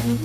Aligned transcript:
Hello, 0.00 0.16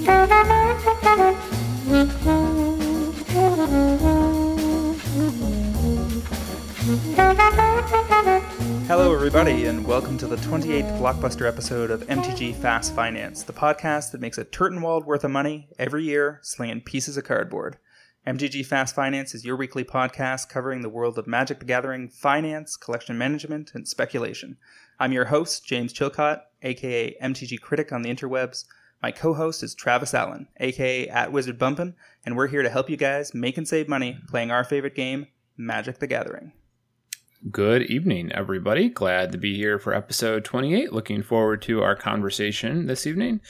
everybody, 9.13 9.65
and 9.65 9.85
welcome 9.85 10.17
to 10.17 10.27
the 10.27 10.37
28th 10.37 10.97
blockbuster 10.97 11.45
episode 11.45 11.91
of 11.91 12.07
MTG 12.07 12.55
Fast 12.55 12.95
Finance, 12.95 13.43
the 13.43 13.51
podcast 13.51 14.11
that 14.11 14.21
makes 14.21 14.37
a 14.37 14.45
Turtenwald 14.45 15.03
worth 15.03 15.25
of 15.25 15.31
money 15.31 15.67
every 15.77 16.05
year, 16.05 16.39
slinging 16.41 16.79
pieces 16.79 17.17
of 17.17 17.25
cardboard. 17.25 17.77
MTG 18.25 18.65
Fast 18.65 18.95
Finance 18.95 19.35
is 19.35 19.43
your 19.43 19.57
weekly 19.57 19.83
podcast 19.83 20.47
covering 20.47 20.83
the 20.83 20.89
world 20.89 21.17
of 21.17 21.27
Magic 21.27 21.59
the 21.59 21.65
Gathering, 21.65 22.07
finance, 22.07 22.77
collection 22.77 23.17
management, 23.17 23.73
and 23.75 23.85
speculation. 23.85 24.55
I'm 25.01 25.11
your 25.11 25.25
host, 25.25 25.65
James 25.65 25.91
Chilcott, 25.91 26.43
aka 26.61 27.17
MTG 27.21 27.59
Critic 27.59 27.91
on 27.91 28.03
the 28.03 28.09
interwebs. 28.09 28.63
My 29.01 29.11
co-host 29.11 29.61
is 29.63 29.75
Travis 29.75 30.13
Allen, 30.13 30.47
aka 30.57 31.07
at 31.09 31.31
Wizard 31.31 31.59
Bumpin', 31.59 31.95
and 32.25 32.35
we're 32.35 32.47
here 32.47 32.63
to 32.63 32.69
help 32.69 32.89
you 32.89 32.97
guys 32.97 33.33
make 33.33 33.57
and 33.57 33.67
save 33.67 33.87
money 33.87 34.19
playing 34.27 34.51
our 34.51 34.63
favorite 34.63 34.95
game, 34.95 35.27
Magic 35.57 35.99
the 35.99 36.07
Gathering. 36.07 36.53
Good 37.51 37.83
evening, 37.83 38.31
everybody. 38.31 38.89
Glad 38.89 39.31
to 39.31 39.37
be 39.37 39.55
here 39.55 39.77
for 39.77 39.93
episode 39.93 40.43
28. 40.43 40.91
Looking 40.91 41.21
forward 41.21 41.61
to 41.63 41.83
our 41.83 41.95
conversation 41.95 42.87
this 42.87 43.05
evening. 43.05 43.41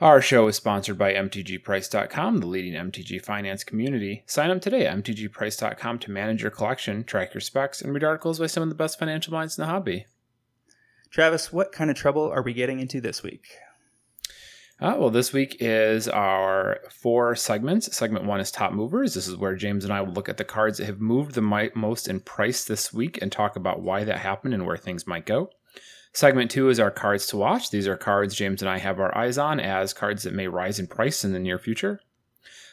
Our 0.00 0.20
show 0.20 0.48
is 0.48 0.56
sponsored 0.56 0.98
by 0.98 1.12
MTGPrice.com, 1.12 2.38
the 2.38 2.46
leading 2.46 2.72
MTG 2.72 3.22
finance 3.22 3.62
community. 3.62 4.24
Sign 4.26 4.50
up 4.50 4.62
today 4.62 4.86
at 4.86 4.96
MTGPrice.com 4.96 5.98
to 6.00 6.10
manage 6.10 6.42
your 6.42 6.50
collection, 6.50 7.04
track 7.04 7.34
your 7.34 7.42
specs, 7.42 7.82
and 7.82 7.92
read 7.92 8.02
articles 8.02 8.38
by 8.38 8.46
some 8.46 8.62
of 8.62 8.70
the 8.70 8.74
best 8.74 8.98
financial 8.98 9.32
minds 9.32 9.58
in 9.58 9.62
the 9.62 9.70
hobby. 9.70 10.06
Travis, 11.10 11.52
what 11.52 11.70
kind 11.70 11.90
of 11.90 11.96
trouble 11.96 12.30
are 12.30 12.42
we 12.42 12.54
getting 12.54 12.80
into 12.80 13.00
this 13.00 13.22
week? 13.22 13.46
Uh, 14.80 14.96
well, 14.98 15.10
this 15.10 15.30
week 15.30 15.58
is 15.60 16.08
our 16.08 16.80
four 16.90 17.36
segments. 17.36 17.94
Segment 17.94 18.24
one 18.24 18.40
is 18.40 18.50
top 18.50 18.72
movers. 18.72 19.12
This 19.12 19.28
is 19.28 19.36
where 19.36 19.54
James 19.54 19.84
and 19.84 19.92
I 19.92 20.00
will 20.00 20.14
look 20.14 20.30
at 20.30 20.38
the 20.38 20.44
cards 20.44 20.78
that 20.78 20.86
have 20.86 21.02
moved 21.02 21.34
the 21.34 21.70
most 21.74 22.08
in 22.08 22.20
price 22.20 22.64
this 22.64 22.90
week 22.90 23.20
and 23.20 23.30
talk 23.30 23.56
about 23.56 23.82
why 23.82 24.04
that 24.04 24.20
happened 24.20 24.54
and 24.54 24.64
where 24.64 24.78
things 24.78 25.06
might 25.06 25.26
go. 25.26 25.50
Segment 26.14 26.50
two 26.50 26.70
is 26.70 26.80
our 26.80 26.90
cards 26.90 27.26
to 27.26 27.36
watch. 27.36 27.70
These 27.70 27.86
are 27.86 27.96
cards 27.96 28.34
James 28.34 28.62
and 28.62 28.70
I 28.70 28.78
have 28.78 28.98
our 28.98 29.16
eyes 29.16 29.36
on 29.36 29.60
as 29.60 29.92
cards 29.92 30.22
that 30.22 30.32
may 30.32 30.48
rise 30.48 30.78
in 30.78 30.86
price 30.86 31.24
in 31.24 31.32
the 31.32 31.38
near 31.38 31.58
future. 31.58 32.00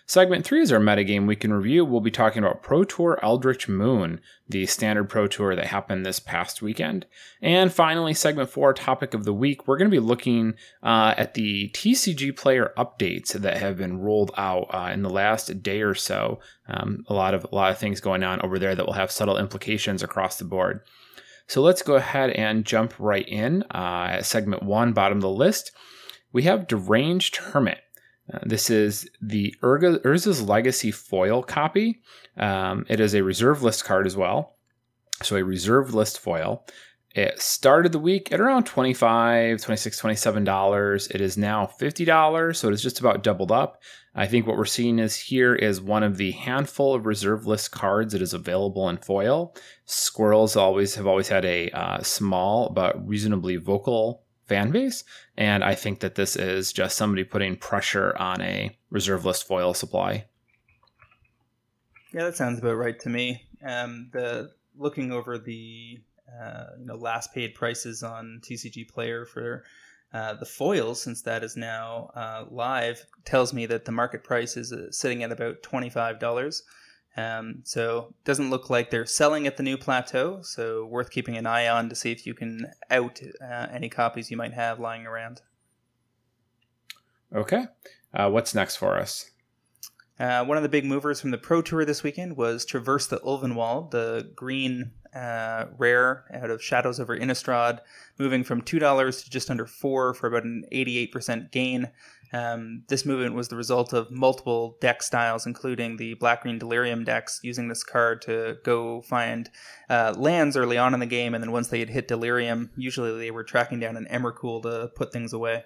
Segment 0.10 0.46
three 0.46 0.62
is 0.62 0.72
our 0.72 0.80
metagame 0.80 1.28
week 1.28 1.44
in 1.44 1.52
review. 1.52 1.84
We'll 1.84 2.00
be 2.00 2.12
talking 2.12 2.42
about 2.42 2.64
Pro 2.64 2.86
Tour 2.86 3.20
Eldritch 3.22 3.68
Moon, 3.68 4.22
the 4.48 4.66
standard 4.66 5.10
Pro 5.10 5.28
Tour 5.28 5.54
that 5.54 5.66
happened 5.66 6.06
this 6.06 6.22
past 6.22 6.62
weekend. 6.62 7.06
And 7.42 7.74
finally, 7.74 8.14
segment 8.14 8.50
four, 8.50 8.74
topic 8.74 9.14
of 9.14 9.26
the 9.26 9.34
week, 9.34 9.68
we're 9.68 9.76
going 9.76 9.92
to 9.92 9.96
be 9.96 10.00
looking 10.00 10.54
uh, 10.82 11.14
at 11.18 11.34
the 11.34 11.70
TCG 11.74 12.38
player 12.38 12.72
updates 12.78 13.34
that 13.34 13.58
have 13.58 13.76
been 13.76 14.00
rolled 14.00 14.32
out 14.38 14.68
uh, 14.74 14.92
in 14.94 15.02
the 15.02 15.10
last 15.10 15.62
day 15.62 15.82
or 15.82 15.94
so. 15.94 16.40
Um, 16.70 17.04
a 17.10 17.14
lot 17.14 17.34
of 17.34 17.46
a 17.52 17.54
lot 17.54 17.72
of 17.72 17.78
things 17.78 18.00
going 18.00 18.24
on 18.24 18.42
over 18.42 18.58
there 18.58 18.76
that 18.76 18.86
will 18.86 18.94
have 18.94 19.12
subtle 19.12 19.38
implications 19.38 20.04
across 20.04 20.38
the 20.38 20.46
board. 20.46 20.80
So 21.48 21.62
let's 21.62 21.82
go 21.82 21.96
ahead 21.96 22.30
and 22.30 22.64
jump 22.64 22.94
right 22.98 23.28
in. 23.28 23.64
Uh, 23.64 24.08
at 24.12 24.26
segment 24.26 24.64
one, 24.64 24.94
bottom 24.94 25.18
of 25.18 25.22
the 25.22 25.30
list, 25.30 25.74
we 26.32 26.44
have 26.44 26.66
Deranged 26.66 27.36
Hermit. 27.36 27.80
Uh, 28.34 28.40
this 28.44 28.70
is 28.70 29.10
the 29.22 29.56
Urza's 29.62 30.42
Legacy 30.42 30.92
foil 30.92 31.44
copy. 31.44 32.02
Um, 32.38 32.86
it 32.90 33.00
is 33.00 33.16
a 33.16 33.24
reserve 33.24 33.64
list 33.64 33.86
card 33.86 34.06
as 34.06 34.18
well. 34.18 34.58
So 35.24 35.36
a 35.36 35.44
reserve 35.44 35.94
list 35.94 36.20
foil. 36.20 36.66
It 37.16 37.42
started 37.42 37.94
the 37.94 38.00
week 38.00 38.32
at 38.32 38.40
around 38.40 38.68
$25, 38.68 39.56
$26, 39.56 40.46
$27. 40.46 41.16
It 41.16 41.22
is 41.22 41.36
now 41.36 41.66
$50, 41.82 42.56
so 42.56 42.68
it 42.68 42.74
is 42.74 42.84
just 42.84 43.00
about 43.00 43.24
doubled 43.24 43.52
up. 43.52 43.82
I 44.14 44.28
think 44.28 44.46
what 44.46 44.58
we're 44.58 44.66
seeing 44.66 45.00
is 45.00 45.16
here 45.16 45.56
is 45.56 45.82
one 45.82 46.04
of 46.04 46.18
the 46.18 46.32
handful 46.32 46.94
of 46.94 47.08
reserve 47.08 47.48
list 47.48 47.72
cards 47.72 48.14
that 48.14 48.22
is 48.22 48.34
available 48.34 48.88
in 48.90 48.98
foil. 48.98 49.56
Squirrels 49.86 50.56
always 50.56 50.94
have 50.96 51.08
always 51.08 51.28
had 51.28 51.46
a 51.46 51.72
uh, 51.72 52.04
small 52.04 52.70
but 52.70 53.08
reasonably 53.08 53.56
vocal 53.56 54.24
fan 54.48 54.72
base, 54.72 55.04
and 55.36 55.64
I 55.64 55.76
think 55.76 56.00
that 56.00 56.16
this 56.16 56.36
is 56.36 56.74
just 56.74 56.98
somebody 56.98 57.24
putting 57.24 57.56
pressure 57.56 58.16
on 58.18 58.42
a 58.42 58.78
reserve 58.90 59.26
list 59.26 59.48
foil 59.48 59.74
supply. 59.74 60.26
Yeah, 62.14 62.24
that 62.24 62.38
sounds 62.38 62.60
about 62.60 62.78
right 62.78 63.00
to 63.02 63.10
me. 63.10 63.44
Um, 63.66 64.10
the 64.14 64.52
looking 64.78 65.12
over 65.12 65.38
the 65.38 66.00
uh, 66.42 66.66
you 66.80 66.86
know 66.86 66.96
last 66.96 67.34
paid 67.34 67.56
prices 67.56 68.04
on 68.04 68.42
TCG 68.44 68.88
Player 68.88 69.26
for 69.26 69.64
uh, 70.14 70.34
the 70.36 70.46
foils, 70.46 71.02
since 71.02 71.22
that 71.24 71.44
is 71.44 71.58
now 71.58 72.10
uh, 72.16 72.46
live, 72.50 73.06
tells 73.26 73.54
me 73.54 73.66
that 73.66 73.86
the 73.86 73.92
market 73.92 74.24
price 74.24 74.56
is 74.56 74.72
uh, 74.72 74.90
sitting 74.90 75.24
at 75.24 75.32
about 75.32 75.62
$25. 75.64 76.62
Um, 77.18 77.62
so 77.64 78.14
doesn't 78.26 78.52
look 78.52 78.70
like 78.70 78.92
they're 78.92 79.06
selling 79.06 79.48
at 79.48 79.58
the 79.58 79.64
new 79.64 79.78
plateau. 79.78 80.42
So 80.44 80.86
worth 80.86 81.10
keeping 81.10 81.36
an 81.36 81.48
eye 81.48 81.68
on 81.68 81.90
to 81.90 81.96
see 81.96 82.12
if 82.12 82.28
you 82.28 82.36
can 82.36 82.68
out 82.92 83.20
uh, 83.42 83.68
any 83.72 83.90
copies 83.90 84.30
you 84.30 84.38
might 84.38 84.54
have 84.54 84.80
lying 84.80 85.06
around. 85.06 85.42
Okay, 87.36 87.66
uh, 88.14 88.30
what's 88.30 88.56
next 88.56 88.78
for 88.78 88.96
us? 88.96 89.32
Uh, 90.20 90.44
one 90.46 90.58
of 90.58 90.64
the 90.64 90.70
big 90.70 90.86
movers 90.86 91.20
from 91.20 91.32
the 91.32 91.38
Pro 91.38 91.62
Tour 91.62 91.86
this 91.86 92.02
weekend 92.02 92.38
was 92.38 92.66
Traverse 92.66 93.08
the 93.08 93.20
Ulvenwald, 93.20 93.92
the 93.92 94.32
green 94.36 94.92
uh, 95.14 95.66
rare 95.78 96.26
out 96.34 96.50
of 96.50 96.64
Shadows 96.64 97.00
over 97.00 97.18
Innistrad, 97.18 97.80
moving 98.18 98.44
from 98.44 98.62
$2 98.62 99.24
to 99.24 99.30
just 99.30 99.52
under 99.52 99.66
4 99.66 100.14
for 100.14 100.28
about 100.28 100.44
an 100.44 100.64
88% 100.72 101.52
gain. 101.52 101.90
Um, 102.34 102.84
this 102.88 103.06
movement 103.06 103.36
was 103.36 103.48
the 103.48 103.56
result 103.56 103.94
of 103.94 104.12
multiple 104.12 104.78
deck 104.82 105.02
styles, 105.02 105.46
including 105.46 105.98
the 105.98 106.16
Black 106.16 106.44
Green 106.44 106.60
Delirium 106.60 107.04
decks, 107.04 107.40
using 107.44 107.68
this 107.68 107.84
card 107.84 108.22
to 108.24 108.58
go 108.64 109.02
find 109.02 109.50
uh, 109.90 110.14
lands 110.18 110.58
early 110.58 110.78
on 110.78 110.94
in 110.94 111.00
the 111.00 111.06
game, 111.06 111.34
and 111.34 111.44
then 111.44 111.52
once 111.52 111.70
they 111.70 111.80
had 111.80 111.90
hit 111.90 112.08
Delirium, 112.08 112.72
usually 112.76 113.18
they 113.18 113.32
were 113.32 113.44
tracking 113.44 113.80
down 113.80 113.98
an 113.98 114.08
Emrakul 114.12 114.62
to 114.64 114.92
put 114.96 115.14
things 115.14 115.34
away. 115.34 115.64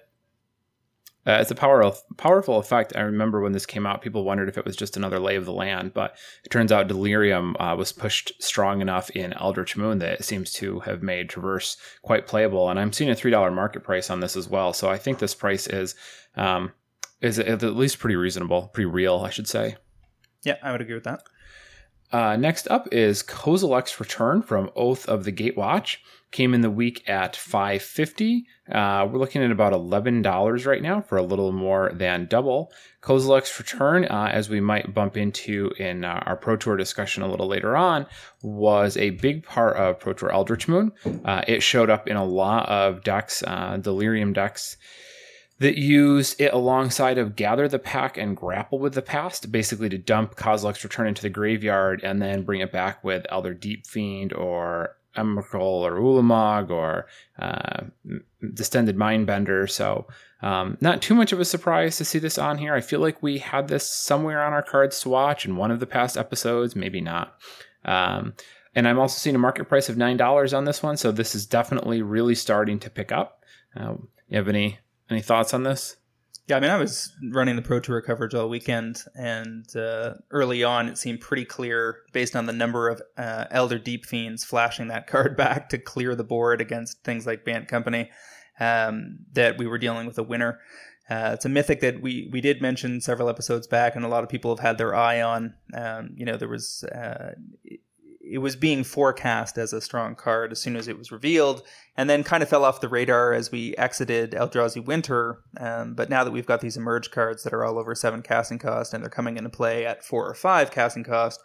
Uh, 1.24 1.38
it's 1.40 1.52
a 1.52 1.54
powerful, 1.54 1.96
powerful 2.16 2.58
effect. 2.58 2.92
I 2.96 3.02
remember 3.02 3.40
when 3.40 3.52
this 3.52 3.66
came 3.66 3.86
out, 3.86 4.02
people 4.02 4.24
wondered 4.24 4.48
if 4.48 4.58
it 4.58 4.64
was 4.64 4.74
just 4.74 4.96
another 4.96 5.20
lay 5.20 5.36
of 5.36 5.44
the 5.44 5.52
land, 5.52 5.94
but 5.94 6.16
it 6.44 6.50
turns 6.50 6.72
out 6.72 6.88
Delirium 6.88 7.56
uh, 7.60 7.76
was 7.76 7.92
pushed 7.92 8.32
strong 8.42 8.80
enough 8.80 9.08
in 9.10 9.32
Eldritch 9.34 9.76
Moon 9.76 10.00
that 10.00 10.14
it 10.14 10.24
seems 10.24 10.52
to 10.54 10.80
have 10.80 11.02
made 11.02 11.28
Traverse 11.28 11.76
quite 12.02 12.26
playable. 12.26 12.68
And 12.68 12.78
I'm 12.78 12.92
seeing 12.92 13.10
a 13.10 13.14
three 13.14 13.30
dollar 13.30 13.52
market 13.52 13.84
price 13.84 14.10
on 14.10 14.20
this 14.20 14.36
as 14.36 14.48
well, 14.48 14.72
so 14.72 14.90
I 14.90 14.98
think 14.98 15.18
this 15.18 15.34
price 15.34 15.68
is 15.68 15.94
um, 16.36 16.72
is 17.20 17.38
at 17.38 17.62
least 17.62 18.00
pretty 18.00 18.16
reasonable, 18.16 18.68
pretty 18.74 18.90
real, 18.90 19.18
I 19.18 19.30
should 19.30 19.46
say. 19.46 19.76
Yeah, 20.42 20.56
I 20.60 20.72
would 20.72 20.80
agree 20.80 20.94
with 20.94 21.04
that. 21.04 21.22
Uh, 22.12 22.36
next 22.36 22.68
up 22.68 22.88
is 22.92 23.22
Kozilek's 23.22 23.98
Return 23.98 24.42
from 24.42 24.70
Oath 24.76 25.08
of 25.08 25.24
the 25.24 25.32
Gatewatch. 25.32 25.96
Came 26.30 26.54
in 26.54 26.60
the 26.60 26.70
week 26.70 27.08
at 27.08 27.36
550. 27.36 28.46
Uh, 28.70 29.06
we're 29.10 29.18
looking 29.18 29.42
at 29.42 29.50
about 29.50 29.72
$11 29.72 30.66
right 30.66 30.82
now 30.82 31.00
for 31.00 31.18
a 31.18 31.22
little 31.22 31.52
more 31.52 31.90
than 31.94 32.26
double. 32.26 32.70
Kozilek's 33.02 33.58
Return, 33.58 34.04
uh, 34.04 34.30
as 34.32 34.48
we 34.48 34.60
might 34.60 34.94
bump 34.94 35.16
into 35.16 35.72
in 35.78 36.04
uh, 36.04 36.22
our 36.26 36.36
Pro 36.36 36.56
Tour 36.56 36.76
discussion 36.76 37.22
a 37.22 37.30
little 37.30 37.48
later 37.48 37.76
on, 37.76 38.06
was 38.42 38.96
a 38.96 39.10
big 39.10 39.44
part 39.44 39.76
of 39.76 39.98
Pro 39.98 40.12
Tour 40.12 40.32
Eldritch 40.32 40.68
Moon. 40.68 40.92
Uh, 41.24 41.42
it 41.48 41.62
showed 41.62 41.90
up 41.90 42.08
in 42.08 42.16
a 42.16 42.24
lot 42.24 42.68
of 42.68 43.02
decks, 43.02 43.42
uh, 43.46 43.78
Delirium 43.78 44.32
decks 44.32 44.76
that 45.62 45.78
use 45.78 46.34
it 46.40 46.52
alongside 46.52 47.18
of 47.18 47.36
gather 47.36 47.68
the 47.68 47.78
pack 47.78 48.18
and 48.18 48.36
grapple 48.36 48.80
with 48.80 48.94
the 48.94 49.02
past, 49.02 49.52
basically 49.52 49.88
to 49.88 49.96
dump 49.96 50.34
Kozilek's 50.34 50.82
return 50.82 51.06
into 51.06 51.22
the 51.22 51.30
graveyard 51.30 52.02
and 52.02 52.20
then 52.20 52.42
bring 52.42 52.60
it 52.60 52.72
back 52.72 53.02
with 53.04 53.24
Elder 53.30 53.54
Deep 53.54 53.86
Fiend 53.86 54.32
or 54.32 54.96
Emrakul 55.16 55.60
or 55.60 56.00
Ulamog 56.00 56.70
or 56.70 57.06
uh, 57.38 57.84
Distended 58.52 58.96
Mindbender. 58.96 59.70
So, 59.70 60.08
um, 60.42 60.78
not 60.80 61.00
too 61.00 61.14
much 61.14 61.30
of 61.30 61.38
a 61.38 61.44
surprise 61.44 61.96
to 61.98 62.04
see 62.04 62.18
this 62.18 62.38
on 62.38 62.58
here. 62.58 62.74
I 62.74 62.80
feel 62.80 62.98
like 62.98 63.22
we 63.22 63.38
had 63.38 63.68
this 63.68 63.88
somewhere 63.88 64.42
on 64.42 64.52
our 64.52 64.64
cards 64.64 65.00
to 65.02 65.10
watch 65.10 65.44
in 65.44 65.54
one 65.54 65.70
of 65.70 65.78
the 65.78 65.86
past 65.86 66.16
episodes, 66.16 66.74
maybe 66.74 67.00
not. 67.00 67.36
Um, 67.84 68.34
and 68.74 68.88
I'm 68.88 68.98
also 68.98 69.18
seeing 69.18 69.36
a 69.36 69.38
market 69.38 69.68
price 69.68 69.88
of 69.88 69.94
$9 69.94 70.56
on 70.56 70.64
this 70.64 70.82
one. 70.82 70.96
So, 70.96 71.12
this 71.12 71.36
is 71.36 71.46
definitely 71.46 72.02
really 72.02 72.34
starting 72.34 72.80
to 72.80 72.90
pick 72.90 73.12
up. 73.12 73.44
Uh, 73.76 73.94
you 74.28 74.38
have 74.38 74.48
any 74.48 74.78
any 75.12 75.22
thoughts 75.22 75.54
on 75.54 75.62
this? 75.62 75.96
Yeah, 76.48 76.56
I 76.56 76.60
mean, 76.60 76.70
I 76.70 76.76
was 76.76 77.12
running 77.30 77.54
the 77.54 77.62
Pro 77.62 77.78
Tour 77.78 78.00
coverage 78.02 78.34
all 78.34 78.48
weekend, 78.48 79.04
and 79.14 79.64
uh, 79.76 80.14
early 80.32 80.64
on, 80.64 80.88
it 80.88 80.98
seemed 80.98 81.20
pretty 81.20 81.44
clear, 81.44 81.98
based 82.12 82.34
on 82.34 82.46
the 82.46 82.52
number 82.52 82.88
of 82.88 83.00
uh, 83.16 83.44
Elder 83.52 83.78
Deep 83.78 84.04
Fiends 84.04 84.44
flashing 84.44 84.88
that 84.88 85.06
card 85.06 85.36
back 85.38 85.68
to 85.68 85.78
clear 85.78 86.16
the 86.16 86.24
board 86.24 86.60
against 86.60 87.04
things 87.04 87.26
like 87.26 87.44
Bant 87.44 87.68
Company, 87.68 88.10
um, 88.58 89.18
that 89.32 89.56
we 89.56 89.68
were 89.68 89.78
dealing 89.78 90.06
with 90.06 90.18
a 90.18 90.22
winner. 90.24 90.58
Uh, 91.08 91.30
it's 91.34 91.44
a 91.44 91.48
mythic 91.48 91.80
that 91.80 92.00
we 92.00 92.28
we 92.32 92.40
did 92.40 92.60
mention 92.60 93.00
several 93.00 93.28
episodes 93.28 93.66
back, 93.66 93.94
and 93.94 94.04
a 94.04 94.08
lot 94.08 94.24
of 94.24 94.28
people 94.28 94.50
have 94.50 94.64
had 94.64 94.78
their 94.78 94.94
eye 94.94 95.22
on. 95.22 95.54
Um, 95.74 96.10
you 96.16 96.24
know, 96.24 96.36
there 96.36 96.48
was 96.48 96.82
uh, 96.84 97.32
it 98.24 98.38
was 98.38 98.56
being 98.56 98.84
forecast 98.84 99.58
as 99.58 99.72
a 99.72 99.80
strong 99.80 100.14
card 100.14 100.52
as 100.52 100.60
soon 100.60 100.76
as 100.76 100.88
it 100.88 100.98
was 100.98 101.12
revealed, 101.12 101.62
and 101.96 102.08
then 102.08 102.22
kind 102.22 102.42
of 102.42 102.48
fell 102.48 102.64
off 102.64 102.80
the 102.80 102.88
radar 102.88 103.32
as 103.32 103.50
we 103.50 103.74
exited 103.76 104.32
Eldrazi 104.32 104.84
Winter. 104.84 105.40
Um, 105.58 105.94
but 105.94 106.08
now 106.08 106.24
that 106.24 106.30
we've 106.30 106.46
got 106.46 106.60
these 106.60 106.76
emerge 106.76 107.10
cards 107.10 107.42
that 107.42 107.52
are 107.52 107.64
all 107.64 107.78
over 107.78 107.94
seven 107.94 108.22
casting 108.22 108.58
cost 108.58 108.94
and 108.94 109.02
they're 109.02 109.10
coming 109.10 109.36
into 109.36 109.50
play 109.50 109.84
at 109.84 110.04
four 110.04 110.28
or 110.28 110.34
five 110.34 110.70
casting 110.70 111.04
cost, 111.04 111.40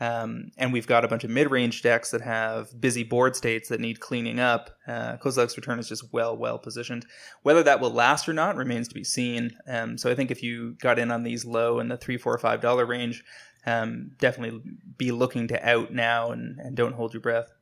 um, 0.00 0.50
and 0.56 0.72
we've 0.72 0.86
got 0.88 1.04
a 1.04 1.08
bunch 1.08 1.22
of 1.22 1.30
mid-range 1.30 1.82
decks 1.82 2.10
that 2.10 2.22
have 2.22 2.80
busy 2.80 3.04
board 3.04 3.36
states 3.36 3.68
that 3.68 3.78
need 3.78 4.00
cleaning 4.00 4.40
up. 4.40 4.70
Uh, 4.88 5.16
Kozilek's 5.18 5.56
Return 5.56 5.78
is 5.78 5.88
just 5.88 6.12
well, 6.12 6.36
well 6.36 6.58
positioned. 6.58 7.06
Whether 7.42 7.62
that 7.62 7.80
will 7.80 7.92
last 7.92 8.28
or 8.28 8.32
not 8.32 8.56
remains 8.56 8.88
to 8.88 8.94
be 8.94 9.04
seen. 9.04 9.56
Um, 9.68 9.96
so 9.96 10.10
I 10.10 10.16
think 10.16 10.32
if 10.32 10.42
you 10.42 10.72
got 10.80 10.98
in 10.98 11.12
on 11.12 11.22
these 11.22 11.44
low 11.44 11.78
in 11.78 11.86
the 11.86 11.96
three, 11.96 12.16
four, 12.16 12.36
five 12.38 12.60
dollar 12.60 12.84
range, 12.84 13.22
um, 13.66 14.12
definitely 14.18 14.60
be 14.96 15.10
looking 15.12 15.48
to 15.48 15.68
out 15.68 15.92
now 15.92 16.30
and, 16.30 16.58
and 16.58 16.76
don't 16.76 16.94
hold 16.94 17.14
your 17.14 17.20
breath. 17.20 17.52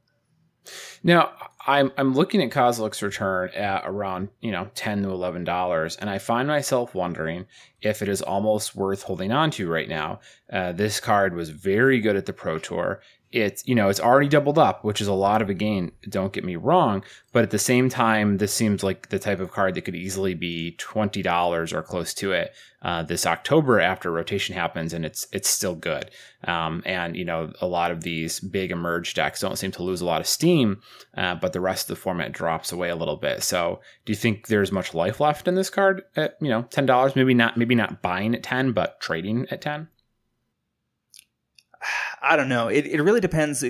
Now, 1.02 1.32
I'm 1.66 1.90
I'm 1.96 2.14
looking 2.14 2.42
at 2.42 2.50
Kozilek's 2.50 3.02
return 3.02 3.50
at 3.50 3.82
around 3.86 4.28
you 4.40 4.50
know 4.52 4.70
ten 4.74 5.02
to 5.02 5.10
eleven 5.10 5.42
dollars, 5.44 5.96
and 5.96 6.10
I 6.10 6.18
find 6.18 6.46
myself 6.48 6.94
wondering 6.94 7.46
if 7.80 8.02
it 8.02 8.08
is 8.08 8.20
almost 8.20 8.76
worth 8.76 9.02
holding 9.04 9.32
on 9.32 9.50
to 9.52 9.68
right 9.68 9.88
now. 9.88 10.20
Uh, 10.52 10.72
this 10.72 11.00
card 11.00 11.34
was 11.34 11.50
very 11.50 12.00
good 12.00 12.16
at 12.16 12.26
the 12.26 12.32
Pro 12.32 12.58
Tour 12.58 13.00
it's 13.32 13.66
you 13.66 13.74
know 13.74 13.88
it's 13.88 14.00
already 14.00 14.28
doubled 14.28 14.58
up 14.58 14.84
which 14.84 15.00
is 15.00 15.06
a 15.06 15.12
lot 15.12 15.40
of 15.40 15.48
a 15.48 15.54
gain 15.54 15.92
don't 16.08 16.32
get 16.32 16.44
me 16.44 16.56
wrong 16.56 17.02
but 17.32 17.44
at 17.44 17.50
the 17.50 17.58
same 17.58 17.88
time 17.88 18.38
this 18.38 18.52
seems 18.52 18.82
like 18.82 19.08
the 19.10 19.18
type 19.18 19.40
of 19.40 19.52
card 19.52 19.74
that 19.74 19.82
could 19.82 19.94
easily 19.94 20.34
be 20.34 20.76
$20 20.78 21.72
or 21.72 21.82
close 21.82 22.12
to 22.12 22.32
it 22.32 22.52
uh, 22.82 23.02
this 23.02 23.26
october 23.26 23.80
after 23.80 24.10
rotation 24.10 24.54
happens 24.54 24.92
and 24.92 25.04
it's 25.04 25.26
it's 25.32 25.48
still 25.48 25.74
good. 25.74 26.10
Um, 26.44 26.82
and 26.86 27.16
you 27.16 27.24
know 27.24 27.52
a 27.60 27.66
lot 27.66 27.90
of 27.90 28.02
these 28.02 28.40
big 28.40 28.70
emerge 28.70 29.14
decks 29.14 29.40
don't 29.40 29.58
seem 29.58 29.70
to 29.72 29.82
lose 29.82 30.00
a 30.00 30.06
lot 30.06 30.20
of 30.20 30.26
steam 30.26 30.80
uh, 31.16 31.34
but 31.34 31.52
the 31.52 31.60
rest 31.60 31.84
of 31.84 31.96
the 31.96 32.00
format 32.00 32.32
drops 32.32 32.72
away 32.72 32.88
a 32.88 32.96
little 32.96 33.16
bit. 33.16 33.42
So 33.42 33.80
do 34.04 34.12
you 34.12 34.16
think 34.16 34.46
there's 34.46 34.72
much 34.72 34.94
life 34.94 35.20
left 35.20 35.46
in 35.46 35.54
this 35.54 35.70
card 35.70 36.02
at 36.16 36.36
you 36.40 36.48
know 36.48 36.62
$10 36.64 37.16
maybe 37.16 37.34
not 37.34 37.56
maybe 37.56 37.74
not 37.74 38.02
buying 38.02 38.34
at 38.34 38.42
10 38.42 38.72
but 38.72 39.00
trading 39.00 39.46
at 39.50 39.60
10 39.60 39.88
I 42.22 42.36
don't 42.36 42.48
know. 42.48 42.68
It, 42.68 42.86
it 42.86 43.02
really 43.02 43.20
depends. 43.20 43.64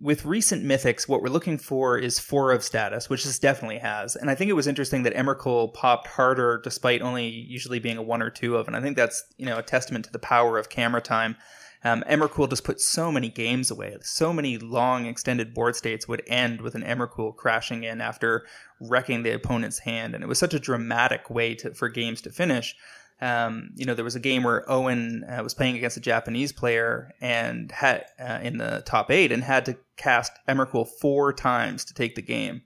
With 0.00 0.24
recent 0.24 0.64
mythics, 0.64 1.08
what 1.08 1.22
we're 1.22 1.28
looking 1.28 1.58
for 1.58 1.98
is 1.98 2.20
four 2.20 2.52
of 2.52 2.62
status, 2.62 3.10
which 3.10 3.24
this 3.24 3.38
definitely 3.38 3.78
has. 3.78 4.14
And 4.14 4.30
I 4.30 4.34
think 4.34 4.48
it 4.48 4.54
was 4.54 4.68
interesting 4.68 5.02
that 5.02 5.14
Emrakul 5.14 5.74
popped 5.74 6.06
harder 6.06 6.60
despite 6.62 7.02
only 7.02 7.28
usually 7.28 7.80
being 7.80 7.96
a 7.96 8.02
one 8.02 8.22
or 8.22 8.30
two 8.30 8.56
of. 8.56 8.68
And 8.68 8.76
I 8.76 8.80
think 8.80 8.96
that's 8.96 9.24
you 9.36 9.46
know 9.46 9.58
a 9.58 9.62
testament 9.62 10.04
to 10.04 10.12
the 10.12 10.18
power 10.18 10.58
of 10.58 10.68
camera 10.68 11.00
time. 11.00 11.36
Um, 11.82 12.04
Emrakul 12.08 12.48
just 12.48 12.64
put 12.64 12.80
so 12.80 13.10
many 13.10 13.28
games 13.28 13.70
away. 13.70 13.96
So 14.02 14.32
many 14.32 14.58
long 14.58 15.06
extended 15.06 15.54
board 15.54 15.76
states 15.76 16.06
would 16.06 16.22
end 16.26 16.60
with 16.60 16.74
an 16.74 16.82
Emrakul 16.82 17.34
crashing 17.34 17.84
in 17.84 18.00
after 18.00 18.46
wrecking 18.80 19.22
the 19.22 19.34
opponent's 19.34 19.78
hand, 19.80 20.14
and 20.14 20.22
it 20.22 20.26
was 20.26 20.38
such 20.38 20.52
a 20.52 20.58
dramatic 20.58 21.30
way 21.30 21.54
to, 21.56 21.74
for 21.74 21.88
games 21.88 22.20
to 22.22 22.30
finish. 22.30 22.76
Um, 23.20 23.70
you 23.74 23.84
know, 23.84 23.94
there 23.94 24.04
was 24.04 24.16
a 24.16 24.20
game 24.20 24.42
where 24.42 24.70
Owen 24.70 25.24
uh, 25.24 25.42
was 25.42 25.52
playing 25.52 25.76
against 25.76 25.96
a 25.96 26.00
Japanese 26.00 26.52
player 26.52 27.12
and 27.20 27.70
had 27.70 28.06
uh, 28.18 28.38
in 28.42 28.56
the 28.56 28.82
top 28.86 29.10
eight 29.10 29.30
and 29.30 29.44
had 29.44 29.66
to 29.66 29.76
cast 29.96 30.32
Emrakul 30.48 30.88
four 30.88 31.32
times 31.32 31.84
to 31.86 31.94
take 31.94 32.14
the 32.14 32.22
game. 32.22 32.62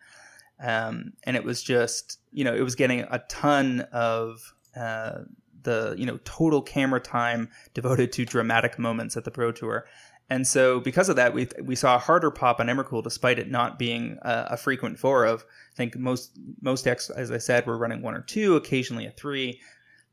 Um, 0.62 1.15
and 1.25 1.37
it 1.37 1.45
was 1.45 1.62
just, 1.62 2.21
you 2.31 2.45
know, 2.45 2.55
it 2.55 2.62
was 2.62 2.77
getting 2.77 3.01
a 3.01 3.19
ton 3.29 3.81
of 3.93 4.55
uh, 4.77 5.23
the, 5.62 5.97
you 5.99 6.06
know, 6.06 6.21
total 6.25 6.62
camera 6.62 7.01
time 7.01 7.49
devoted 7.75 8.12
to 8.12 8.25
dramatic 8.25 8.79
moments 8.79 9.17
at 9.17 9.25
the 9.25 9.33
Pro 9.33 9.51
Tour. 9.51 9.87
And 10.31 10.47
so, 10.47 10.81
because 10.81 11.11
of 11.11 11.17
that, 11.17 11.35
we 11.35 11.49
we 11.62 11.77
saw 11.77 11.97
a 11.97 11.99
harder 11.99 12.31
pop 12.31 12.59
on 12.59 12.69
Emrakul, 12.69 13.03
despite 13.03 13.39
it 13.39 13.51
not 13.51 13.79
being 13.79 14.19
a, 14.23 14.47
a 14.53 14.56
frequent 14.56 14.99
four 14.99 15.25
of. 15.27 15.43
I 15.43 15.77
think 15.77 15.99
most 15.99 16.39
most 16.62 16.85
decks, 16.85 17.11
as 17.11 17.31
I 17.31 17.37
said, 17.37 17.67
were 17.67 17.77
running 17.77 18.01
one 18.01 18.15
or 18.15 18.23
two, 18.23 18.56
occasionally 18.56 19.05
a 19.05 19.11
three. 19.11 19.61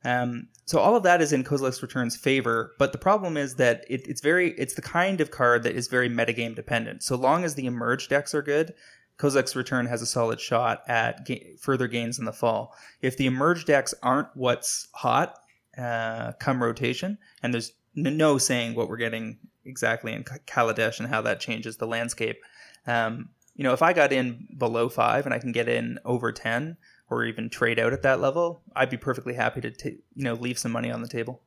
Um, 0.03 0.47
so 0.65 0.79
all 0.79 0.95
of 0.95 1.03
that 1.03 1.21
is 1.21 1.31
in 1.31 1.43
Kozilek's 1.43 1.81
Return's 1.81 2.15
favor, 2.15 2.73
but 2.79 2.91
the 2.91 2.97
problem 2.97 3.37
is 3.37 3.55
that 3.55 3.85
it, 3.87 4.07
it's 4.07 4.21
very 4.21 4.51
it's 4.57 4.73
the 4.73 4.81
kind 4.81 5.21
of 5.21 5.29
card 5.29 5.63
that 5.63 5.75
is 5.75 5.87
very 5.87 6.09
metagame 6.09 6.55
dependent. 6.55 7.03
So 7.03 7.15
long 7.15 7.43
as 7.43 7.55
the 7.55 7.67
emerge 7.67 8.07
decks 8.07 8.33
are 8.33 8.41
good, 8.41 8.73
Kozilek's 9.17 9.55
Return 9.55 9.85
has 9.85 10.01
a 10.01 10.07
solid 10.07 10.39
shot 10.39 10.83
at 10.87 11.25
ga- 11.25 11.55
further 11.59 11.87
gains 11.87 12.17
in 12.17 12.25
the 12.25 12.33
fall. 12.33 12.75
If 13.01 13.17
the 13.17 13.27
emerge 13.27 13.65
decks 13.65 13.93
aren't 14.01 14.35
what's 14.35 14.87
hot 14.93 15.37
uh, 15.77 16.31
come 16.39 16.63
rotation, 16.63 17.19
and 17.43 17.53
there's 17.53 17.73
no 17.93 18.37
saying 18.37 18.73
what 18.73 18.89
we're 18.89 18.97
getting 18.97 19.37
exactly 19.65 20.13
in 20.13 20.23
Kaladesh 20.23 20.99
and 20.99 21.07
how 21.07 21.21
that 21.21 21.39
changes 21.39 21.77
the 21.77 21.85
landscape. 21.85 22.41
Um, 22.87 23.29
you 23.55 23.63
know, 23.63 23.73
if 23.73 23.83
I 23.83 23.93
got 23.93 24.11
in 24.11 24.47
below 24.57 24.89
five 24.89 25.25
and 25.25 25.35
I 25.35 25.39
can 25.39 25.51
get 25.51 25.69
in 25.69 25.99
over 26.03 26.31
ten, 26.31 26.77
or 27.11 27.25
even 27.25 27.49
trade 27.49 27.77
out 27.77 27.93
at 27.93 28.01
that 28.03 28.21
level, 28.21 28.63
I'd 28.75 28.89
be 28.89 28.97
perfectly 28.97 29.33
happy 29.33 29.61
to 29.61 29.71
t- 29.71 29.97
you 30.15 30.23
know 30.23 30.33
leave 30.33 30.57
some 30.57 30.71
money 30.71 30.89
on 30.89 31.01
the 31.01 31.07
table. 31.07 31.43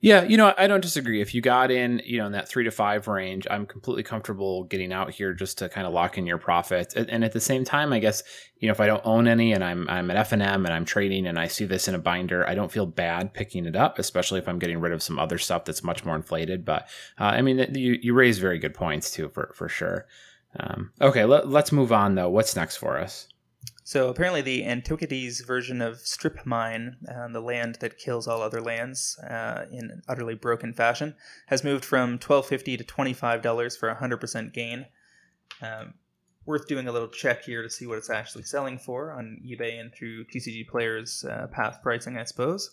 Yeah, 0.00 0.24
you 0.24 0.36
know, 0.36 0.52
I 0.58 0.66
don't 0.66 0.82
disagree. 0.82 1.22
If 1.22 1.34
you 1.34 1.40
got 1.40 1.70
in, 1.70 2.02
you 2.04 2.18
know, 2.18 2.26
in 2.26 2.32
that 2.32 2.48
three 2.48 2.64
to 2.64 2.70
five 2.70 3.08
range, 3.08 3.46
I'm 3.50 3.64
completely 3.64 4.02
comfortable 4.02 4.64
getting 4.64 4.92
out 4.92 5.10
here 5.10 5.32
just 5.32 5.56
to 5.58 5.70
kind 5.70 5.86
of 5.86 5.94
lock 5.94 6.18
in 6.18 6.26
your 6.26 6.36
profits. 6.36 6.94
And 6.94 7.24
at 7.24 7.32
the 7.32 7.40
same 7.40 7.64
time, 7.64 7.94
I 7.94 7.98
guess, 7.98 8.22
you 8.58 8.68
know, 8.68 8.72
if 8.72 8.80
I 8.80 8.86
don't 8.86 9.00
own 9.06 9.26
any 9.26 9.54
and 9.54 9.64
I'm 9.64 9.88
I'm 9.88 10.10
at 10.10 10.18
F 10.18 10.32
and 10.32 10.42
M 10.42 10.66
and 10.66 10.74
I'm 10.74 10.84
trading 10.84 11.26
and 11.26 11.38
I 11.38 11.46
see 11.46 11.64
this 11.64 11.88
in 11.88 11.94
a 11.94 11.98
binder, 11.98 12.46
I 12.46 12.54
don't 12.54 12.70
feel 12.70 12.84
bad 12.84 13.32
picking 13.32 13.64
it 13.64 13.74
up, 13.74 13.98
especially 13.98 14.38
if 14.38 14.48
I'm 14.48 14.58
getting 14.58 14.80
rid 14.80 14.92
of 14.92 15.02
some 15.02 15.18
other 15.18 15.38
stuff 15.38 15.64
that's 15.64 15.82
much 15.82 16.04
more 16.04 16.14
inflated. 16.14 16.64
But 16.64 16.82
uh, 17.18 17.24
I 17.24 17.40
mean, 17.40 17.74
you 17.74 17.98
you 18.00 18.12
raise 18.12 18.38
very 18.38 18.58
good 18.58 18.74
points 18.74 19.10
too, 19.10 19.30
for 19.30 19.52
for 19.54 19.68
sure. 19.68 20.06
Um, 20.60 20.92
okay, 21.00 21.24
let, 21.24 21.48
let's 21.48 21.72
move 21.72 21.90
on 21.90 22.14
though. 22.14 22.28
What's 22.28 22.54
next 22.54 22.76
for 22.76 22.98
us? 22.98 23.28
So 23.86 24.08
apparently, 24.08 24.40
the 24.40 24.64
Antiquities 24.64 25.42
version 25.42 25.80
of 25.80 26.00
Strip 26.00 26.44
Mine, 26.44 26.96
uh, 27.08 27.28
the 27.28 27.40
land 27.40 27.76
that 27.76 27.98
kills 27.98 28.26
all 28.26 28.42
other 28.42 28.60
lands 28.60 29.16
uh, 29.20 29.66
in 29.70 29.92
an 29.92 30.02
utterly 30.08 30.34
broken 30.34 30.72
fashion, 30.72 31.14
has 31.46 31.62
moved 31.62 31.84
from 31.84 32.18
twelve 32.18 32.46
fifty 32.46 32.76
to 32.76 32.82
twenty 32.82 33.12
five 33.12 33.42
dollars 33.42 33.76
for 33.76 33.94
hundred 33.94 34.16
percent 34.16 34.52
gain. 34.52 34.86
Um, 35.62 35.94
worth 36.46 36.66
doing 36.66 36.88
a 36.88 36.92
little 36.92 37.06
check 37.06 37.44
here 37.44 37.62
to 37.62 37.70
see 37.70 37.86
what 37.86 37.96
it's 37.96 38.10
actually 38.10 38.42
selling 38.42 38.76
for 38.76 39.12
on 39.12 39.40
eBay 39.46 39.78
and 39.78 39.94
through 39.94 40.24
TCG 40.24 40.66
Players 40.66 41.24
uh, 41.24 41.46
path 41.52 41.78
pricing, 41.80 42.18
I 42.18 42.24
suppose. 42.24 42.72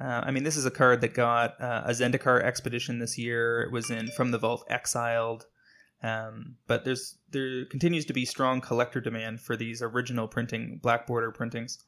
Uh, 0.00 0.22
I 0.22 0.30
mean, 0.30 0.44
this 0.44 0.56
is 0.56 0.64
a 0.64 0.70
card 0.70 1.00
that 1.00 1.12
got 1.12 1.60
uh, 1.60 1.82
a 1.86 1.90
Zendikar 1.90 2.40
expedition 2.40 3.00
this 3.00 3.18
year. 3.18 3.62
It 3.62 3.72
was 3.72 3.90
in 3.90 4.06
From 4.12 4.30
the 4.30 4.38
Vault 4.38 4.64
Exiled. 4.70 5.46
Um, 6.02 6.56
but 6.66 6.84
there's 6.84 7.18
there 7.30 7.64
continues 7.66 8.06
to 8.06 8.12
be 8.12 8.24
strong 8.24 8.60
collector 8.60 9.00
demand 9.00 9.40
for 9.40 9.56
these 9.56 9.82
original 9.82 10.26
printing 10.26 10.78
black 10.82 11.06
border 11.06 11.30
printings. 11.30 11.84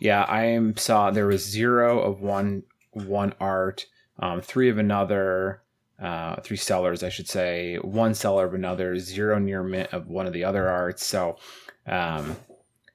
Yeah, 0.00 0.24
I 0.28 0.72
saw 0.76 1.10
there 1.10 1.26
was 1.26 1.44
zero 1.44 2.00
of 2.00 2.20
one 2.20 2.62
one 2.92 3.34
art, 3.40 3.86
um, 4.20 4.40
three 4.40 4.68
of 4.68 4.78
another, 4.78 5.62
uh, 6.00 6.36
three 6.42 6.56
sellers, 6.56 7.02
I 7.02 7.08
should 7.08 7.28
say, 7.28 7.76
one 7.76 8.14
seller 8.14 8.46
of 8.46 8.54
another, 8.54 8.98
zero 8.98 9.38
near 9.38 9.62
mint 9.62 9.92
of 9.92 10.06
one 10.06 10.26
of 10.26 10.32
the 10.32 10.44
other 10.44 10.68
arts. 10.68 11.04
So, 11.04 11.36
um, 11.86 12.36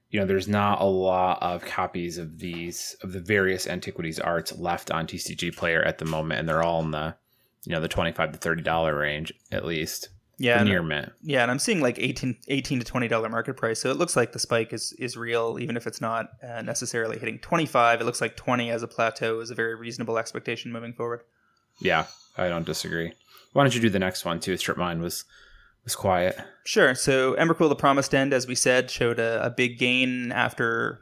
you 0.10 0.20
know, 0.20 0.26
there's 0.26 0.48
not 0.48 0.80
a 0.80 0.86
lot 0.86 1.42
of 1.42 1.66
copies 1.66 2.18
of 2.18 2.40
these 2.40 2.96
of 3.02 3.12
the 3.12 3.20
various 3.20 3.68
antiquities 3.68 4.20
arts 4.20 4.58
left 4.58 4.90
on 4.90 5.06
TCG 5.06 5.56
Player 5.56 5.84
at 5.84 5.98
the 5.98 6.06
moment, 6.06 6.40
and 6.40 6.48
they're 6.48 6.64
all 6.64 6.82
in 6.82 6.92
the 6.92 7.16
you 7.66 7.72
know 7.72 7.82
the 7.82 7.88
25 7.88 8.34
to 8.34 8.38
30 8.38 8.62
dollar 8.62 8.96
range 8.96 9.34
at 9.52 9.66
least 9.66 10.10
yeah 10.38 10.64
near 10.64 10.82
mint. 10.82 11.12
yeah 11.22 11.42
and 11.42 11.52
i'm 11.52 11.60
seeing 11.60 11.80
like 11.80 11.98
18, 12.00 12.38
18 12.48 12.80
to 12.80 12.86
20 12.86 13.08
dollar 13.08 13.30
market 13.30 13.56
price 13.56 13.80
so 13.80 13.92
it 13.92 13.98
looks 13.98 14.16
like 14.16 14.32
the 14.32 14.40
spike 14.40 14.74
is 14.74 14.94
is 14.94 15.16
real 15.16 15.58
even 15.60 15.78
if 15.78 15.86
it's 15.86 16.02
not 16.02 16.30
uh, 16.48 16.62
necessarily 16.62 17.20
hitting 17.20 17.38
25 17.40 18.02
it 18.02 18.04
looks 18.04 18.22
like 18.22 18.36
20 18.36 18.70
as 18.72 18.84
a 18.84 18.88
plateau 18.88 19.40
is 19.40 19.52
a 19.52 19.56
very 19.56 19.76
reasonable 19.76 20.18
expectation 20.18 20.72
moving 20.72 20.94
forward. 20.94 21.22
Yeah 21.80 22.06
i 22.38 22.48
don't 22.50 22.66
disagree. 22.66 23.14
Why 23.54 23.64
don't 23.64 23.76
you 23.76 23.82
do 23.82 23.90
the 23.90 24.00
next 24.00 24.26
one 24.26 24.40
too 24.40 24.58
strip 24.58 24.78
mine 24.78 25.02
was 25.02 25.26
was 25.84 25.96
quiet? 25.96 26.38
Sure 26.64 26.96
so 26.96 27.34
Emrakul, 27.36 27.70
the 27.70 27.76
promised 27.76 28.16
end 28.16 28.34
as 28.34 28.48
we 28.48 28.56
said 28.56 28.90
showed 28.90 29.20
a, 29.20 29.46
a 29.46 29.50
big 29.50 29.78
gain 29.78 30.32
after 30.32 31.02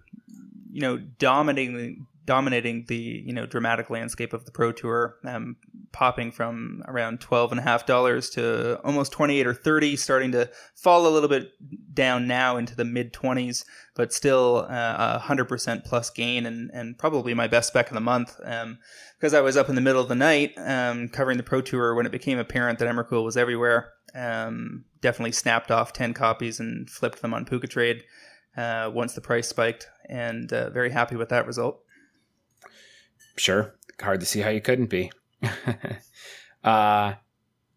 you 0.72 0.82
know 0.82 0.98
dominating 0.98 2.06
dominating 2.26 2.86
the 2.88 3.24
you 3.26 3.34
know 3.34 3.46
dramatic 3.46 3.90
landscape 3.90 4.34
of 4.34 4.46
the 4.46 4.52
pro 4.52 4.72
tour 4.72 5.16
um, 5.26 5.56
popping 5.92 6.32
from 6.32 6.84
around 6.88 7.20
12 7.20 7.52
and 7.52 7.60
a 7.60 7.64
half 7.64 7.86
dollars 7.86 8.30
to 8.30 8.80
almost 8.82 9.12
28 9.12 9.48
or 9.48 9.54
30 9.54 9.96
starting 9.96 10.32
to 10.32 10.50
fall 10.76 11.08
a 11.08 11.10
little 11.10 11.30
bit 11.30 11.52
down 11.94 12.28
now 12.28 12.58
into 12.58 12.76
the 12.76 12.86
mid 12.86 13.12
20s 13.14 13.66
but 13.96 14.14
still 14.14 14.68
uh, 14.70 15.20
a 15.20 15.24
100% 15.26 15.84
plus 15.84 16.10
gain 16.10 16.46
and, 16.46 16.70
and 16.74 16.98
probably 16.98 17.34
my 17.34 17.48
best 17.48 17.70
spec 17.70 17.88
of 17.90 17.96
the 17.96 18.02
month 18.02 18.40
um, 18.44 18.78
because 19.18 19.34
i 19.34 19.42
was 19.42 19.58
up 19.58 19.70
in 19.70 19.76
the 19.76 19.82
middle 19.82 20.02
of 20.02 20.10
the 20.10 20.16
night 20.16 20.54
um, 20.58 21.10
covering 21.10 21.38
the 21.38 21.44
pro 21.44 21.62
tour 21.62 21.96
when 21.96 22.06
it 22.06 22.12
became 22.12 22.38
apparent 22.38 22.80
that 22.80 22.88
Emrakul 22.88 23.24
was 23.24 23.38
everywhere 23.38 23.92
um, 24.14 24.86
definitely 25.02 25.32
snapped 25.32 25.72
off 25.72 25.94
10 25.94 26.14
copies 26.14 26.60
and 26.60 26.90
flipped 26.90 27.22
them 27.22 27.34
on 27.34 27.46
Puca 27.46 27.68
Trade 27.68 28.04
uh, 28.58 28.92
once 28.94 29.14
the 29.14 29.22
price 29.22 29.48
spiked 29.48 29.88
and 30.08 30.52
uh, 30.52 30.70
very 30.70 30.92
happy 30.92 31.16
with 31.16 31.30
that 31.30 31.48
result 31.48 31.82
Sure. 33.38 33.74
Hard 34.00 34.20
to 34.20 34.26
see 34.26 34.42
how 34.42 34.50
you 34.50 34.62
couldn't 34.62 34.90
be. 34.90 35.12
uh, 36.64 37.14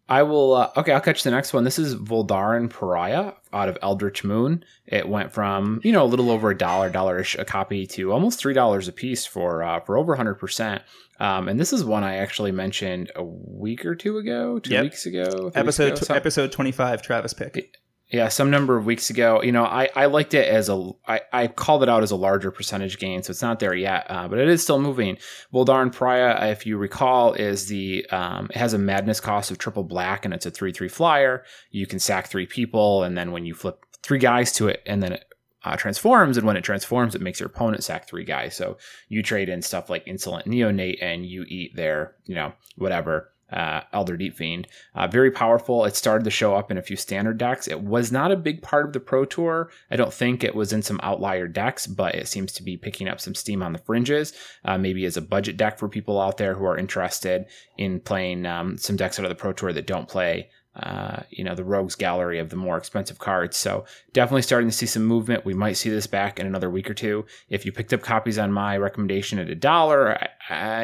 I 0.07 0.23
will. 0.23 0.53
Uh, 0.53 0.71
okay, 0.77 0.91
I'll 0.91 1.01
catch 1.01 1.23
the 1.23 1.31
next 1.31 1.51
one. 1.53 1.63
This 1.63 1.79
is 1.79 1.95
Voldaren 1.95 2.69
Pariah 2.69 3.33
out 3.51 3.69
of 3.69 3.77
Eldritch 3.81 4.23
Moon. 4.23 4.63
It 4.85 5.07
went 5.09 5.31
from 5.31 5.81
you 5.83 5.91
know 5.91 6.03
a 6.03 6.05
little 6.05 6.29
over 6.29 6.51
a 6.51 6.57
dollar, 6.57 6.91
dollarish 6.91 7.37
a 7.39 7.45
copy 7.45 7.87
to 7.87 8.11
almost 8.11 8.39
three 8.39 8.53
dollars 8.53 8.87
a 8.87 8.91
piece 8.91 9.25
for 9.25 9.63
uh, 9.63 9.79
for 9.79 9.97
over 9.97 10.15
hundred 10.15 10.35
percent. 10.35 10.83
Um, 11.19 11.47
and 11.47 11.59
this 11.59 11.73
is 11.73 11.83
one 11.83 12.03
I 12.03 12.17
actually 12.17 12.51
mentioned 12.51 13.11
a 13.15 13.23
week 13.23 13.85
or 13.85 13.95
two 13.95 14.17
ago, 14.17 14.59
two 14.59 14.73
yep. 14.73 14.83
weeks 14.83 15.05
ago, 15.05 15.51
episode 15.55 15.97
ago, 15.97 16.13
episode 16.13 16.51
twenty 16.51 16.71
five. 16.71 17.01
Travis 17.01 17.33
pick. 17.33 17.75
Yeah, 18.11 18.27
some 18.29 18.51
number 18.51 18.77
of 18.77 18.85
weeks 18.85 19.09
ago, 19.09 19.41
you 19.41 19.51
know, 19.51 19.63
I, 19.63 19.89
I 19.95 20.05
liked 20.05 20.35
it 20.35 20.47
as 20.47 20.69
a, 20.69 20.91
I, 21.07 21.21
I 21.33 21.47
called 21.47 21.81
it 21.81 21.89
out 21.89 22.03
as 22.03 22.11
a 22.11 22.15
larger 22.15 22.51
percentage 22.51 22.99
gain, 22.99 23.23
so 23.23 23.31
it's 23.31 23.41
not 23.41 23.59
there 23.59 23.73
yet, 23.73 24.05
uh, 24.09 24.27
but 24.27 24.37
it 24.37 24.47
is 24.47 24.61
still 24.61 24.79
moving. 24.79 25.17
Voldaren 25.51 25.91
Pariah, 25.91 26.51
if 26.51 26.67
you 26.67 26.77
recall, 26.77 27.33
is 27.33 27.67
the, 27.67 28.05
um, 28.11 28.45
it 28.51 28.57
has 28.57 28.73
a 28.73 28.77
madness 28.77 29.19
cost 29.19 29.49
of 29.49 29.57
triple 29.57 29.83
black 29.83 30.23
and 30.23 30.35
it's 30.35 30.45
a 30.45 30.51
3 30.51 30.71
3 30.71 30.87
flyer. 30.87 31.43
You 31.71 31.87
can 31.87 31.97
sack 31.97 32.27
three 32.27 32.45
people, 32.45 33.01
and 33.03 33.17
then 33.17 33.31
when 33.31 33.43
you 33.43 33.55
flip 33.55 33.83
three 34.03 34.19
guys 34.19 34.51
to 34.53 34.67
it, 34.67 34.83
and 34.85 35.01
then 35.01 35.13
it 35.13 35.25
uh, 35.63 35.75
transforms, 35.75 36.37
and 36.37 36.45
when 36.45 36.57
it 36.57 36.63
transforms, 36.63 37.15
it 37.15 37.21
makes 37.21 37.39
your 37.39 37.47
opponent 37.47 37.83
sack 37.83 38.07
three 38.07 38.23
guys. 38.23 38.55
So 38.55 38.77
you 39.09 39.23
trade 39.23 39.49
in 39.49 39.63
stuff 39.63 39.89
like 39.89 40.05
Insolent 40.05 40.45
Neonate 40.45 40.99
and 41.01 41.25
you 41.25 41.43
eat 41.47 41.75
their, 41.75 42.15
you 42.25 42.35
know, 42.35 42.53
whatever 42.77 43.31
uh, 43.55 43.81
Elder 43.93 44.17
Deep 44.17 44.35
Fiend. 44.35 44.67
Uh, 44.93 45.07
very 45.07 45.31
powerful. 45.31 45.85
It 45.85 45.95
started 45.95 46.25
to 46.25 46.29
show 46.29 46.55
up 46.55 46.69
in 46.69 46.77
a 46.77 46.81
few 46.81 46.97
standard 46.97 47.37
decks. 47.37 47.67
It 47.67 47.81
was 47.81 48.11
not 48.11 48.31
a 48.31 48.35
big 48.35 48.61
part 48.61 48.85
of 48.85 48.93
the 48.93 48.99
Pro 48.99 49.25
Tour. 49.25 49.71
I 49.89 49.95
don't 49.95 50.13
think 50.13 50.43
it 50.43 50.53
was 50.53 50.73
in 50.73 50.81
some 50.81 50.99
outlier 51.01 51.47
decks, 51.47 51.87
but 51.87 52.15
it 52.15 52.27
seems 52.27 52.51
to 52.53 52.63
be 52.63 52.77
picking 52.77 53.07
up 53.07 53.21
some 53.21 53.33
steam 53.33 53.63
on 53.63 53.73
the 53.73 53.79
fringes. 53.79 54.33
Uh, 54.65 54.77
maybe 54.77 55.05
as 55.05 55.17
a 55.17 55.21
budget 55.21 55.57
deck 55.57 55.79
for 55.79 55.87
people 55.87 56.19
out 56.19 56.37
there 56.37 56.53
who 56.53 56.65
are 56.65 56.77
interested 56.77 57.45
in 57.77 57.99
playing 58.01 58.45
um, 58.45 58.77
some 58.77 58.95
decks 58.95 59.19
out 59.19 59.25
of 59.25 59.29
the 59.29 59.35
Pro 59.35 59.53
Tour 59.53 59.73
that 59.73 59.87
don't 59.87 60.07
play 60.07 60.49
uh, 60.75 61.23
you 61.29 61.43
know, 61.43 61.55
the 61.55 61.63
rogues 61.63 61.95
gallery 61.95 62.39
of 62.39 62.49
the 62.49 62.55
more 62.55 62.77
expensive 62.77 63.19
cards. 63.19 63.55
So 63.57 63.85
definitely 64.13 64.41
starting 64.41 64.69
to 64.69 64.75
see 64.75 64.85
some 64.85 65.05
movement. 65.05 65.45
We 65.45 65.53
might 65.53 65.77
see 65.77 65.89
this 65.89 66.07
back 66.07 66.39
in 66.39 66.47
another 66.47 66.69
week 66.69 66.89
or 66.89 66.93
two. 66.93 67.25
If 67.49 67.65
you 67.65 67.71
picked 67.71 67.93
up 67.93 68.01
copies 68.01 68.37
on 68.37 68.51
my 68.51 68.77
recommendation 68.77 69.39
at 69.39 69.49
a 69.49 69.55
dollar, 69.55 70.17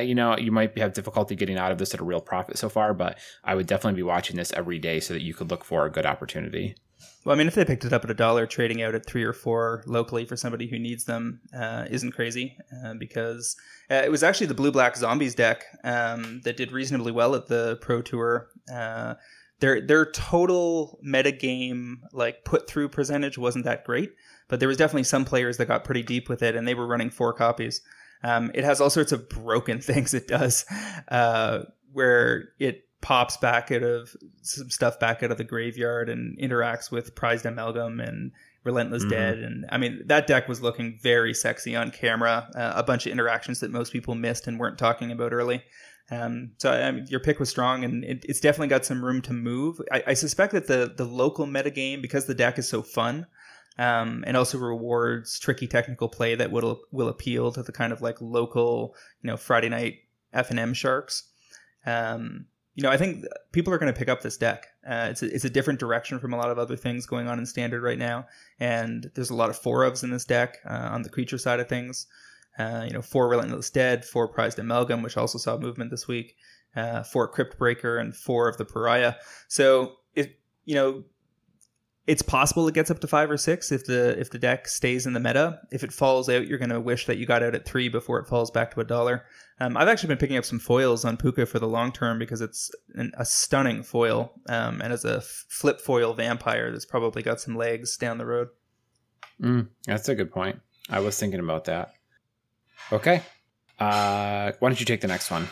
you 0.02 0.16
know, 0.16 0.38
you 0.38 0.52
might 0.52 0.78
have 0.78 0.94
difficulty 0.94 1.36
getting 1.36 1.58
out 1.58 1.72
of 1.72 1.78
this 1.78 1.94
at 1.94 2.00
a 2.00 2.06
real 2.06 2.22
profit 2.22 2.58
so 2.58 2.70
far, 2.70 2.94
but 2.94 3.18
I 3.44 3.56
would 3.56 3.68
definitely 3.68 3.98
be 3.98 4.04
watching 4.04 4.38
this 4.38 4.54
every 4.54 4.80
day 4.80 5.00
so 5.00 5.14
that 5.14 5.24
you 5.24 5.34
could 5.34 5.50
look 5.52 5.64
for 5.66 5.86
a 5.86 5.92
good 5.92 6.06
opportunity. 6.06 6.76
Well, 7.24 7.36
I 7.36 7.38
mean, 7.38 7.48
if 7.48 7.54
they 7.54 7.66
picked 7.66 7.86
it 7.86 7.94
up 7.94 8.04
at 8.04 8.10
a 8.10 8.16
dollar, 8.16 8.48
trading 8.48 8.82
out 8.82 8.96
at 8.96 9.06
three 9.06 9.24
or 9.24 9.34
four 9.34 9.84
locally 9.86 10.26
for 10.26 10.36
somebody 10.36 10.68
who 10.68 10.80
needs 10.80 11.06
them 11.06 11.42
uh, 11.56 11.86
isn't 11.90 12.14
crazy 12.14 12.58
uh, 12.84 12.96
because 12.96 13.56
uh, 13.92 14.02
it 14.04 14.10
was 14.10 14.24
actually 14.24 14.48
the 14.48 14.56
blue 14.56 14.72
black 14.72 14.96
zombies 14.96 15.36
deck 15.36 15.64
um, 15.84 16.42
that 16.44 16.58
did 16.58 16.72
reasonably 16.72 17.12
well 17.12 17.36
at 17.36 17.48
the 17.48 17.78
Pro 17.82 18.02
Tour. 18.02 18.50
Their 19.62 19.80
their 19.80 20.06
total 20.06 21.00
metagame 21.06 21.98
like 22.12 22.44
put 22.44 22.68
through 22.68 22.90
percentage 22.90 23.38
wasn't 23.38 23.66
that 23.66 23.86
great, 23.86 24.12
but 24.48 24.60
there 24.60 24.68
was 24.68 24.78
definitely 24.78 25.04
some 25.04 25.24
players 25.24 25.58
that 25.58 25.68
got 25.68 25.84
pretty 25.84 26.04
deep 26.04 26.28
with 26.28 26.44
it, 26.44 26.56
and 26.56 26.68
they 26.68 26.74
were 26.74 26.88
running 26.88 27.10
four 27.10 27.32
copies. 27.32 27.82
Um, 28.24 28.52
it 28.54 28.64
has 28.64 28.82
all 28.82 28.90
sorts 28.90 29.12
of 29.12 29.30
broken 29.30 29.80
things 29.82 30.14
it 30.14 30.28
does, 30.28 30.66
uh, 31.08 31.64
where 31.94 32.50
it 32.60 32.86
pops 33.02 33.38
back 33.38 33.72
out 33.72 33.84
of 33.84 34.16
some 34.42 34.70
stuff 34.70 35.00
back 35.00 35.24
out 35.24 35.32
of 35.32 35.38
the 35.38 35.44
graveyard 35.44 36.08
and 36.08 36.38
interacts 36.40 36.92
with 36.92 37.16
prized 37.16 37.46
amalgam 37.46 38.00
and 38.00 38.32
relentless 38.64 39.02
mm-hmm. 39.02 39.12
dead 39.12 39.40
and 39.40 39.66
i 39.72 39.78
mean 39.78 40.04
that 40.06 40.28
deck 40.28 40.48
was 40.48 40.62
looking 40.62 41.00
very 41.02 41.34
sexy 41.34 41.76
on 41.76 41.90
camera 41.90 42.48
uh, 42.56 42.74
a 42.76 42.84
bunch 42.84 43.08
of 43.08 43.12
interactions 43.12 43.60
that 43.60 43.72
most 43.72 43.92
people 43.92 44.14
missed 44.14 44.46
and 44.46 44.60
weren't 44.60 44.78
talking 44.78 45.12
about 45.12 45.34
early 45.34 45.64
um, 46.12 46.52
so 46.58 46.72
I 46.72 46.92
mean, 46.92 47.08
your 47.08 47.22
pick 47.22 47.40
was 47.40 47.50
strong, 47.50 47.86
and 47.86 48.04
it, 48.04 48.26
it's 48.28 48.42
definitely 48.42 48.68
got 48.68 48.86
some 48.86 49.04
room 49.04 49.22
to 49.24 49.34
move. 49.34 49.82
I, 49.92 50.04
I, 50.08 50.14
suspect 50.14 50.52
that 50.52 50.68
the 50.68 50.94
the 50.96 51.06
local 51.06 51.48
metagame, 51.48 52.02
because 52.02 52.26
the 52.26 52.36
deck 52.36 52.60
is 52.60 52.68
so 52.68 52.82
fun, 52.82 53.28
um, 53.78 54.26
and 54.28 54.36
also 54.36 54.58
rewards 54.58 55.40
tricky 55.40 55.68
technical 55.68 56.10
play 56.10 56.36
that 56.36 56.52
will 56.52 56.82
will 56.92 57.08
appeal 57.08 57.54
to 57.54 57.64
the 57.64 57.72
kind 57.72 57.94
of 57.94 58.02
like 58.02 58.20
local, 58.20 58.94
you 59.22 59.30
know, 59.30 59.38
Friday 59.38 59.70
night 59.70 60.00
F 60.34 60.50
and 60.50 60.60
M 60.60 60.74
sharks. 60.74 61.30
Um, 61.86 62.46
you 62.76 62.84
know, 62.84 62.90
I 62.90 62.98
think 62.98 63.26
people 63.54 63.74
are 63.74 63.78
going 63.78 63.92
to 63.92 63.98
pick 63.98 64.10
up 64.10 64.22
this 64.22 64.38
deck. 64.38 64.68
Uh, 64.86 65.08
it's 65.12 65.24
a, 65.24 65.34
it's 65.34 65.46
a 65.46 65.50
different 65.50 65.80
direction 65.80 66.20
from 66.20 66.34
a 66.34 66.38
lot 66.38 66.50
of 66.50 66.60
other 66.60 66.76
things 66.76 67.06
going 67.06 67.30
on 67.30 67.40
in 67.40 67.46
standard 67.46 67.84
right 67.84 67.98
now, 67.98 68.28
and 68.60 69.10
there's 69.16 69.30
a 69.30 69.36
lot 69.36 69.50
of 69.50 69.58
four 69.58 69.90
ofs 69.90 70.04
in 70.04 70.12
this 70.12 70.26
deck 70.26 70.58
uh, 70.66 70.90
on 70.92 71.04
the 71.04 71.10
creature 71.10 71.38
side 71.38 71.62
of 71.62 71.70
things. 71.70 72.08
Uh, 72.58 72.84
you 72.86 72.94
know, 72.94 73.02
four 73.02 73.30
Relentless 73.30 73.70
Dead, 73.70 74.04
four 74.06 74.28
Prized 74.28 74.60
Amalgam, 74.60 75.02
which 75.02 75.18
also 75.18 75.38
saw 75.38 75.58
movement 75.58 75.90
this 75.90 76.08
week, 76.08 76.36
uh, 76.76 77.04
four 77.04 77.28
Crypt 77.28 77.58
Breaker, 77.58 77.98
and 77.98 78.16
four 78.16 78.50
of 78.50 78.58
the 78.58 78.66
Pariah. 78.66 79.16
So 79.48 79.98
you 80.66 80.76
know, 80.76 81.04
it's 82.08 82.22
possible 82.22 82.68
it 82.68 82.74
gets 82.74 82.90
up 82.90 83.00
to 83.00 83.08
five 83.08 83.30
or 83.30 83.38
six 83.38 83.72
if 83.72 83.86
the 83.86 84.20
if 84.20 84.32
the 84.32 84.40
deck 84.40 84.68
stays 84.68 85.06
in 85.06 85.14
the 85.14 85.20
meta. 85.20 85.60
If 85.72 85.84
it 85.84 85.94
falls 85.94 86.30
out, 86.30 86.48
you're 86.48 86.58
going 86.58 86.70
to 86.72 86.80
wish 86.80 87.06
that 87.06 87.18
you 87.18 87.26
got 87.26 87.44
out 87.44 87.56
at 87.56 87.66
three 87.66 87.90
before 87.90 88.20
it 88.20 88.28
falls 88.28 88.52
back 88.52 88.74
to 88.74 88.82
a 88.82 88.84
dollar. 88.84 89.26
Um, 89.60 89.78
I've 89.78 89.88
actually 89.88 90.08
been 90.08 90.18
picking 90.18 90.38
up 90.38 90.46
some 90.46 90.60
foils 90.60 91.06
on 91.06 91.18
Puca 91.18 91.48
for 91.48 91.60
the 91.60 91.68
long 91.68 91.92
term 91.92 92.20
because 92.20 92.42
it's 92.42 92.72
an, 92.96 93.12
a 93.18 93.26
stunning 93.26 93.84
foil, 93.84 94.34
um, 94.50 94.82
and 94.82 94.92
as 94.92 95.06
a 95.06 95.22
flip 95.22 95.80
foil 95.80 96.14
vampire, 96.14 96.72
that's 96.72 96.86
probably 96.86 97.22
got 97.22 97.40
some 97.40 97.56
legs 97.56 97.98
down 97.98 98.18
the 98.18 98.26
road. 98.26 98.48
Mm, 99.42 99.68
that's 99.86 100.10
a 100.10 100.16
good 100.16 100.32
point. 100.32 100.60
I 100.90 101.00
was 101.00 101.20
thinking 101.20 101.40
about 101.40 101.66
that. 101.66 101.94
Okay. 102.92 103.24
Uh, 103.80 104.52
why 104.60 104.70
don't 104.70 104.80
you 104.80 104.86
take 104.86 105.02
the 105.02 105.08
next 105.08 105.32
one? 105.32 105.48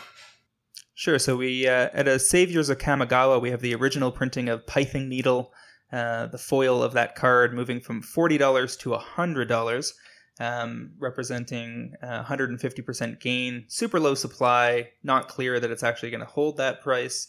Sure. 0.94 1.18
So 1.18 1.38
we 1.38 1.68
uh, 1.68 1.90
at 1.94 2.08
a 2.08 2.20
Saviors 2.20 2.70
of 2.70 2.78
Kamigawa, 2.78 3.42
we 3.42 3.52
have 3.52 3.62
the 3.62 3.74
original 3.74 4.12
printing 4.12 4.50
of 4.50 4.68
Pithing 4.68 5.10
Needle, 5.10 5.54
uh, 5.92 6.28
the 6.28 6.38
foil 6.38 6.84
of 6.84 6.94
that 6.94 7.16
card, 7.16 7.54
moving 7.54 7.80
from 7.80 8.02
forty 8.02 8.38
dollars 8.38 8.76
to 8.78 8.94
hundred 8.94 9.48
dollars, 9.48 9.94
um, 10.40 10.92
representing 11.00 11.94
150% 12.04 13.20
gain. 13.20 13.66
Super 13.68 14.00
low 14.00 14.14
supply. 14.14 14.90
Not 15.04 15.28
clear 15.28 15.60
that 15.60 15.72
it's 15.72 15.84
actually 15.84 16.12
going 16.12 16.20
to 16.20 16.26
hold 16.26 16.58
that 16.58 16.82
price. 16.82 17.28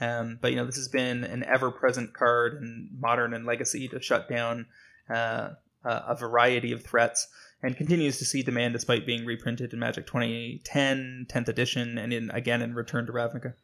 Um, 0.00 0.38
but 0.40 0.50
you 0.50 0.56
know, 0.56 0.66
this 0.66 0.76
has 0.76 0.88
been 0.88 1.22
an 1.22 1.44
ever-present 1.44 2.12
card 2.12 2.54
in 2.54 2.88
modern 2.98 3.34
and 3.34 3.46
legacy 3.46 3.86
to 3.88 4.02
shut 4.02 4.28
down 4.28 4.66
uh, 5.08 5.50
a 5.84 6.16
variety 6.16 6.72
of 6.72 6.82
threats 6.82 7.28
and 7.62 7.76
continues 7.76 8.18
to 8.18 8.24
see 8.24 8.42
demand 8.42 8.72
despite 8.72 9.06
being 9.06 9.24
reprinted 9.24 9.72
in 9.72 9.78
Magic 9.78 10.06
2010, 10.06 11.26
10th 11.28 11.48
edition, 11.48 11.98
and 11.98 12.12
in 12.12 12.30
again 12.30 12.62
in 12.62 12.74
Return 12.74 13.06
to 13.06 13.12
Ravnica. 13.12 13.54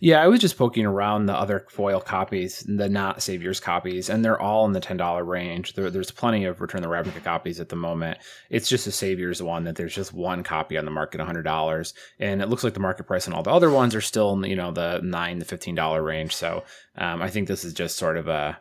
Yeah, 0.00 0.22
I 0.22 0.28
was 0.28 0.40
just 0.40 0.58
poking 0.58 0.84
around 0.84 1.26
the 1.26 1.34
other 1.34 1.66
foil 1.70 2.00
copies, 2.00 2.60
the 2.68 2.88
not 2.88 3.22
Saviors 3.22 3.60
copies, 3.60 4.10
and 4.10 4.24
they're 4.24 4.40
all 4.40 4.66
in 4.66 4.72
the 4.72 4.80
ten 4.80 4.96
dollar 4.96 5.24
range. 5.24 5.74
There, 5.74 5.90
there's 5.90 6.10
plenty 6.10 6.44
of 6.44 6.60
Return 6.60 6.82
the 6.82 6.88
Ravnica 6.88 7.22
copies 7.22 7.60
at 7.60 7.68
the 7.68 7.76
moment. 7.76 8.18
It's 8.50 8.68
just 8.68 8.86
a 8.86 8.92
Saviors 8.92 9.42
one 9.42 9.64
that 9.64 9.76
there's 9.76 9.94
just 9.94 10.12
one 10.12 10.42
copy 10.42 10.76
on 10.76 10.84
the 10.84 10.90
market, 10.90 11.20
hundred 11.20 11.44
dollars, 11.44 11.94
and 12.18 12.42
it 12.42 12.48
looks 12.48 12.64
like 12.64 12.74
the 12.74 12.80
market 12.80 13.04
price 13.04 13.26
on 13.26 13.34
all 13.34 13.42
the 13.42 13.50
other 13.50 13.70
ones 13.70 13.94
are 13.94 14.00
still 14.00 14.32
in 14.32 14.44
you 14.44 14.56
know 14.56 14.72
the 14.72 15.00
nine 15.02 15.38
to 15.38 15.44
fifteen 15.44 15.74
dollar 15.74 16.02
range. 16.02 16.34
So 16.34 16.64
um, 16.96 17.22
I 17.22 17.30
think 17.30 17.48
this 17.48 17.64
is 17.64 17.72
just 17.72 17.96
sort 17.96 18.16
of 18.16 18.28
a 18.28 18.58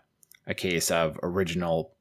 a 0.47 0.53
case 0.53 0.91
of 0.91 1.19
original 1.23 1.93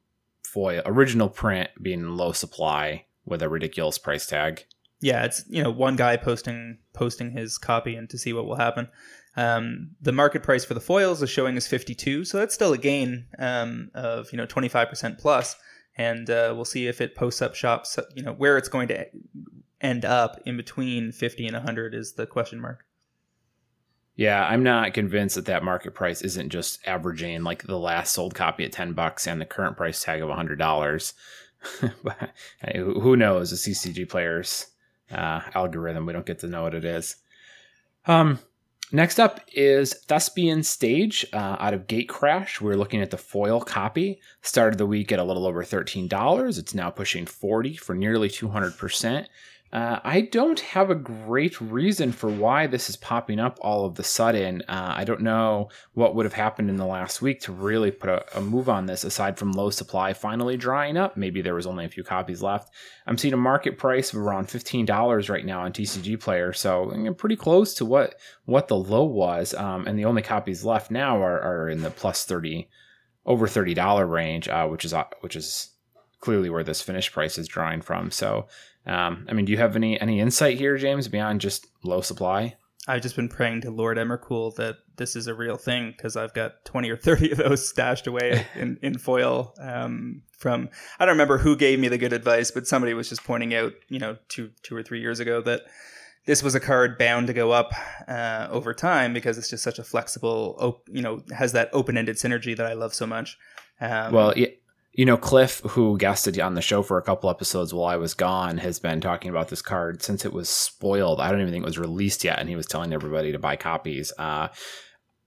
foil 0.53 0.83
original 0.85 1.29
print 1.29 1.71
being 1.81 2.17
low 2.17 2.33
supply 2.33 3.05
with 3.25 3.43
a 3.43 3.49
ridiculous 3.49 3.99
price 3.99 4.27
tag. 4.27 4.65
Yeah, 5.01 5.25
it's 5.25 5.45
you 5.49 5.63
know 5.63 5.71
one 5.71 5.97
guy 5.97 6.17
posting 6.17 6.79
posting 6.93 7.31
his 7.31 7.57
copy 7.59 7.95
and 7.95 8.09
to 8.11 8.19
see 8.19 8.33
what 8.33 8.47
will 8.47 8.57
happen. 8.57 8.89
Um, 9.37 9.93
the 10.01 10.13
market 10.13 10.43
price 10.43 10.65
for 10.65 10.75
the 10.75 10.81
foils 10.81 11.23
is 11.23 11.31
showing 11.31 11.57
as 11.57 11.67
52, 11.69 12.25
so 12.25 12.39
that's 12.39 12.55
still 12.55 12.73
a 12.73 12.79
gain 12.79 13.27
um, 13.39 13.91
of 13.95 14.31
you 14.33 14.37
know 14.37 14.47
25% 14.47 15.19
plus, 15.19 15.57
and 15.97 16.29
uh, 16.29 16.53
we'll 16.55 16.65
see 16.65 16.89
if 16.89 17.01
it 17.01 17.15
posts 17.15 17.41
up 17.41 17.55
shops. 17.55 17.99
You 18.15 18.23
know 18.23 18.33
where 18.33 18.59
it's 18.59 18.69
going 18.69 18.89
to 18.89 19.07
end 19.81 20.05
up 20.05 20.41
in 20.45 20.57
between 20.57 21.13
50 21.13 21.47
and 21.47 21.55
100 21.55 21.95
is 21.95 22.13
the 22.15 22.27
question 22.27 22.61
mark. 22.61 22.85
Yeah, 24.17 24.47
I'm 24.47 24.63
not 24.63 24.93
convinced 24.93 25.37
that 25.37 25.47
that 25.47 25.65
market 25.65 25.95
price 25.95 26.21
isn't 26.23 26.51
just 26.51 26.87
averaging 26.87 27.43
like 27.43 27.63
the 27.63 27.79
last 27.79 28.13
sold 28.13 28.35
copy 28.35 28.65
at 28.65 28.73
10 28.73 28.93
bucks 28.93 29.27
and 29.27 29.41
the 29.41 29.47
current 29.47 29.77
price 29.77 30.03
tag 30.03 30.21
of 30.21 30.29
$100. 30.29 31.13
but 32.03 32.31
who 32.75 33.17
knows? 33.17 33.51
The 33.51 33.57
TCG 33.57 34.09
players 34.09 34.67
uh, 35.11 35.41
algorithm, 35.55 36.07
we 36.07 36.13
don't 36.13 36.27
get 36.27 36.39
to 36.41 36.47
know 36.47 36.63
what 36.63 36.75
it 36.75 36.85
is. 36.85 37.17
Um, 38.07 38.39
next 38.93 39.19
up 39.19 39.41
is 39.53 39.95
Thespian 39.95 40.63
Stage 40.63 41.27
uh, 41.33 41.57
out 41.59 41.75
of 41.75 41.87
Gatecrash. 41.87 42.61
We're 42.61 42.75
looking 42.75 43.03
at 43.03 43.11
the 43.11 43.19
foil 43.19 43.61
copy. 43.61 44.21
Started 44.43 44.79
the 44.79 44.87
week 44.87 45.13
at 45.13 45.19
a 45.19 45.25
little 45.25 45.47
over 45.47 45.65
$13. 45.65 46.59
It's 46.59 46.75
now 46.75 46.91
pushing 46.91 47.27
40 47.27 47.77
for 47.77 47.95
nearly 47.95 48.29
200%. 48.29 49.27
Uh, 49.73 50.01
I 50.03 50.23
don't 50.23 50.59
have 50.59 50.91
a 50.91 50.97
great 50.97 51.61
reason 51.61 52.11
for 52.11 52.29
why 52.29 52.67
this 52.67 52.91
is 52.91 52.97
popping 52.97 53.39
up 53.39 53.57
all 53.61 53.85
of 53.85 53.95
the 53.95 54.03
sudden. 54.03 54.63
Uh, 54.63 54.95
I 54.97 55.05
don't 55.05 55.21
know 55.21 55.69
what 55.95 56.17
would 56.17 56.27
have 56.27 56.33
happened 56.33 56.69
in 56.71 56.77
the 56.77 56.87
last 56.87 57.23
week 57.23 57.41
to 57.43 57.53
really 57.53 57.93
put 57.93 58.11
a, 58.11 58.39
a, 58.39 58.41
move 58.41 58.69
on 58.69 58.87
this, 58.87 59.05
aside 59.05 59.39
from 59.39 59.53
low 59.53 59.71
supply 59.71 60.13
finally 60.13 60.57
drying 60.57 60.97
up. 60.97 61.17
Maybe 61.17 61.41
there 61.41 61.55
was 61.55 61.69
only 61.69 61.85
a 61.85 61.89
few 61.89 62.03
copies 62.03 62.43
left. 62.43 62.75
I'm 63.07 63.17
seeing 63.17 63.35
a 63.35 63.37
market 63.37 63.79
price 63.79 64.13
of 64.13 64.19
around 64.19 64.49
$15 64.49 65.31
right 65.31 65.45
now 65.45 65.61
on 65.61 65.73
TCG 65.73 66.19
Player, 66.19 66.53
so 66.53 66.93
pretty 67.17 67.37
close 67.37 67.73
to 67.75 67.85
what 67.85 68.17
what 68.47 68.67
the 68.67 68.77
low 68.77 69.05
was. 69.05 69.55
Um, 69.55 69.87
and 69.87 69.97
the 69.97 70.05
only 70.05 70.23
copies 70.23 70.65
left 70.65 70.91
now 70.91 71.23
are, 71.23 71.41
are 71.41 71.69
in 71.69 71.83
the 71.83 71.91
plus 71.91 72.25
30, 72.25 72.69
over 73.25 73.47
$30 73.47 74.11
range, 74.11 74.49
uh, 74.49 74.67
which 74.67 74.85
is 74.85 74.93
uh, 74.93 75.05
which 75.21 75.37
is 75.37 75.71
clearly 76.21 76.51
where 76.51 76.65
this 76.65 76.83
finish 76.83 77.11
price 77.13 77.39
is 77.39 77.49
drawing 77.49 77.81
from. 77.81 78.11
So 78.11 78.47
um, 78.87 79.27
I 79.29 79.35
mean, 79.35 79.45
do 79.45 79.53
you 79.53 79.59
have 79.59 79.77
any 79.77 80.01
any 80.01 80.21
insight 80.21 80.59
here, 80.59 80.77
James, 80.77 81.09
beyond 81.09 81.41
just 81.41 81.67
low 81.83 82.01
supply? 82.01 82.57
I've 82.89 83.03
just 83.03 83.15
been 83.15 83.29
praying 83.29 83.61
to 83.63 83.71
Lord 83.71 83.99
Emrakul 83.99 84.55
that 84.57 84.77
this 84.97 85.15
is 85.15 85.27
a 85.27 85.35
real 85.35 85.57
thing 85.57 85.93
because 85.97 86.17
I've 86.17 86.33
got 86.33 86.65
20 86.65 86.91
or 86.91 86.97
30 86.97 87.31
of 87.33 87.39
those 87.39 87.69
stashed 87.69 88.07
away 88.07 88.47
in, 88.55 88.79
in 88.83 88.99
foil 88.99 89.55
um, 89.61 90.23
from, 90.33 90.71
I 90.99 91.05
don't 91.05 91.15
remember 91.15 91.39
who 91.39 91.57
gave 91.57 91.79
me 91.79 91.89
the 91.89 91.99
good 91.99 92.13
advice, 92.13 92.51
but 92.51 92.67
somebody 92.67 92.95
was 92.95 93.09
just 93.09 93.23
pointing 93.23 93.55
out, 93.55 93.75
you 93.89 93.99
know, 93.99 94.17
two, 94.29 94.51
two 94.63 94.75
or 94.75 94.83
three 94.83 95.01
years 95.01 95.21
ago 95.21 95.41
that 95.43 95.63
this 96.27 96.43
was 96.43 96.55
a 96.55 96.61
card 96.61 96.99
bound 96.99 97.27
to 97.27 97.33
go 97.33 97.53
up 97.53 97.73
uh, 98.09 98.49
over 98.51 98.75
time 98.75 99.13
because 99.13 99.39
it's 99.39 99.51
just 99.51 99.63
such 99.63 99.79
a 99.79 99.85
flexible, 99.85 100.57
op- 100.59 100.89
you 100.91 101.03
know, 101.03 101.23
has 101.37 101.53
that 101.53 101.71
open-ended 101.73 102.17
synergy 102.17 102.57
that 102.57 102.67
I 102.67 102.73
love 102.73 102.95
so 102.95 103.07
much. 103.07 103.39
Um, 103.81 104.13
well, 104.13 104.37
yeah, 104.37 104.49
you 104.93 105.05
know, 105.05 105.17
Cliff, 105.17 105.61
who 105.61 105.97
guested 105.99 106.39
on 106.41 106.55
the 106.55 106.61
show 106.61 106.83
for 106.83 106.99
a 106.99 107.03
couple 107.03 107.31
episodes 107.31 107.73
while 107.73 107.87
I 107.87 107.97
was 107.97 108.15
gone, 108.15 108.59
has 108.59 108.81
been 108.81 109.01
talking 109.01 109.31
about 109.31 109.49
this 109.49 109.63
card 109.63 110.03
since 110.03 110.25
it 110.25 110.33
was 110.33 110.49
spoiled. 110.49 111.21
I 111.21 111.31
don't 111.31 111.41
even 111.41 111.53
think 111.53 111.63
it 111.63 111.67
was 111.67 111.79
released 111.79 112.25
yet, 112.25 112.41
and 112.41 112.49
he 112.49 112.57
was 112.57 112.67
telling 112.67 112.93
everybody 112.93 113.31
to 113.33 113.39
buy 113.39 113.55
copies. 113.57 114.13
Uh, 114.19 114.49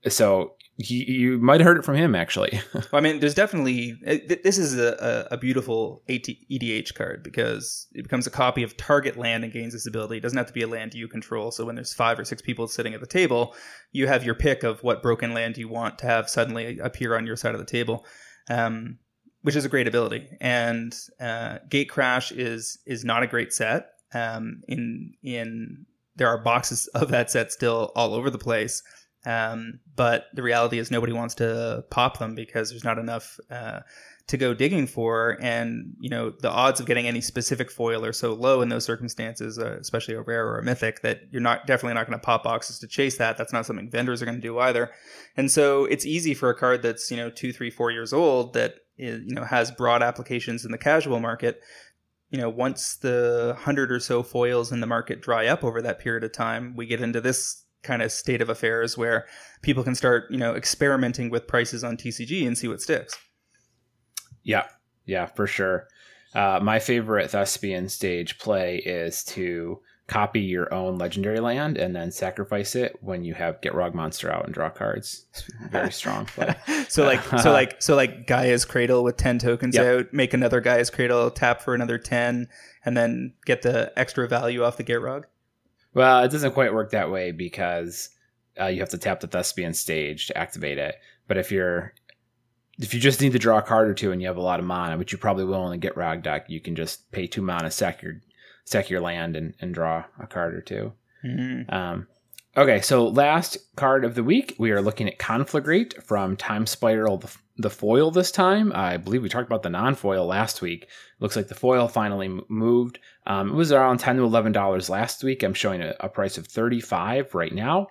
so 0.10 0.56
he, 0.78 1.10
you 1.10 1.38
might 1.38 1.62
have 1.62 1.68
heard 1.68 1.78
it 1.78 1.86
from 1.86 1.96
him, 1.96 2.14
actually. 2.14 2.60
I 2.94 3.00
mean, 3.00 3.20
there's 3.20 3.36
definitely 3.36 3.94
this 4.04 4.58
is 4.58 4.78
a, 4.78 5.28
a, 5.32 5.38
beautiful 5.38 6.04
EDH 6.10 6.96
card 6.96 7.24
because 7.24 7.88
it 7.94 8.04
becomes 8.04 8.28
a 8.28 8.32
copy 8.32 8.64
of 8.64 8.76
target 8.76 9.16
land 9.16 9.44
and 9.44 9.54
gains 9.54 9.74
this 9.74 9.88
ability. 9.88 10.18
It 10.18 10.22
doesn't 10.22 10.38
have 10.38 10.48
to 10.48 10.54
be 10.54 10.64
a 10.64 10.68
land 10.68 10.94
you 10.94 11.08
control. 11.08 11.52
So 11.52 11.66
when 11.66 11.76
there's 11.76 11.94
five 11.94 12.20
or 12.20 12.26
six 12.26 12.42
people 12.42 12.68
sitting 12.68 12.94
at 12.94 13.02
the 13.02 13.08
table, 13.08 13.56
you 13.92 14.08
have 14.08 14.26
your 14.26 14.36
pick 14.36 14.64
of 14.64 14.84
what 14.84 15.04
broken 15.04 15.34
land 15.34 15.58
you 15.58 15.70
want 15.70 16.00
to 16.00 16.08
have 16.08 16.30
suddenly 16.30 16.80
appear 16.80 17.16
on 17.16 17.26
your 17.26 17.36
side 17.36 17.54
of 17.54 17.60
the 17.60 17.66
table. 17.66 18.06
Um, 18.50 18.98
which 19.44 19.56
is 19.56 19.66
a 19.66 19.70
great 19.70 19.88
ability. 19.88 20.28
And 20.42 20.94
uh, 21.22 21.60
Gatecrash 21.70 22.34
is 22.36 22.80
is 22.86 23.06
not 23.06 23.24
a 23.24 23.28
great 23.28 23.54
set. 23.54 23.90
Um, 24.14 24.62
in 24.68 25.14
in 25.22 25.86
there 26.16 26.28
are 26.28 26.38
boxes 26.38 26.88
of 26.96 27.10
that 27.10 27.30
set 27.30 27.52
still 27.52 27.92
all 27.96 28.14
over 28.14 28.30
the 28.30 28.40
place. 28.40 28.82
Um, 29.26 29.80
but 29.96 30.26
the 30.34 30.44
reality 30.44 30.80
is 30.80 30.92
nobody 30.92 31.14
wants 31.14 31.36
to 31.36 31.86
pop 31.90 32.20
them 32.20 32.36
because 32.36 32.70
there's 32.70 32.84
not 32.84 32.98
enough 32.98 33.40
uh, 33.50 33.80
to 34.28 34.38
go 34.38 34.54
digging 34.54 34.88
for, 34.88 35.38
and 35.42 35.94
you 36.00 36.10
know 36.10 36.34
the 36.42 36.50
odds 36.50 36.80
of 36.80 36.86
getting 36.86 37.08
any 37.08 37.22
specific 37.22 37.70
foil 37.72 38.06
are 38.06 38.14
so 38.14 38.34
low 38.34 38.62
in 38.62 38.70
those 38.70 38.86
circumstances, 38.86 39.60
uh, 39.60 39.78
especially 39.80 40.16
a 40.16 40.22
rare 40.22 40.48
or 40.48 40.60
a 40.60 40.64
mythic, 40.64 41.02
that 41.02 41.22
you're 41.32 41.42
not 41.42 41.68
definitely 41.68 41.94
not 41.94 42.08
going 42.08 42.18
to 42.18 42.24
pop 42.24 42.44
boxes 42.44 42.80
to 42.80 42.88
chase 42.88 43.18
that. 43.18 43.38
That's 43.38 43.54
not 43.54 43.66
something 43.66 43.90
vendors 43.90 44.22
are 44.22 44.26
going 44.26 44.38
to 44.38 44.42
do 44.42 44.60
either, 44.60 44.92
and 45.38 45.52
so 45.52 45.86
it's 45.86 46.06
easy 46.06 46.34
for 46.34 46.50
a 46.50 46.56
card 46.56 46.82
that's 46.82 47.12
you 47.12 47.18
know 47.18 47.30
two, 47.30 47.52
three, 47.52 47.70
four 47.70 47.92
years 47.92 48.14
old 48.14 48.54
that 48.54 48.76
you 48.96 49.22
know 49.26 49.44
has 49.44 49.72
broad 49.72 50.04
applications 50.04 50.66
in 50.66 50.72
the 50.72 50.78
casual 50.78 51.20
market 51.20 51.62
you 52.30 52.40
know 52.40 52.50
once 52.50 52.96
the 52.98 53.56
hundred 53.60 53.92
or 53.92 54.00
so 54.00 54.24
foils 54.24 54.72
in 54.72 54.80
the 54.82 54.88
market 54.88 55.22
dry 55.22 55.48
up 55.48 55.64
over 55.64 55.82
that 55.82 56.00
period 56.00 56.24
of 56.24 56.32
time 56.32 56.76
we 56.76 56.86
get 56.86 57.02
into 57.02 57.22
this 57.22 57.64
kind 57.84 58.02
of 58.02 58.12
state 58.12 58.42
of 58.42 58.50
affairs 58.50 58.98
where 58.98 59.26
people 59.62 59.84
can 59.84 59.94
start 59.96 60.26
you 60.32 60.38
know 60.38 60.56
experimenting 60.56 61.30
with 61.30 61.48
prices 61.48 61.84
on 61.84 61.98
tcg 61.98 62.46
and 62.48 62.58
see 62.58 62.68
what 62.68 62.82
sticks. 62.82 63.16
Yeah. 64.44 64.66
Yeah 65.06 65.28
for 65.28 65.48
sure. 65.48 65.88
Uh, 66.34 66.60
my 66.62 66.80
favorite 66.80 67.30
thespian 67.30 67.88
stage 67.90 68.40
play 68.40 68.78
is 68.78 69.24
to 69.24 69.80
copy 70.08 70.42
your 70.42 70.74
own 70.74 70.98
legendary 70.98 71.40
land 71.40 71.78
and 71.78 71.96
then 71.96 72.12
sacrifice 72.12 72.76
it 72.76 72.98
when 73.02 73.24
you 73.24 73.34
have 73.34 73.62
Gitrog 73.62 73.94
monster 73.94 74.32
out 74.32 74.46
and 74.46 74.54
draw 74.54 74.70
cards. 74.70 75.26
It's 75.32 75.50
very 75.70 75.92
strong 75.94 76.26
play. 76.26 76.56
so 76.90 77.06
like 77.06 77.24
so 77.42 77.52
like 77.52 77.82
so 77.82 77.96
like 77.96 78.28
Gaea's 78.28 78.66
Cradle 78.66 79.04
with 79.04 79.18
10 79.18 79.40
tokens 79.40 79.76
yep. 79.76 79.86
out, 79.86 80.14
make 80.14 80.34
another 80.34 80.62
Gaea's 80.62 80.90
Cradle, 80.90 81.32
tap 81.32 81.62
for 81.62 81.74
another 81.74 81.98
10 81.98 82.48
and 82.86 82.98
then 82.98 83.34
get 83.46 83.62
the 83.62 83.94
extra 83.98 84.28
value 84.28 84.64
off 84.64 84.78
the 84.78 84.84
Gitrog. 84.84 85.24
Well, 85.94 86.24
it 86.24 86.32
doesn't 86.32 86.54
quite 86.54 86.74
work 86.74 86.92
that 86.92 87.12
way 87.12 87.32
because 87.32 88.10
uh, 88.60 88.66
you 88.66 88.80
have 88.80 88.90
to 88.90 88.98
tap 88.98 89.22
the 89.22 89.28
Thespian 89.28 89.74
stage 89.74 90.28
to 90.28 90.38
activate 90.38 90.78
it. 90.78 90.96
But 91.28 91.38
if 91.38 91.52
you're 91.52 91.94
if 92.80 92.94
you 92.94 93.00
just 93.00 93.22
need 93.22 93.34
to 93.34 93.40
draw 93.40 93.60
a 93.60 93.62
card 93.62 93.88
or 93.88 93.94
two 93.94 94.12
and 94.12 94.22
you 94.22 94.28
have 94.28 94.38
a 94.38 94.42
lot 94.42 94.60
of 94.60 94.66
mana, 94.66 94.98
which 94.98 95.12
you 95.12 95.18
probably 95.18 95.46
will 95.46 95.72
in 95.72 95.78
a 95.78 95.82
Gitrog 95.82 96.24
deck, 96.24 96.50
you 96.50 96.60
can 96.60 96.76
just 96.76 97.12
pay 97.12 97.28
two 97.28 97.42
mana, 97.42 97.70
sack 97.72 98.02
your 98.02 98.16
sack 98.66 98.90
your 98.90 99.02
land 99.02 99.36
and, 99.36 99.54
and 99.60 99.74
draw 99.74 100.04
a 100.20 100.28
card 100.28 100.54
or 100.54 100.62
2 100.62 100.94
mm-hmm. 101.26 101.74
um, 101.74 102.08
okay, 102.56 102.82
so 102.82 103.08
last 103.08 103.58
card 103.76 104.06
of 104.06 104.16
the 104.16 104.24
week, 104.24 104.56
we 104.58 104.72
are 104.72 104.82
looking 104.82 105.08
at 105.08 105.20
Conflagrate 105.20 106.02
from 106.04 106.38
Time 106.38 106.66
Spiral, 106.66 107.18
the, 107.18 107.36
the 107.58 107.70
foil 107.70 108.12
this 108.12 108.32
time. 108.32 108.72
I 108.74 108.98
believe 108.98 109.22
we 109.22 109.30
talked 109.30 109.48
about 109.48 109.64
the 109.64 109.70
non 109.70 109.96
foil 109.96 110.26
last 110.26 110.62
week. 110.62 110.88
Looks 111.20 111.36
like 111.36 111.48
the 111.48 111.56
foil 111.56 111.88
finally 111.88 112.42
moved. 112.50 113.00
Um, 113.26 113.52
it 113.52 113.56
was 113.56 113.72
around 113.72 114.00
ten 114.00 114.18
to 114.18 114.24
eleven 114.24 114.52
dollars 114.52 114.90
last 114.90 115.24
week. 115.24 115.44
I'm 115.44 115.54
showing 115.54 115.82
a, 115.82 115.96
a 116.00 116.10
price 116.10 116.38
of 116.38 116.48
thirty 116.48 116.82
five 116.82 117.34
right 117.36 117.54
now. 117.54 117.88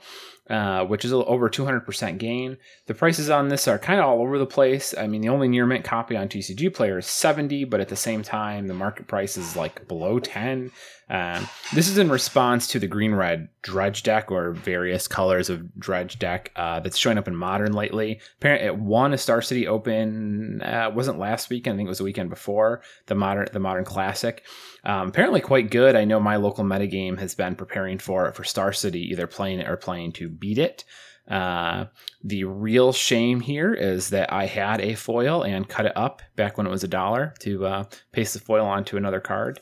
Uh, 0.51 0.85
which 0.85 1.05
is 1.05 1.12
over 1.12 1.48
200% 1.48 2.18
gain. 2.18 2.59
The 2.87 2.94
prices 2.94 3.31
on 3.31 3.48
this 3.48 3.68
are 3.68 3.79
kind 3.79 4.01
of 4.01 4.07
all 4.07 4.20
over 4.20 4.38
the 4.38 4.44
place. 4.44 4.92
I 4.98 5.07
mean, 5.07 5.22
the 5.22 5.29
only 5.29 5.46
near 5.48 5.64
mint 5.66 5.85
copy 5.85 6.16
on 6.16 6.29
TCG 6.29 6.75
Player 6.75 6.98
is 6.98 7.07
70, 7.07 7.64
but 7.64 7.81
at 7.81 7.88
the 7.88 7.96
same 7.96 8.22
time, 8.22 8.66
the 8.66 8.75
market 8.75 9.07
price 9.07 9.37
is 9.37 9.57
like 9.57 9.87
below 9.87 10.18
10. 10.18 10.72
Um, 11.09 11.48
this 11.75 11.88
is 11.88 11.96
in 11.96 12.11
response 12.11 12.66
to 12.68 12.79
the 12.79 12.87
green 12.87 13.14
red 13.14 13.48
dredge 13.62 14.03
deck 14.03 14.33
or 14.33 14.53
various 14.53 15.07
colors 15.07 15.48
of 15.48 15.79
dredge 15.79 16.18
deck 16.18 16.51
uh, 16.57 16.81
that's 16.81 16.98
showing 16.98 17.18
up 17.18 17.29
in 17.29 17.37
modern 17.37 17.72
lately. 17.72 18.20
Apparently, 18.38 18.66
it 18.66 18.77
won 18.77 19.12
a 19.12 19.18
Star 19.18 19.42
City 19.53 19.69
Open. 19.69 20.62
Uh, 20.62 20.91
wasn't 20.95 21.19
last 21.19 21.51
weekend. 21.51 21.75
I 21.75 21.77
think 21.77 21.87
it 21.87 21.91
was 21.91 21.99
the 21.99 22.05
weekend 22.05 22.31
before 22.31 22.81
the 23.07 23.15
modern 23.15 23.49
the 23.53 23.61
modern 23.61 23.85
classic. 23.85 24.45
Um, 24.83 25.09
apparently, 25.09 25.43
quite 25.43 25.71
good. 25.71 25.95
I 25.95 26.07
know 26.07 26.19
my 26.19 26.37
local 26.37 26.65
metagame 26.65 27.19
has 27.19 27.35
been 27.35 27.55
preparing 27.55 27.99
for 27.99 28.33
for 28.33 28.45
Star 28.45 28.73
City, 28.73 29.11
either 29.11 29.27
playing 29.27 29.61
it 29.61 29.69
or 29.69 29.77
playing 29.77 30.12
to 30.12 30.31
beat 30.31 30.57
it. 30.57 30.85
Uh, 31.28 31.87
the 32.24 32.44
real 32.44 32.92
shame 32.92 33.40
here 33.40 33.72
is 33.72 34.11
that 34.11 34.32
I 34.32 34.46
had 34.46 34.80
a 34.80 34.94
foil 34.94 35.42
and 35.42 35.68
cut 35.68 35.87
it 35.87 35.96
up 35.96 36.20
back 36.37 36.58
when 36.58 36.66
it 36.66 36.70
was 36.70 36.82
a 36.82 36.88
dollar 36.88 37.32
to 37.40 37.64
uh, 37.64 37.85
paste 38.11 38.35
the 38.35 38.40
foil 38.40 38.66
onto 38.66 38.96
another 38.96 39.20
card. 39.20 39.61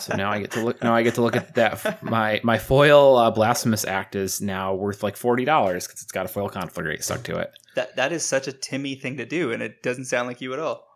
so 0.00 0.16
now 0.16 0.30
I 0.30 0.40
get 0.40 0.50
to 0.52 0.64
look. 0.64 0.82
Now 0.82 0.94
I 0.94 1.02
get 1.02 1.14
to 1.14 1.22
look 1.22 1.36
at 1.36 1.54
that. 1.54 2.02
My 2.02 2.40
my 2.42 2.58
foil 2.58 3.16
uh, 3.16 3.30
blasphemous 3.30 3.84
act 3.84 4.16
is 4.16 4.40
now 4.40 4.74
worth 4.74 5.02
like 5.02 5.16
forty 5.16 5.44
dollars 5.44 5.86
because 5.86 6.02
it's 6.02 6.12
got 6.12 6.26
a 6.26 6.28
foil 6.28 6.50
conflagrate 6.50 7.04
stuck 7.04 7.22
to 7.24 7.38
it. 7.38 7.52
That 7.76 7.96
that 7.96 8.12
is 8.12 8.24
such 8.24 8.48
a 8.48 8.52
Timmy 8.52 8.96
thing 8.96 9.16
to 9.18 9.26
do, 9.26 9.52
and 9.52 9.62
it 9.62 9.82
doesn't 9.82 10.06
sound 10.06 10.26
like 10.28 10.40
you 10.40 10.52
at 10.52 10.58
all. 10.58 10.86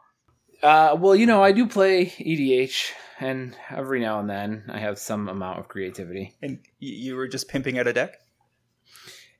Uh, 0.63 0.97
well, 0.99 1.15
you 1.15 1.27
know, 1.27 1.43
I 1.43 1.53
do 1.53 1.67
play 1.67 2.07
EDH, 2.07 2.91
and 3.21 3.57
every 3.71 4.01
now 4.01 4.19
and 4.19 4.29
then 4.29 4.65
I 4.69 4.79
have 4.79 4.99
some 4.99 5.29
amount 5.29 5.59
of 5.59 5.69
creativity. 5.69 6.35
And 6.41 6.61
you 6.79 7.17
were 7.17 7.29
just 7.29 7.49
pimping 7.49 7.79
out 7.79 7.87
a 7.87 7.93
deck. 7.93 8.17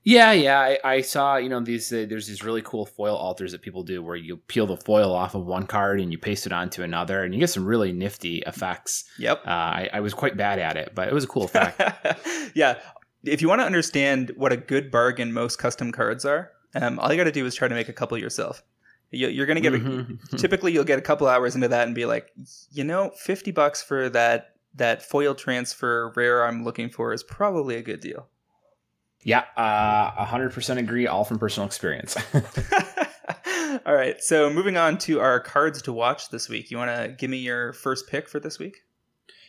Yeah, 0.05 0.33
yeah. 0.33 0.61
I, 0.61 0.79
I 0.85 1.01
saw, 1.01 1.37
you 1.37 1.49
know, 1.49 1.61
these 1.61 1.91
uh, 1.91 2.05
there's 2.07 2.27
these 2.27 2.45
really 2.45 2.61
cool 2.61 2.85
foil 2.85 3.17
alters 3.17 3.53
that 3.53 3.63
people 3.63 3.83
do 3.83 4.03
where 4.03 4.17
you 4.17 4.37
peel 4.37 4.67
the 4.67 4.77
foil 4.77 5.15
off 5.15 5.35
of 5.35 5.47
one 5.47 5.67
card 5.67 5.99
and 5.99 6.13
you 6.13 6.19
paste 6.19 6.45
it 6.45 6.53
onto 6.53 6.83
another, 6.83 7.25
and 7.25 7.33
you 7.33 7.41
get 7.41 7.49
some 7.49 7.65
really 7.65 7.91
nifty 7.91 8.39
effects. 8.47 9.05
Yep. 9.19 9.43
Uh, 9.47 9.51
I, 9.51 9.91
I 9.95 10.01
was 10.01 10.13
quite 10.13 10.37
bad 10.37 10.59
at 10.59 10.77
it, 10.77 10.93
but 10.95 11.09
it 11.09 11.15
was 11.15 11.25
a 11.25 11.27
cool 11.27 11.45
effect. 11.45 11.81
yeah. 12.55 12.79
If 13.25 13.41
you 13.41 13.49
want 13.49 13.63
to 13.63 13.65
understand 13.65 14.33
what 14.37 14.53
a 14.53 14.59
good 14.59 14.91
bargain 14.91 15.33
most 15.33 15.57
custom 15.57 15.91
cards 15.91 16.27
are, 16.27 16.53
um, 16.75 16.99
all 16.99 17.11
you 17.11 17.17
got 17.17 17.25
to 17.25 17.33
do 17.33 17.47
is 17.47 17.55
try 17.55 17.69
to 17.69 17.75
make 17.75 17.89
a 17.89 17.93
couple 17.95 18.19
yourself. 18.19 18.63
You, 19.11 19.43
are 19.43 19.47
going 19.47 19.63
to 19.63 19.63
get 19.63 19.73
mm-hmm. 19.73 20.35
a, 20.35 20.37
typically 20.39 20.73
you'll 20.73 20.85
get 20.85 20.99
a 20.99 21.03
couple 21.03 21.27
hours 21.29 21.55
into 21.55 21.69
that 21.69 21.87
and 21.87 21.95
be 21.95 22.05
like, 22.05 22.31
you 22.71 22.85
know, 22.85 23.11
fifty 23.17 23.53
bucks 23.53 23.83
for 23.83 24.11
that 24.11 24.57
that 24.75 25.03
foil 25.03 25.35
transfer 25.35 26.13
rare 26.17 26.45
I'm 26.45 26.65
looking 26.65 26.91
for 26.91 27.15
is 27.15 27.23
probably 27.23 27.77
a 27.77 27.83
good 27.83 28.01
deal. 28.01 28.29
Yeah, 29.25 29.45
uh, 29.57 30.27
100% 30.27 30.79
agree, 30.79 31.07
all 31.07 31.25
from 31.25 31.39
personal 31.39 31.67
experience. 31.67 32.17
all 33.87 33.95
right, 33.95 34.23
so 34.23 34.51
moving 34.51 34.77
on 34.77 34.99
to 34.99 35.19
our 35.21 35.41
cards 35.41 35.83
to 35.83 35.93
watch 35.93 36.29
this 36.29 36.49
week. 36.49 36.71
You 36.71 36.77
want 36.77 36.91
to 36.91 37.09
give 37.09 37.31
me 37.31 37.39
your 37.39 37.73
first 37.73 38.07
pick 38.07 38.29
for 38.29 38.39
this 38.39 38.59
week? 38.59 38.83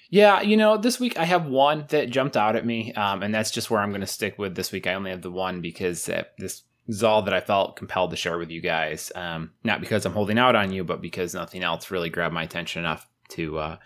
Yeah, 0.09 0.41
you 0.41 0.55
know, 0.55 0.77
this 0.77 0.99
week 0.99 1.19
I 1.19 1.25
have 1.25 1.45
one 1.47 1.85
that 1.89 2.09
jumped 2.09 2.37
out 2.37 2.55
at 2.55 2.65
me, 2.65 2.93
um, 2.93 3.21
and 3.21 3.35
that's 3.35 3.51
just 3.51 3.69
where 3.69 3.81
I'm 3.81 3.89
going 3.89 4.01
to 4.01 4.07
stick 4.07 4.39
with 4.39 4.55
this 4.55 4.71
week. 4.71 4.87
I 4.87 4.93
only 4.93 5.11
have 5.11 5.21
the 5.21 5.31
one 5.31 5.59
because 5.59 6.07
uh, 6.07 6.23
this 6.37 6.63
is 6.87 7.03
all 7.03 7.23
that 7.23 7.33
I 7.33 7.41
felt 7.41 7.75
compelled 7.75 8.11
to 8.11 8.17
share 8.17 8.37
with 8.37 8.51
you 8.51 8.61
guys. 8.61 9.11
Um, 9.13 9.51
not 9.63 9.81
because 9.81 10.05
I'm 10.05 10.13
holding 10.13 10.39
out 10.39 10.55
on 10.55 10.71
you, 10.71 10.85
but 10.85 11.01
because 11.01 11.33
nothing 11.33 11.63
else 11.63 11.91
really 11.91 12.09
grabbed 12.09 12.33
my 12.33 12.43
attention 12.43 12.81
enough 12.81 13.07
to 13.29 13.57
uh, 13.59 13.77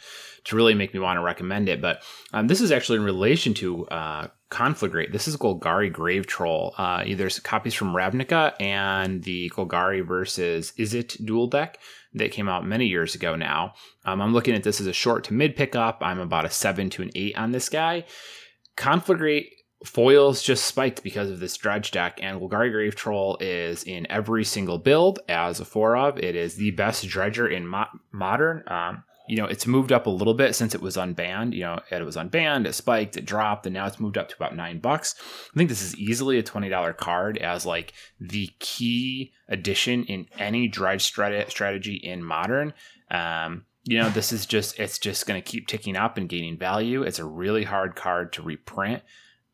to 0.46 0.56
really 0.56 0.74
make 0.74 0.94
me 0.94 1.00
want 1.00 1.18
to 1.18 1.24
recommend 1.24 1.70
it. 1.70 1.82
But 1.82 2.02
um, 2.34 2.48
this 2.48 2.62
is 2.62 2.72
actually 2.72 2.98
in 2.98 3.06
relation 3.06 3.54
to 3.56 3.86
uh, 3.88 4.28
Conflagrate. 4.50 5.12
This 5.12 5.28
is 5.28 5.38
Golgari 5.38 5.92
Grave 5.92 6.26
Troll. 6.26 6.74
Uh, 6.78 7.04
there's 7.16 7.40
copies 7.40 7.74
from 7.74 7.94
Ravnica 7.94 8.54
and 8.60 9.24
the 9.24 9.50
Golgari 9.50 10.06
versus 10.06 10.74
Izzet 10.78 11.24
dual 11.26 11.48
deck 11.48 11.80
that 12.14 12.32
came 12.32 12.50
out 12.50 12.66
many 12.66 12.88
years 12.88 13.14
ago 13.16 13.36
now. 13.36 13.74
Um, 14.06 14.22
I'm 14.22 14.34
looking 14.34 14.56
at 14.56 14.64
this 14.64 14.82
as 14.82 14.88
a 14.88 14.94
short 14.94 15.24
to 15.26 15.34
mid 15.34 15.56
pickup. 15.56 16.00
I'm 16.02 16.20
about 16.20 16.46
a 16.46 16.50
seven 16.50 16.90
to 16.92 17.04
an 17.04 17.12
eight 17.16 17.38
on 17.38 17.52
this 17.52 17.70
guy. 17.70 18.06
Conflagrate 18.76 19.50
foils 19.86 20.42
just 20.42 20.66
spiked 20.66 21.04
because 21.04 21.30
of 21.30 21.40
this 21.40 21.56
dredge 21.56 21.92
deck, 21.92 22.20
and 22.22 22.40
Golgari 22.40 22.72
Grave 22.72 22.96
Troll 22.96 23.38
is 23.40 23.84
in 23.84 24.08
every 24.10 24.44
single 24.44 24.78
build 24.78 25.20
as 25.30 25.60
a 25.60 25.66
four 25.66 25.96
of. 25.96 26.18
It 26.20 26.36
is 26.36 26.56
the 26.56 26.72
best 26.72 27.08
dredger 27.08 27.48
in 27.48 27.68
mo- 27.68 27.88
modern. 28.12 28.64
Um, 28.68 29.04
you 29.30 29.38
know, 29.38 29.46
it's 29.46 29.68
moved 29.68 29.92
up 29.92 30.08
a 30.08 30.10
little 30.10 30.34
bit 30.34 30.56
since 30.56 30.74
it 30.74 30.82
was 30.82 30.98
unbanned. 30.98 31.54
You 31.54 31.62
know, 31.62 31.80
it 31.92 32.04
was 32.04 32.18
unbanned, 32.18 32.66
it 32.66 32.74
spiked, 32.74 33.16
it 33.16 33.26
dropped, 33.26 33.66
and 33.68 33.74
now 33.74 33.86
it's 33.86 34.00
moved 34.00 34.18
up 34.18 34.28
to 34.30 34.36
about 34.36 34.56
nine 34.56 34.80
bucks. 34.80 35.16
I 35.54 35.58
think 35.58 35.70
this 35.70 35.84
is 35.84 35.96
easily 35.98 36.40
a 36.40 36.44
$20 36.44 36.98
card 36.98 37.38
as 37.38 37.66
like 37.66 37.94
the 38.20 38.50
key 38.60 39.32
addition 39.48 40.04
in 40.06 40.28
any 40.40 40.68
dredge 40.68 41.04
strategy 41.04 41.96
in 41.96 42.24
modern. 42.24 42.74
Um, 43.12 43.66
you 43.84 44.00
know, 44.00 44.10
this 44.10 44.32
is 44.32 44.46
just, 44.48 44.80
it's 44.80 44.98
just 44.98 45.28
going 45.28 45.42
to 45.42 45.48
keep 45.48 45.68
ticking 45.68 45.96
up 45.96 46.18
and 46.18 46.28
gaining 46.28 46.58
value. 46.58 47.04
It's 47.04 47.20
a 47.20 47.26
really 47.26 47.64
hard 47.64 47.96
card 47.96 48.34
to 48.34 48.42
reprint. 48.42 49.04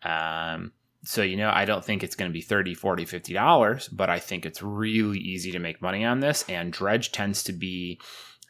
Um, 0.03 0.71
so, 1.03 1.21
you 1.21 1.35
know, 1.35 1.51
I 1.53 1.65
don't 1.65 1.83
think 1.83 2.01
it's 2.01 2.15
going 2.15 2.29
to 2.29 2.33
be 2.33 2.41
30, 2.41 2.73
40, 2.75 3.05
50 3.05 3.33
dollars, 3.33 3.87
but 3.89 4.09
I 4.09 4.19
think 4.19 4.45
it's 4.45 4.61
really 4.61 5.19
easy 5.19 5.51
to 5.51 5.59
make 5.59 5.81
money 5.81 6.05
on 6.05 6.21
this. 6.21 6.45
And 6.47 6.71
dredge 6.71 7.11
tends 7.11 7.43
to 7.43 7.53
be 7.53 7.99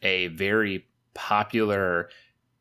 a 0.01 0.27
very 0.27 0.85
popular 1.15 2.09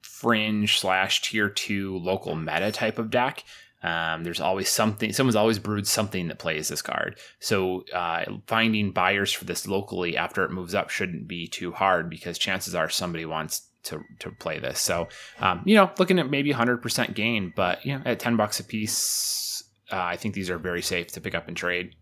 fringe 0.01 0.79
slash 0.79 1.21
tier 1.21 1.51
two 1.51 1.99
local 1.99 2.35
meta 2.35 2.73
type 2.73 2.99
of 2.99 3.11
deck. 3.11 3.45
Um, 3.83 4.25
there's 4.25 4.41
always 4.41 4.71
something, 4.71 5.13
someone's 5.13 5.37
always 5.37 5.59
brewed 5.59 5.87
something 5.87 6.29
that 6.29 6.39
plays 6.39 6.69
this 6.69 6.81
card. 6.81 7.19
So 7.39 7.85
uh, 7.93 8.25
finding 8.47 8.93
buyers 8.93 9.31
for 9.31 9.45
this 9.45 9.69
locally 9.69 10.17
after 10.17 10.43
it 10.45 10.51
moves 10.51 10.75
up 10.75 10.89
shouldn't 10.89 11.29
be 11.29 11.47
too 11.47 11.71
hard 11.71 12.09
because 12.09 12.39
chances 12.39 12.75
are 12.75 12.89
somebody 12.89 13.27
wants 13.27 13.69
to, 13.85 14.01
to 14.21 14.31
play 14.31 14.59
this. 14.59 14.81
So, 14.81 15.09
um, 15.39 15.61
you 15.67 15.75
know, 15.75 15.91
looking 15.99 16.19
at 16.19 16.31
maybe 16.31 16.51
100% 16.51 17.15
gain, 17.15 17.53
but, 17.55 17.85
you 17.85 17.99
know, 17.99 18.03
at 18.07 18.21
10 18.21 18.37
bucks 18.37 18.59
a 18.59 18.65
piece, 18.65 19.63
uh, 19.93 20.01
I 20.01 20.17
think 20.17 20.35
these 20.35 20.49
are 20.49 20.59
very 20.59 20.81
safe 20.81 21.09
to 21.09 21.21
pick 21.21 21.35
up 21.35 21.49
and 21.49 21.57
trade. 21.57 21.95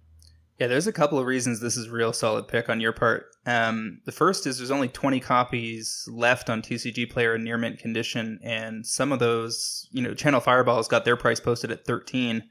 Yeah, 0.62 0.68
there's 0.68 0.86
a 0.86 0.92
couple 0.92 1.18
of 1.18 1.26
reasons 1.26 1.58
this 1.58 1.76
is 1.76 1.88
a 1.88 1.90
real 1.90 2.12
solid 2.12 2.46
pick 2.46 2.68
on 2.68 2.80
your 2.80 2.92
part. 2.92 3.34
Um, 3.46 4.00
the 4.04 4.12
first 4.12 4.46
is 4.46 4.58
there's 4.58 4.70
only 4.70 4.86
20 4.86 5.18
copies 5.18 6.08
left 6.08 6.48
on 6.48 6.62
TCG 6.62 7.10
Player 7.10 7.34
in 7.34 7.42
near 7.42 7.58
mint 7.58 7.80
condition, 7.80 8.38
and 8.44 8.86
some 8.86 9.10
of 9.10 9.18
those, 9.18 9.88
you 9.90 10.00
know, 10.00 10.14
Channel 10.14 10.38
Fireball's 10.38 10.86
got 10.86 11.04
their 11.04 11.16
price 11.16 11.40
posted 11.40 11.72
at 11.72 11.84
13, 11.84 12.44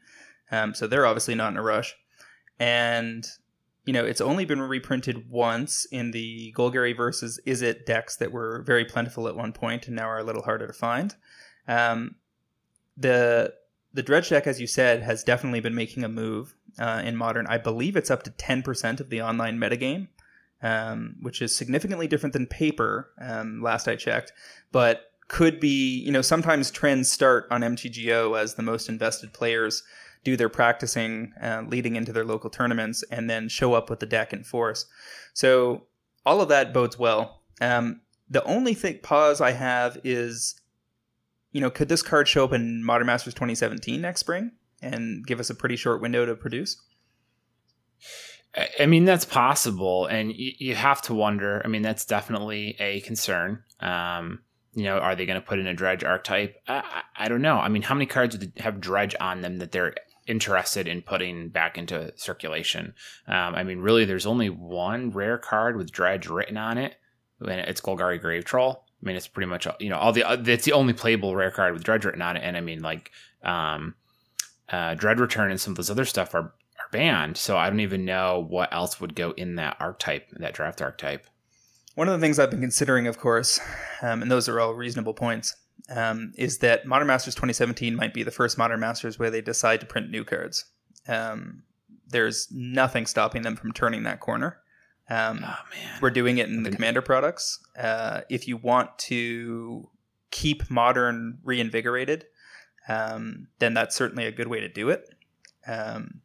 um, 0.52 0.74
so 0.74 0.88
they're 0.88 1.06
obviously 1.06 1.36
not 1.36 1.54
in 1.54 1.58
a 1.58 1.62
rush. 1.62 1.96
And 2.60 3.26
you 3.86 3.94
know, 3.94 4.04
it's 4.04 4.20
only 4.20 4.44
been 4.44 4.62
reprinted 4.62 5.30
once 5.30 5.86
in 5.86 6.12
the 6.12 6.54
Golgari 6.58 6.94
versus 6.94 7.40
Izzet 7.48 7.86
decks 7.86 8.18
that 8.18 8.34
were 8.34 8.62
very 8.68 8.84
plentiful 8.84 9.30
at 9.30 9.38
one 9.38 9.54
point 9.54 9.88
and 9.88 9.96
now 9.96 10.10
are 10.10 10.20
a 10.20 10.24
little 10.26 10.44
harder 10.44 10.68
to 10.68 10.74
find. 10.74 11.16
Um, 11.66 12.16
the 12.98 13.54
the 13.94 14.04
dredge 14.04 14.30
deck, 14.30 14.48
as 14.48 14.62
you 14.62 14.68
said, 14.68 15.04
has 15.04 15.24
definitely 15.24 15.60
been 15.60 15.76
making 15.76 16.04
a 16.04 16.10
move 16.10 16.56
uh, 16.80 17.02
in 17.04 17.16
modern. 17.16 17.48
I 17.48 17.58
believe 17.58 17.96
it's 17.96 18.12
up 18.12 18.24
to 18.24 18.32
10% 18.32 19.00
of 19.00 19.10
the 19.10 19.22
online 19.22 19.58
metagame, 19.58 20.08
um, 20.62 21.16
which 21.22 21.42
is 21.42 21.56
significantly 21.56 22.08
different 22.08 22.34
than 22.34 22.48
paper, 22.48 23.12
um, 23.20 23.62
last 23.62 23.88
I 23.88 23.96
checked, 23.96 24.32
but 24.72 25.12
could 25.28 25.60
be, 25.60 26.00
you 26.00 26.12
know, 26.12 26.22
sometimes 26.22 26.72
trends 26.72 27.12
start 27.12 27.48
on 27.52 27.62
MTGO 27.62 28.38
as 28.38 28.56
the 28.56 28.64
most 28.64 28.90
invested 28.90 29.34
players 29.34 29.84
do 30.24 30.38
their 30.38 30.50
practicing 30.50 31.34
uh, 31.42 31.64
leading 31.68 31.96
into 31.96 32.14
their 32.14 32.26
local 32.26 32.50
tournaments 32.50 33.04
and 33.12 33.30
then 33.30 33.50
show 33.50 33.74
up 33.74 33.90
with 33.90 34.00
the 34.00 34.06
deck 34.06 34.34
in 34.34 34.44
force. 34.44 34.86
So 35.34 35.88
all 36.26 36.42
of 36.42 36.50
that 36.50 36.74
bodes 36.74 37.00
well. 37.00 37.42
Um, 37.60 38.02
the 38.30 38.44
only 38.44 38.74
thing 38.74 39.00
pause 39.02 39.42
I 39.42 39.52
have 39.52 39.98
is 40.04 40.61
you 41.52 41.62
know, 41.62 41.70
could 41.70 41.90
this 41.90 42.02
card 42.02 42.28
show 42.28 42.46
up 42.46 42.54
in 42.54 42.84
Modern 42.84 43.08
Masters 43.08 43.34
2017 43.34 44.02
next 44.02 44.22
spring 44.22 44.52
and 44.82 45.26
give 45.26 45.40
us 45.40 45.50
a 45.50 45.56
pretty 45.56 45.76
short 45.76 46.02
window 46.02 46.26
to 46.26 46.36
produce? 46.36 46.82
I 48.80 48.86
mean, 48.86 49.06
that's 49.06 49.26
possible. 49.26 50.08
And 50.08 50.34
you, 50.34 50.52
you 50.58 50.76
have 50.76 51.02
to 51.04 51.14
wonder. 51.14 51.62
I 51.64 51.68
mean, 51.68 51.82
that's 51.82 52.06
definitely 52.06 52.76
a 52.80 53.00
concern. 53.02 53.64
Um, 53.80 54.40
you 54.74 54.84
know, 54.84 54.98
are 54.98 55.16
they 55.16 55.26
going 55.26 55.40
to 55.40 55.46
put 55.46 55.60
in 55.60 55.68
a 55.68 55.74
dredge 55.74 56.04
archetype? 56.04 56.56
I, 56.68 57.04
I, 57.16 57.28
don't 57.28 57.42
know. 57.42 57.58
I 57.58 57.70
mean, 57.70 57.82
how 57.82 57.96
many 57.96 58.06
cards 58.06 58.38
have 58.58 58.82
dredge 58.82 59.16
on 59.20 59.42
them 59.42 59.58
that 59.58 59.72
they're 59.72 59.94
interested 60.28 60.88
in 60.88 61.02
putting 61.02 61.50
back 61.50 61.78
into 61.78 62.14
circulation? 62.18 62.94
Um, 63.28 63.56
I 63.56 63.64
mean, 63.64 63.80
really, 63.80 64.06
there's 64.06 64.26
only 64.26 64.50
one 64.50 65.12
rare 65.12 65.38
card 65.38 65.78
with 65.78 65.92
dredge 65.92 66.28
written 66.28 66.58
on 66.58 66.78
it, 66.78 66.96
and 67.42 67.62
it's 67.62 67.82
Golgari 67.82 68.20
Grave 68.20 68.46
Troll. 68.46 68.86
I 69.02 69.08
mean, 69.08 69.16
it's 69.16 69.28
pretty 69.28 69.50
much 69.50 69.68
you 69.80 69.90
know 69.90 69.98
all 69.98 70.14
the 70.14 70.24
it's 70.46 70.66
the 70.66 70.74
only 70.74 70.94
playable 70.94 71.36
rare 71.36 71.52
card 71.52 71.74
with 71.74 71.84
Dredge 71.84 72.06
written 72.06 72.22
on 72.22 72.38
it, 72.38 72.42
and 72.44 72.56
I 72.56 72.62
mean 72.62 72.82
like 72.82 73.12
um, 73.44 73.96
uh, 74.70 74.94
Dread 74.96 75.20
Return 75.20 75.50
and 75.50 75.60
some 75.60 75.72
of 75.72 75.78
those 75.78 75.90
other 75.90 76.06
stuff 76.06 76.36
are 76.36 76.54
are 76.80 76.90
banned. 76.92 77.38
So 77.38 77.58
I 77.58 77.70
don't 77.70 77.80
even 77.80 78.06
know 78.06 78.46
what 78.48 78.72
else 78.74 79.00
would 79.02 79.16
go 79.16 79.32
in 79.32 79.56
that 79.56 79.78
archetype, 79.80 80.30
that 80.34 80.54
draft 80.54 80.82
archetype. 80.82 81.28
One 81.96 82.08
of 82.08 82.20
the 82.20 82.24
things 82.24 82.40
I've 82.40 82.52
been 82.52 82.62
considering, 82.62 83.08
of 83.08 83.18
course, 83.18 83.60
um, 84.02 84.22
and 84.22 84.32
those 84.32 84.48
are 84.48 84.60
all 84.60 84.74
reasonable 84.74 85.14
points, 85.14 85.56
um, 85.94 86.34
is 86.38 86.60
that 86.60 86.86
Modern 86.86 87.08
Masters 87.08 87.36
2017 87.36 87.96
might 87.96 88.14
be 88.14 88.24
the 88.24 88.32
first 88.32 88.58
Modern 88.58 88.80
Masters 88.80 89.20
where 89.20 89.30
they 89.30 89.42
decide 89.42 89.82
to 89.82 89.86
print 89.86 90.10
new 90.10 90.24
cards. 90.24 90.66
Um, 91.08 91.64
there's 92.08 92.48
nothing 92.52 93.06
stopping 93.06 93.42
them 93.42 93.56
from 93.56 93.74
turning 93.74 94.04
that 94.04 94.20
corner. 94.20 94.61
Um, 95.12 95.42
oh, 95.46 95.56
we're 96.02 96.10
doing 96.10 96.38
it 96.38 96.48
in 96.48 96.64
the 96.64 96.72
Commander 96.72 97.02
products. 97.02 97.60
Uh, 97.78 98.22
if 98.30 98.48
you 98.48 98.56
want 98.56 98.98
to 99.00 99.90
keep 100.32 100.72
modern 100.72 101.40
reinvigorated, 101.44 102.26
um, 102.88 103.48
then 103.60 103.74
that's 103.74 103.94
certainly 103.94 104.26
a 104.26 104.32
good 104.32 104.48
way 104.48 104.62
to 104.62 104.70
do 104.70 104.90
it. 104.90 105.10
Um, 105.68 106.22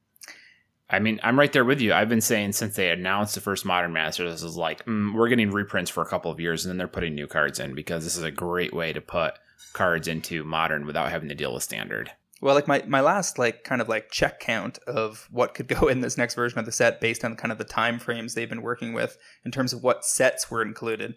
I 0.88 1.01
mean, 1.01 1.18
I'm 1.25 1.37
right 1.37 1.53
there 1.53 1.64
with 1.64 1.81
you. 1.81 1.92
I've 1.92 2.09
been 2.09 2.20
saying 2.20 2.53
since 2.53 2.77
they 2.77 2.90
announced 2.90 3.35
the 3.35 3.40
first 3.40 3.64
Modern 3.64 3.92
Masters, 3.92 4.33
this 4.33 4.49
is 4.49 4.57
like 4.57 4.85
mm, 4.87 5.12
we're 5.14 5.29
getting 5.29 5.51
reprints 5.51 5.90
for 5.90 6.03
a 6.03 6.07
couple 6.07 6.31
of 6.31 6.38
years, 6.38 6.64
and 6.64 6.70
then 6.70 6.79
they're 6.79 6.87
putting 6.87 7.16
new 7.16 7.27
cards 7.27 7.59
in 7.59 7.75
because 7.75 8.05
this 8.05 8.16
is 8.16 8.22
a 8.22 8.31
great 8.31 8.72
way 8.72 8.92
to 8.92 9.01
put 9.01 9.35
cards 9.72 10.07
into 10.07 10.44
Modern 10.44 10.87
without 10.87 11.11
having 11.11 11.29
to 11.29 11.35
deal 11.35 11.53
with 11.53 11.64
Standard. 11.64 12.12
Well, 12.42 12.55
like 12.55 12.68
my, 12.68 12.83
my 12.87 13.01
last 13.01 13.38
like 13.38 13.64
kind 13.64 13.81
of 13.81 13.88
like 13.88 14.11
check 14.11 14.40
count 14.40 14.79
of 14.87 15.29
what 15.31 15.55
could 15.55 15.68
go 15.81 15.88
in 15.88 16.01
this 16.01 16.18
next 16.18 16.35
version 16.35 16.59
of 16.59 16.66
the 16.66 16.72
set 16.72 17.01
based 17.01 17.25
on 17.25 17.37
kind 17.37 17.53
of 17.53 17.59
the 17.59 17.64
time 17.64 17.99
frames 17.99 18.35
they've 18.35 18.49
been 18.49 18.62
working 18.62 18.92
with 18.92 19.16
in 19.44 19.51
terms 19.51 19.72
of 19.72 19.83
what 19.83 20.05
sets 20.05 20.51
were 20.51 20.62
included 20.62 21.16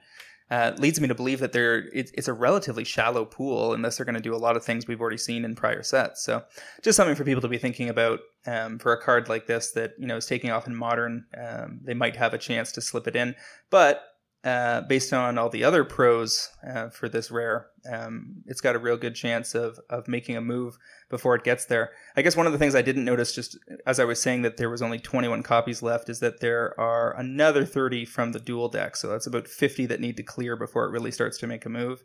uh, 0.51 0.73
leads 0.77 0.99
me 0.99 1.07
to 1.07 1.15
believe 1.15 1.39
that 1.39 1.51
they're 1.51 1.87
it, 1.93 2.09
it's 2.13 2.27
a 2.27 2.33
relatively 2.33 2.83
shallow 2.83 3.23
pool 3.23 3.73
unless 3.73 3.97
they're 3.97 4.05
going 4.05 4.15
to 4.15 4.21
do 4.21 4.33
a 4.33 4.37
lot 4.37 4.57
of 4.57 4.63
things 4.63 4.87
we've 4.87 5.01
already 5.01 5.17
seen 5.17 5.45
in 5.45 5.55
prior 5.55 5.83
sets. 5.83 6.23
So 6.23 6.43
just 6.81 6.95
something 6.95 7.15
for 7.15 7.23
people 7.23 7.41
to 7.41 7.47
be 7.47 7.57
thinking 7.57 7.89
about 7.89 8.19
um, 8.47 8.79
for 8.79 8.91
a 8.91 9.01
card 9.01 9.29
like 9.29 9.45
this 9.45 9.71
that 9.71 9.93
you 9.99 10.07
know 10.07 10.17
is 10.17 10.25
taking 10.25 10.49
off 10.49 10.67
in 10.67 10.75
modern. 10.75 11.25
Um, 11.37 11.81
they 11.83 11.93
might 11.93 12.15
have 12.15 12.33
a 12.33 12.39
chance 12.39 12.71
to 12.73 12.81
slip 12.81 13.07
it 13.07 13.15
in, 13.15 13.35
but 13.69 14.01
uh, 14.43 14.81
based 14.81 15.11
on 15.11 15.37
all 15.37 15.49
the 15.49 15.63
other 15.63 15.83
pros 15.83 16.49
uh, 16.67 16.89
for 16.89 17.09
this 17.09 17.29
rare, 17.29 17.67
um, 17.91 18.43
it's 18.45 18.61
got 18.61 18.75
a 18.75 18.79
real 18.79 18.97
good 18.97 19.15
chance 19.15 19.53
of 19.53 19.79
of 19.89 20.07
making 20.07 20.37
a 20.37 20.41
move 20.41 20.77
before 21.09 21.35
it 21.35 21.43
gets 21.43 21.65
there. 21.65 21.91
I 22.15 22.21
guess 22.21 22.37
one 22.37 22.45
of 22.45 22.53
the 22.53 22.59
things 22.59 22.75
I 22.75 22.81
didn't 22.81 23.03
notice, 23.03 23.33
just 23.33 23.57
as 23.85 23.99
I 23.99 24.05
was 24.05 24.21
saying 24.21 24.43
that 24.43 24.57
there 24.57 24.69
was 24.69 24.81
only 24.81 24.99
21 24.99 25.43
copies 25.43 25.81
left, 25.81 26.07
is 26.07 26.19
that 26.19 26.39
there 26.39 26.79
are 26.79 27.17
another 27.17 27.65
30 27.65 28.05
from 28.05 28.31
the 28.31 28.39
dual 28.39 28.69
deck. 28.69 28.95
So 28.95 29.09
that's 29.09 29.27
about 29.27 29.47
50 29.47 29.87
that 29.87 29.99
need 29.99 30.17
to 30.17 30.23
clear 30.23 30.55
before 30.55 30.85
it 30.85 30.91
really 30.91 31.11
starts 31.11 31.37
to 31.39 31.47
make 31.47 31.65
a 31.65 31.69
move. 31.69 32.03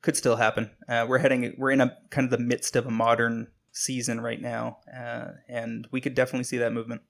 Could 0.00 0.16
still 0.16 0.36
happen. 0.36 0.70
Uh, 0.88 1.04
we're 1.08 1.18
heading, 1.18 1.54
we're 1.58 1.72
in 1.72 1.80
a 1.80 1.96
kind 2.10 2.24
of 2.24 2.30
the 2.30 2.38
midst 2.38 2.76
of 2.76 2.86
a 2.86 2.90
modern 2.90 3.48
season 3.72 4.20
right 4.20 4.40
now, 4.40 4.78
uh, 4.96 5.32
and 5.48 5.88
we 5.90 6.00
could 6.00 6.14
definitely 6.14 6.44
see 6.44 6.58
that 6.58 6.72
movement. 6.72 7.02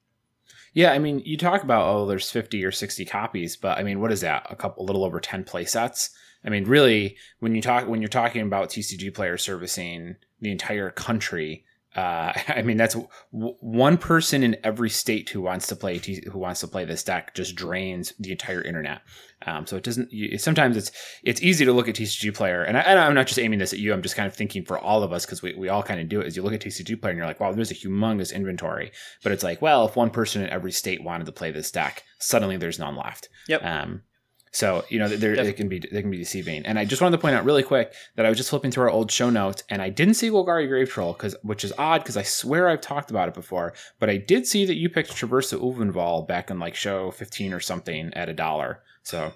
Yeah, 0.74 0.92
I 0.92 0.98
mean, 0.98 1.20
you 1.20 1.36
talk 1.36 1.62
about 1.62 1.88
oh, 1.88 2.06
there's 2.06 2.30
50 2.30 2.64
or 2.64 2.72
60 2.72 3.04
copies, 3.04 3.56
but 3.56 3.78
I 3.78 3.82
mean, 3.82 4.00
what 4.00 4.12
is 4.12 4.20
that? 4.20 4.46
A 4.50 4.56
couple, 4.56 4.84
a 4.84 4.86
little 4.86 5.04
over 5.04 5.20
10 5.20 5.44
play 5.44 5.64
sets. 5.64 6.10
I 6.44 6.50
mean, 6.50 6.64
really, 6.64 7.16
when 7.40 7.54
you 7.54 7.62
talk 7.62 7.88
when 7.88 8.00
you're 8.00 8.08
talking 8.08 8.42
about 8.42 8.70
TCG 8.70 9.12
player 9.14 9.36
servicing 9.36 10.16
the 10.40 10.50
entire 10.52 10.90
country, 10.90 11.64
uh, 11.98 12.32
I 12.48 12.62
mean, 12.62 12.76
that's 12.76 12.94
w- 12.94 13.56
one 13.60 13.98
person 13.98 14.44
in 14.44 14.56
every 14.62 14.90
state 14.90 15.28
who 15.30 15.40
wants 15.40 15.66
to 15.68 15.76
play 15.76 15.98
T- 15.98 16.22
who 16.30 16.38
wants 16.38 16.60
to 16.60 16.68
play 16.68 16.84
this 16.84 17.02
deck 17.02 17.34
just 17.34 17.56
drains 17.56 18.12
the 18.20 18.30
entire 18.30 18.62
internet. 18.62 19.02
Um, 19.46 19.66
so 19.66 19.76
it 19.76 19.82
doesn't. 19.82 20.12
You, 20.12 20.38
sometimes 20.38 20.76
it's 20.76 20.92
it's 21.24 21.42
easy 21.42 21.64
to 21.64 21.72
look 21.72 21.88
at 21.88 21.96
TCG 21.96 22.34
player, 22.34 22.62
and, 22.62 22.76
I, 22.76 23.06
am 23.06 23.14
not 23.14 23.26
just 23.26 23.38
aiming 23.38 23.58
this 23.58 23.72
at 23.72 23.78
you. 23.78 23.92
I'm 23.92 24.02
just 24.02 24.16
kind 24.16 24.26
of 24.26 24.34
thinking 24.34 24.64
for 24.64 24.78
all 24.78 25.02
of 25.02 25.12
us 25.12 25.26
because 25.26 25.42
we, 25.42 25.54
we 25.54 25.68
all 25.68 25.82
kind 25.82 26.00
of 26.00 26.08
do 26.08 26.20
it. 26.20 26.26
Is 26.26 26.36
you 26.36 26.42
look 26.42 26.52
at 26.52 26.60
TCG 26.60 27.00
player 27.00 27.10
and 27.10 27.18
you're 27.18 27.26
like, 27.26 27.40
wow, 27.40 27.52
there's 27.52 27.70
a 27.70 27.74
humongous 27.74 28.32
inventory, 28.32 28.92
but 29.22 29.32
it's 29.32 29.42
like, 29.42 29.60
well, 29.60 29.86
if 29.86 29.96
one 29.96 30.10
person 30.10 30.42
in 30.42 30.50
every 30.50 30.72
state 30.72 31.02
wanted 31.02 31.26
to 31.26 31.32
play 31.32 31.50
this 31.50 31.70
deck, 31.70 32.04
suddenly 32.20 32.56
there's 32.56 32.78
none 32.78 32.96
left. 32.96 33.28
Yep. 33.48 33.64
Um, 33.64 34.02
So 34.50 34.84
you 34.88 34.98
know, 34.98 35.08
there 35.08 35.34
it 35.34 35.56
can 35.56 35.68
be 35.68 35.78
they 35.78 36.02
can 36.02 36.10
be 36.10 36.18
deceiving. 36.18 36.64
And 36.66 36.78
I 36.78 36.84
just 36.84 37.02
wanted 37.02 37.16
to 37.16 37.20
point 37.20 37.36
out 37.36 37.44
really 37.44 37.62
quick 37.62 37.92
that 38.16 38.26
I 38.26 38.28
was 38.28 38.38
just 38.38 38.50
flipping 38.50 38.70
through 38.70 38.84
our 38.84 38.90
old 38.90 39.10
show 39.10 39.30
notes, 39.30 39.62
and 39.68 39.82
I 39.82 39.90
didn't 39.90 40.14
see 40.14 40.30
Golgari 40.30 40.68
Grave 40.68 40.88
Troll 40.88 41.12
because 41.12 41.36
which 41.42 41.64
is 41.64 41.72
odd 41.78 42.02
because 42.02 42.16
I 42.16 42.22
swear 42.22 42.68
I've 42.68 42.80
talked 42.80 43.10
about 43.10 43.28
it 43.28 43.34
before, 43.34 43.74
but 43.98 44.10
I 44.10 44.16
did 44.16 44.46
see 44.46 44.64
that 44.64 44.74
you 44.74 44.88
picked 44.88 45.10
Traversa 45.10 45.58
Ulvenwald 45.58 46.26
back 46.28 46.50
in 46.50 46.58
like 46.58 46.74
show 46.74 47.10
fifteen 47.10 47.52
or 47.52 47.60
something 47.60 48.12
at 48.14 48.28
a 48.28 48.34
dollar. 48.34 48.82
So 49.02 49.32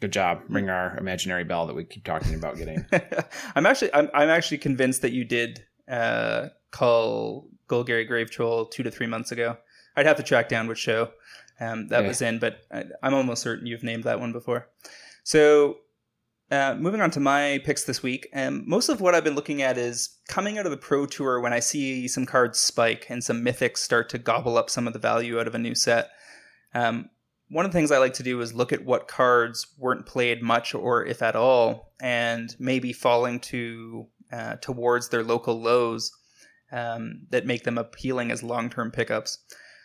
good 0.00 0.12
job. 0.12 0.42
Ring 0.48 0.68
our 0.68 0.96
imaginary 0.98 1.44
bell 1.44 1.66
that 1.66 1.74
we 1.74 1.84
keep 1.84 2.04
talking 2.04 2.34
about 2.34 2.56
getting. 2.56 2.84
I'm 3.54 3.66
actually 3.66 3.94
I'm 3.94 4.10
I'm 4.12 4.28
actually 4.28 4.58
convinced 4.58 5.02
that 5.02 5.12
you 5.12 5.24
did 5.24 5.64
uh, 5.88 6.48
call 6.70 7.48
Golgari 7.68 8.06
Grave 8.06 8.30
Troll 8.30 8.66
two 8.66 8.82
to 8.82 8.90
three 8.90 9.06
months 9.06 9.32
ago. 9.32 9.56
I'd 9.96 10.06
have 10.06 10.16
to 10.16 10.22
track 10.22 10.48
down 10.48 10.68
which 10.68 10.78
show 10.78 11.10
um, 11.62 11.88
that 11.88 12.02
yeah. 12.02 12.08
was 12.08 12.22
in, 12.22 12.38
but 12.38 12.62
I, 12.72 12.84
am 13.02 13.14
almost 13.14 13.42
certain 13.42 13.66
you've 13.66 13.82
named 13.82 14.04
that 14.04 14.20
one 14.20 14.32
before. 14.32 14.68
So, 15.22 15.78
uh, 16.50 16.74
moving 16.74 17.00
on 17.00 17.10
to 17.12 17.20
my 17.20 17.60
picks 17.64 17.84
this 17.84 18.02
week, 18.02 18.28
um, 18.34 18.64
most 18.66 18.88
of 18.88 19.00
what 19.00 19.14
I've 19.14 19.24
been 19.24 19.36
looking 19.36 19.62
at 19.62 19.78
is 19.78 20.18
coming 20.28 20.58
out 20.58 20.66
of 20.66 20.72
the 20.72 20.76
Pro 20.76 21.06
Tour 21.06 21.40
when 21.40 21.52
I 21.52 21.60
see 21.60 22.08
some 22.08 22.26
cards 22.26 22.58
spike 22.58 23.06
and 23.08 23.22
some 23.22 23.42
mythics 23.44 23.78
start 23.78 24.08
to 24.10 24.18
gobble 24.18 24.58
up 24.58 24.68
some 24.68 24.86
of 24.86 24.92
the 24.92 24.98
value 24.98 25.40
out 25.40 25.46
of 25.46 25.54
a 25.54 25.58
new 25.58 25.74
set. 25.74 26.10
Um, 26.74 27.08
one 27.48 27.64
of 27.64 27.72
the 27.72 27.78
things 27.78 27.92
I 27.92 27.98
like 27.98 28.14
to 28.14 28.22
do 28.22 28.40
is 28.40 28.54
look 28.54 28.72
at 28.72 28.84
what 28.84 29.08
cards 29.08 29.66
weren't 29.78 30.04
played 30.04 30.42
much 30.42 30.74
or 30.74 31.04
if 31.06 31.22
at 31.22 31.36
all, 31.36 31.92
and 32.00 32.54
maybe 32.58 32.92
falling 32.92 33.40
to 33.40 34.08
uh, 34.32 34.56
towards 34.56 35.10
their 35.10 35.22
local 35.22 35.60
lows 35.60 36.10
um, 36.72 37.26
that 37.30 37.46
make 37.46 37.64
them 37.64 37.78
appealing 37.78 38.30
as 38.30 38.42
long-term 38.42 38.90
pickups. 38.90 39.38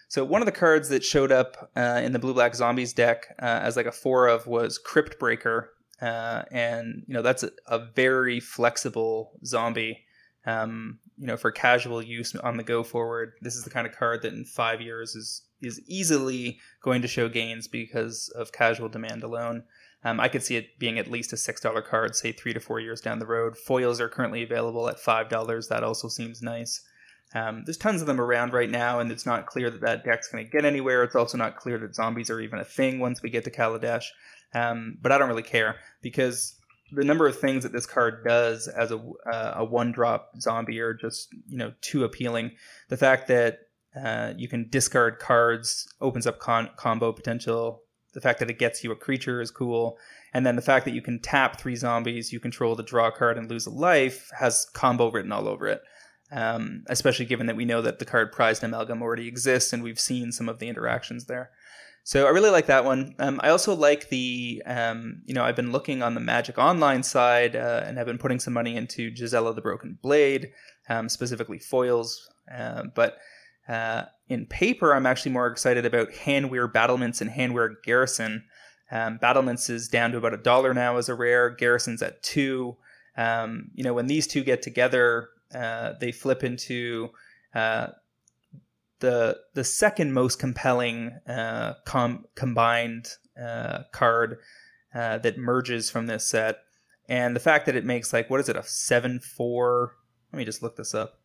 So 0.09 0.23
one 0.23 0.41
of 0.41 0.45
the 0.45 0.53
cards 0.53 0.89
that 0.89 1.03
showed 1.03 1.31
up 1.31 1.69
uh, 1.75 2.01
in 2.03 2.13
the 2.13 2.19
blue 2.19 2.33
black 2.33 2.55
zombies 2.55 2.93
deck 2.93 3.35
uh, 3.41 3.45
as 3.45 3.75
like 3.75 3.85
a 3.85 3.91
four 3.91 4.27
of 4.27 4.47
was 4.47 4.77
Crypt 4.77 5.19
Breaker, 5.19 5.73
uh, 6.01 6.43
and 6.51 7.03
you 7.07 7.13
know 7.13 7.21
that's 7.21 7.43
a, 7.43 7.51
a 7.67 7.79
very 7.79 8.39
flexible 8.39 9.33
zombie. 9.45 10.05
Um, 10.45 10.99
you 11.17 11.27
know, 11.27 11.35
for 11.35 11.51
casual 11.51 12.01
use 12.01 12.33
on 12.35 12.55
the 12.55 12.63
go 12.63 12.83
forward, 12.83 13.33
this 13.41 13.55
is 13.55 13.63
the 13.63 13.69
kind 13.69 13.85
of 13.85 13.93
card 13.93 14.21
that 14.21 14.33
in 14.33 14.45
five 14.45 14.79
years 14.79 15.15
is 15.15 15.43
is 15.61 15.81
easily 15.87 16.59
going 16.81 17.01
to 17.01 17.07
show 17.07 17.27
gains 17.27 17.67
because 17.67 18.29
of 18.35 18.51
casual 18.51 18.87
demand 18.87 19.23
alone. 19.23 19.63
Um, 20.03 20.19
I 20.19 20.29
could 20.29 20.43
see 20.43 20.55
it 20.55 20.79
being 20.79 20.99
at 20.99 21.11
least 21.11 21.33
a 21.33 21.37
six 21.37 21.59
dollar 21.59 21.81
card, 21.81 22.15
say 22.15 22.31
three 22.31 22.53
to 22.53 22.59
four 22.61 22.79
years 22.79 23.01
down 23.01 23.19
the 23.19 23.25
road. 23.25 23.57
Foils 23.57 23.99
are 23.99 24.07
currently 24.07 24.43
available 24.43 24.87
at 24.87 24.99
five 24.99 25.27
dollars. 25.27 25.67
That 25.67 25.83
also 25.83 26.07
seems 26.07 26.41
nice. 26.41 26.81
Um, 27.33 27.63
there's 27.65 27.77
tons 27.77 28.01
of 28.01 28.07
them 28.07 28.21
around 28.21 28.53
right 28.53 28.69
now, 28.69 28.99
and 28.99 29.11
it's 29.11 29.25
not 29.25 29.47
clear 29.47 29.69
that 29.69 29.81
that 29.81 30.05
deck's 30.05 30.29
going 30.29 30.45
to 30.45 30.51
get 30.51 30.65
anywhere. 30.65 31.03
It's 31.03 31.15
also 31.15 31.37
not 31.37 31.57
clear 31.57 31.77
that 31.79 31.95
zombies 31.95 32.29
are 32.29 32.39
even 32.39 32.59
a 32.59 32.65
thing 32.65 32.99
once 32.99 33.21
we 33.21 33.29
get 33.29 33.43
to 33.43 33.51
Kaladesh. 33.51 34.05
Um, 34.53 34.97
but 35.01 35.11
I 35.11 35.17
don't 35.17 35.27
really 35.27 35.43
care 35.43 35.75
because 36.01 36.55
the 36.91 37.03
number 37.03 37.27
of 37.27 37.37
things 37.37 37.63
that 37.63 37.73
this 37.73 37.85
card 37.85 38.23
does 38.25 38.69
as 38.69 38.91
a, 38.91 38.97
uh, 39.31 39.55
a 39.57 39.65
one 39.65 39.91
drop 39.91 40.31
zombie 40.39 40.79
are 40.79 40.93
just 40.93 41.27
you 41.47 41.57
know 41.57 41.73
too 41.81 42.05
appealing. 42.05 42.51
The 42.87 42.97
fact 42.97 43.27
that 43.27 43.59
uh, 43.95 44.33
you 44.37 44.47
can 44.47 44.69
discard 44.69 45.19
cards 45.19 45.87
opens 45.99 46.25
up 46.27 46.39
con- 46.39 46.69
combo 46.77 47.11
potential. 47.11 47.81
The 48.13 48.21
fact 48.21 48.39
that 48.39 48.49
it 48.49 48.57
gets 48.57 48.83
you 48.83 48.91
a 48.91 48.95
creature 48.95 49.41
is 49.41 49.51
cool. 49.51 49.97
And 50.33 50.45
then 50.45 50.55
the 50.55 50.61
fact 50.61 50.85
that 50.85 50.93
you 50.93 51.01
can 51.01 51.19
tap 51.19 51.59
three 51.59 51.75
zombies, 51.75 52.31
you 52.31 52.39
control 52.39 52.75
the 52.75 52.83
draw 52.83 53.11
card 53.11 53.37
and 53.37 53.49
lose 53.49 53.65
a 53.65 53.69
life 53.69 54.29
has 54.37 54.65
combo 54.73 55.11
written 55.11 55.31
all 55.31 55.47
over 55.47 55.67
it 55.67 55.81
um, 56.31 56.83
especially 56.87 57.25
given 57.25 57.47
that 57.47 57.55
we 57.55 57.65
know 57.65 57.81
that 57.81 57.99
the 57.99 58.05
card 58.05 58.31
prized 58.31 58.63
amalgam 58.63 59.01
already 59.01 59.27
exists 59.27 59.73
and 59.73 59.83
we've 59.83 59.99
seen 59.99 60.31
some 60.31 60.49
of 60.49 60.59
the 60.59 60.67
interactions 60.67 61.25
there. 61.25 61.51
So 62.03 62.25
I 62.25 62.29
really 62.29 62.49
like 62.49 62.67
that 62.67 62.85
one. 62.85 63.15
Um, 63.19 63.41
I 63.43 63.49
also 63.49 63.75
like 63.75 64.07
the, 64.07 64.63
um, 64.65 65.23
you 65.25 65.33
know, 65.33 65.43
I've 65.43 65.57
been 65.57 65.73
looking 65.73 66.01
on 66.01 66.13
the 66.13 66.21
Magic 66.21 66.57
Online 66.57 67.03
side 67.03 67.53
uh, 67.53 67.83
and 67.85 67.97
have 67.97 68.07
been 68.07 68.17
putting 68.17 68.39
some 68.39 68.53
money 68.53 68.77
into 68.77 69.11
Gisela 69.11 69.53
the 69.53 69.61
Broken 69.61 69.97
Blade, 70.01 70.51
um, 70.87 71.09
specifically 71.09 71.59
foils. 71.59 72.29
Uh, 72.49 72.83
but 72.95 73.17
uh, 73.67 74.03
in 74.29 74.45
paper, 74.45 74.93
I'm 74.95 75.05
actually 75.05 75.33
more 75.33 75.47
excited 75.47 75.85
about 75.85 76.11
Hanweir 76.11 76.71
Battlements 76.71 77.19
and 77.19 77.29
Hanweir 77.29 77.75
Garrison. 77.83 78.45
Um, 78.89 79.17
Battlements 79.17 79.69
is 79.69 79.89
down 79.89 80.11
to 80.13 80.17
about 80.17 80.33
a 80.33 80.37
dollar 80.37 80.73
now 80.73 80.95
as 80.95 81.09
a 81.09 81.15
rare. 81.15 81.49
Garrison's 81.49 82.01
at 82.01 82.23
two. 82.23 82.77
Um, 83.17 83.71
you 83.73 83.83
know, 83.83 83.93
when 83.93 84.07
these 84.07 84.27
two 84.27 84.45
get 84.45 84.61
together, 84.61 85.27
uh, 85.53 85.93
they 85.99 86.11
flip 86.11 86.43
into 86.43 87.09
uh, 87.53 87.87
the 88.99 89.39
the 89.53 89.63
second 89.63 90.13
most 90.13 90.39
compelling 90.39 91.11
uh, 91.27 91.73
com- 91.85 92.25
combined 92.35 93.09
uh, 93.41 93.83
card 93.91 94.39
uh, 94.93 95.17
that 95.19 95.37
merges 95.37 95.89
from 95.89 96.07
this 96.07 96.27
set, 96.27 96.59
and 97.07 97.35
the 97.35 97.39
fact 97.39 97.65
that 97.65 97.75
it 97.75 97.85
makes 97.85 98.13
like 98.13 98.29
what 98.29 98.39
is 98.39 98.49
it 98.49 98.55
a 98.55 98.63
seven 98.63 99.19
four? 99.19 99.95
Let 100.31 100.39
me 100.39 100.45
just 100.45 100.61
look 100.61 100.75
this 100.75 100.93
up. 100.93 101.19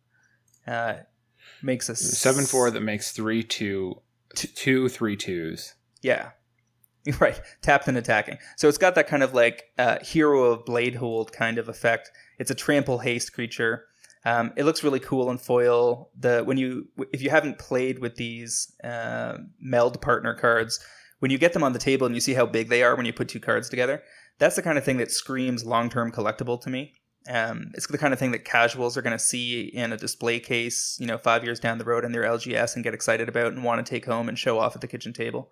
makes 1.62 1.88
a 1.88 1.96
seven 1.96 2.44
four 2.44 2.70
that 2.70 2.80
makes 2.80 3.12
three 3.12 3.42
two 3.42 4.00
two 4.34 4.88
three 4.88 5.16
twos. 5.16 5.74
Yeah, 6.02 6.30
right 7.20 7.40
tapped 7.62 7.88
and 7.88 7.98
attacking 7.98 8.38
so 8.56 8.68
it's 8.68 8.78
got 8.78 8.94
that 8.94 9.08
kind 9.08 9.22
of 9.22 9.34
like 9.34 9.64
uh, 9.78 9.98
hero 10.02 10.44
of 10.44 10.64
Bladehold 10.64 11.32
kind 11.32 11.58
of 11.58 11.68
effect 11.68 12.10
it's 12.38 12.50
a 12.50 12.54
trample 12.54 12.98
haste 12.98 13.32
creature 13.32 13.86
um, 14.24 14.52
it 14.56 14.64
looks 14.64 14.84
really 14.84 15.00
cool 15.00 15.30
in 15.30 15.38
foil. 15.38 16.10
The 16.18 16.42
when 16.44 16.56
you 16.56 16.88
if 17.12 17.22
you 17.22 17.30
haven't 17.30 17.58
played 17.58 17.98
with 17.98 18.16
these 18.16 18.72
uh, 18.84 19.38
meld 19.60 20.00
partner 20.00 20.34
cards, 20.34 20.78
when 21.18 21.30
you 21.30 21.38
get 21.38 21.52
them 21.52 21.64
on 21.64 21.72
the 21.72 21.78
table 21.78 22.06
and 22.06 22.14
you 22.14 22.20
see 22.20 22.34
how 22.34 22.46
big 22.46 22.68
they 22.68 22.82
are 22.82 22.96
when 22.96 23.06
you 23.06 23.12
put 23.12 23.28
two 23.28 23.40
cards 23.40 23.68
together, 23.68 24.02
that's 24.38 24.56
the 24.56 24.62
kind 24.62 24.78
of 24.78 24.84
thing 24.84 24.98
that 24.98 25.10
screams 25.10 25.64
long 25.64 25.90
term 25.90 26.12
collectible 26.12 26.60
to 26.60 26.70
me. 26.70 26.94
Um, 27.28 27.70
it's 27.74 27.86
the 27.86 27.98
kind 27.98 28.12
of 28.12 28.18
thing 28.18 28.32
that 28.32 28.44
casuals 28.44 28.96
are 28.96 29.02
going 29.02 29.16
to 29.16 29.18
see 29.18 29.62
in 29.62 29.92
a 29.92 29.96
display 29.96 30.40
case, 30.40 30.96
you 30.98 31.06
know, 31.06 31.18
five 31.18 31.44
years 31.44 31.60
down 31.60 31.78
the 31.78 31.84
road 31.84 32.04
in 32.04 32.10
their 32.10 32.24
LGS 32.24 32.74
and 32.74 32.82
get 32.82 32.94
excited 32.94 33.28
about 33.28 33.52
and 33.52 33.62
want 33.62 33.84
to 33.84 33.88
take 33.88 34.04
home 34.06 34.28
and 34.28 34.36
show 34.36 34.58
off 34.58 34.74
at 34.74 34.80
the 34.80 34.88
kitchen 34.88 35.12
table. 35.12 35.50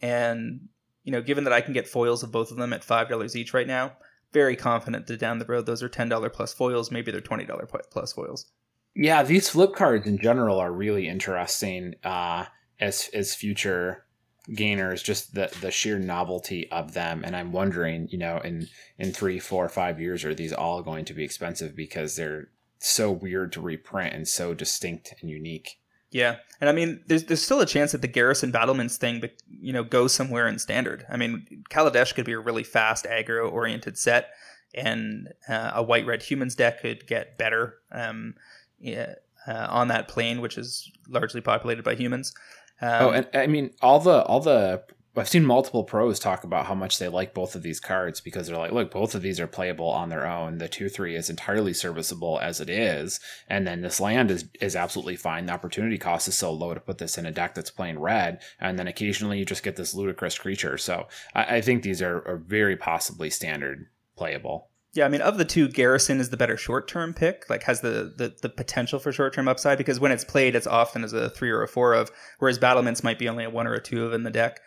And 0.00 0.68
you 1.04 1.12
know, 1.12 1.22
given 1.22 1.44
that 1.44 1.52
I 1.52 1.60
can 1.60 1.72
get 1.72 1.88
foils 1.88 2.22
of 2.22 2.32
both 2.32 2.50
of 2.50 2.56
them 2.56 2.72
at 2.72 2.84
five 2.84 3.08
dollars 3.08 3.36
each 3.36 3.54
right 3.54 3.66
now, 3.66 3.92
very 4.32 4.56
confident 4.56 5.06
that 5.06 5.20
down 5.20 5.38
the 5.38 5.44
road 5.44 5.66
those 5.66 5.82
are 5.82 5.88
$10 5.88 6.32
plus 6.32 6.52
foils. 6.52 6.90
Maybe 6.90 7.10
they're 7.10 7.20
$20 7.20 7.68
plus 7.90 8.12
foils. 8.12 8.46
Yeah, 8.94 9.22
these 9.22 9.48
flip 9.48 9.74
cards 9.74 10.06
in 10.06 10.18
general 10.18 10.58
are 10.58 10.72
really 10.72 11.08
interesting 11.08 11.94
uh, 12.02 12.46
as 12.80 13.08
as 13.14 13.34
future 13.34 14.04
gainers. 14.52 15.02
Just 15.02 15.34
the 15.34 15.54
the 15.60 15.70
sheer 15.70 15.98
novelty 15.98 16.70
of 16.70 16.92
them, 16.92 17.22
and 17.24 17.36
I'm 17.36 17.52
wondering, 17.52 18.08
you 18.10 18.18
know, 18.18 18.38
in 18.38 18.68
in 18.98 19.12
three, 19.12 19.38
four, 19.38 19.68
five 19.68 20.00
years, 20.00 20.24
are 20.24 20.34
these 20.34 20.52
all 20.52 20.82
going 20.82 21.04
to 21.04 21.14
be 21.14 21.24
expensive 21.24 21.76
because 21.76 22.16
they're 22.16 22.48
so 22.78 23.12
weird 23.12 23.52
to 23.52 23.60
reprint 23.60 24.14
and 24.14 24.26
so 24.26 24.54
distinct 24.54 25.14
and 25.20 25.30
unique? 25.30 25.79
Yeah, 26.10 26.36
and 26.60 26.68
I 26.68 26.72
mean, 26.72 27.02
there's 27.06 27.24
there's 27.24 27.42
still 27.42 27.60
a 27.60 27.66
chance 27.66 27.92
that 27.92 28.02
the 28.02 28.08
Garrison 28.08 28.50
Battlements 28.50 28.96
thing, 28.96 29.20
but 29.20 29.32
you 29.48 29.72
know, 29.72 29.84
goes 29.84 30.12
somewhere 30.12 30.48
in 30.48 30.58
standard. 30.58 31.06
I 31.08 31.16
mean, 31.16 31.64
Kaladesh 31.70 32.14
could 32.14 32.24
be 32.24 32.32
a 32.32 32.40
really 32.40 32.64
fast 32.64 33.04
aggro 33.04 33.50
oriented 33.50 33.96
set, 33.96 34.30
and 34.74 35.28
uh, 35.48 35.70
a 35.74 35.82
white 35.82 36.06
red 36.06 36.22
humans 36.22 36.56
deck 36.56 36.80
could 36.80 37.06
get 37.06 37.38
better 37.38 37.76
um, 37.92 38.34
yeah, 38.80 39.14
uh, 39.46 39.68
on 39.70 39.88
that 39.88 40.08
plane, 40.08 40.40
which 40.40 40.58
is 40.58 40.90
largely 41.08 41.40
populated 41.40 41.84
by 41.84 41.94
humans. 41.94 42.34
Um, 42.82 42.90
oh, 43.00 43.10
and 43.10 43.28
I 43.32 43.46
mean, 43.46 43.70
all 43.80 44.00
the 44.00 44.22
all 44.24 44.40
the 44.40 44.82
I've 45.16 45.28
seen 45.28 45.44
multiple 45.44 45.82
pros 45.82 46.20
talk 46.20 46.44
about 46.44 46.66
how 46.66 46.74
much 46.74 46.98
they 46.98 47.08
like 47.08 47.34
both 47.34 47.56
of 47.56 47.62
these 47.62 47.80
cards 47.80 48.20
because 48.20 48.46
they're 48.46 48.56
like, 48.56 48.70
look, 48.70 48.92
both 48.92 49.14
of 49.14 49.22
these 49.22 49.40
are 49.40 49.48
playable 49.48 49.88
on 49.88 50.08
their 50.08 50.26
own. 50.26 50.58
The 50.58 50.68
two 50.68 50.88
three 50.88 51.16
is 51.16 51.28
entirely 51.28 51.72
serviceable 51.72 52.38
as 52.38 52.60
it 52.60 52.70
is, 52.70 53.18
and 53.48 53.66
then 53.66 53.80
this 53.80 54.00
land 54.00 54.30
is 54.30 54.44
is 54.60 54.76
absolutely 54.76 55.16
fine. 55.16 55.46
The 55.46 55.52
opportunity 55.52 55.98
cost 55.98 56.28
is 56.28 56.38
so 56.38 56.52
low 56.52 56.74
to 56.74 56.80
put 56.80 56.98
this 56.98 57.18
in 57.18 57.26
a 57.26 57.32
deck 57.32 57.54
that's 57.54 57.70
playing 57.70 57.98
red, 57.98 58.40
and 58.60 58.78
then 58.78 58.86
occasionally 58.86 59.38
you 59.38 59.44
just 59.44 59.64
get 59.64 59.76
this 59.76 59.94
ludicrous 59.94 60.38
creature. 60.38 60.78
So 60.78 61.08
I, 61.34 61.56
I 61.56 61.60
think 61.60 61.82
these 61.82 62.00
are, 62.00 62.26
are 62.26 62.36
very 62.36 62.76
possibly 62.76 63.30
standard 63.30 63.88
playable. 64.16 64.70
Yeah, 64.92 65.04
I 65.04 65.08
mean, 65.08 65.20
of 65.20 65.38
the 65.38 65.44
two, 65.44 65.68
Garrison 65.68 66.18
is 66.18 66.30
the 66.30 66.36
better 66.36 66.56
short 66.56 66.88
term 66.88 67.14
pick, 67.14 67.48
like 67.48 67.62
has 67.64 67.80
the, 67.80 68.12
the, 68.16 68.34
the 68.42 68.48
potential 68.48 68.98
for 68.98 69.12
short 69.12 69.32
term 69.32 69.46
upside 69.46 69.78
because 69.78 70.00
when 70.00 70.10
it's 70.10 70.24
played, 70.24 70.56
it's 70.56 70.66
often 70.66 71.04
as 71.04 71.12
a 71.12 71.30
three 71.30 71.50
or 71.50 71.62
a 71.62 71.68
four 71.68 71.94
of, 71.94 72.10
whereas 72.40 72.58
Battlements 72.58 73.04
might 73.04 73.18
be 73.18 73.28
only 73.28 73.44
a 73.44 73.50
one 73.50 73.68
or 73.68 73.74
a 73.74 73.82
two 73.82 74.04
of 74.04 74.12
in 74.12 74.24
the 74.24 74.30
deck. 74.30 74.60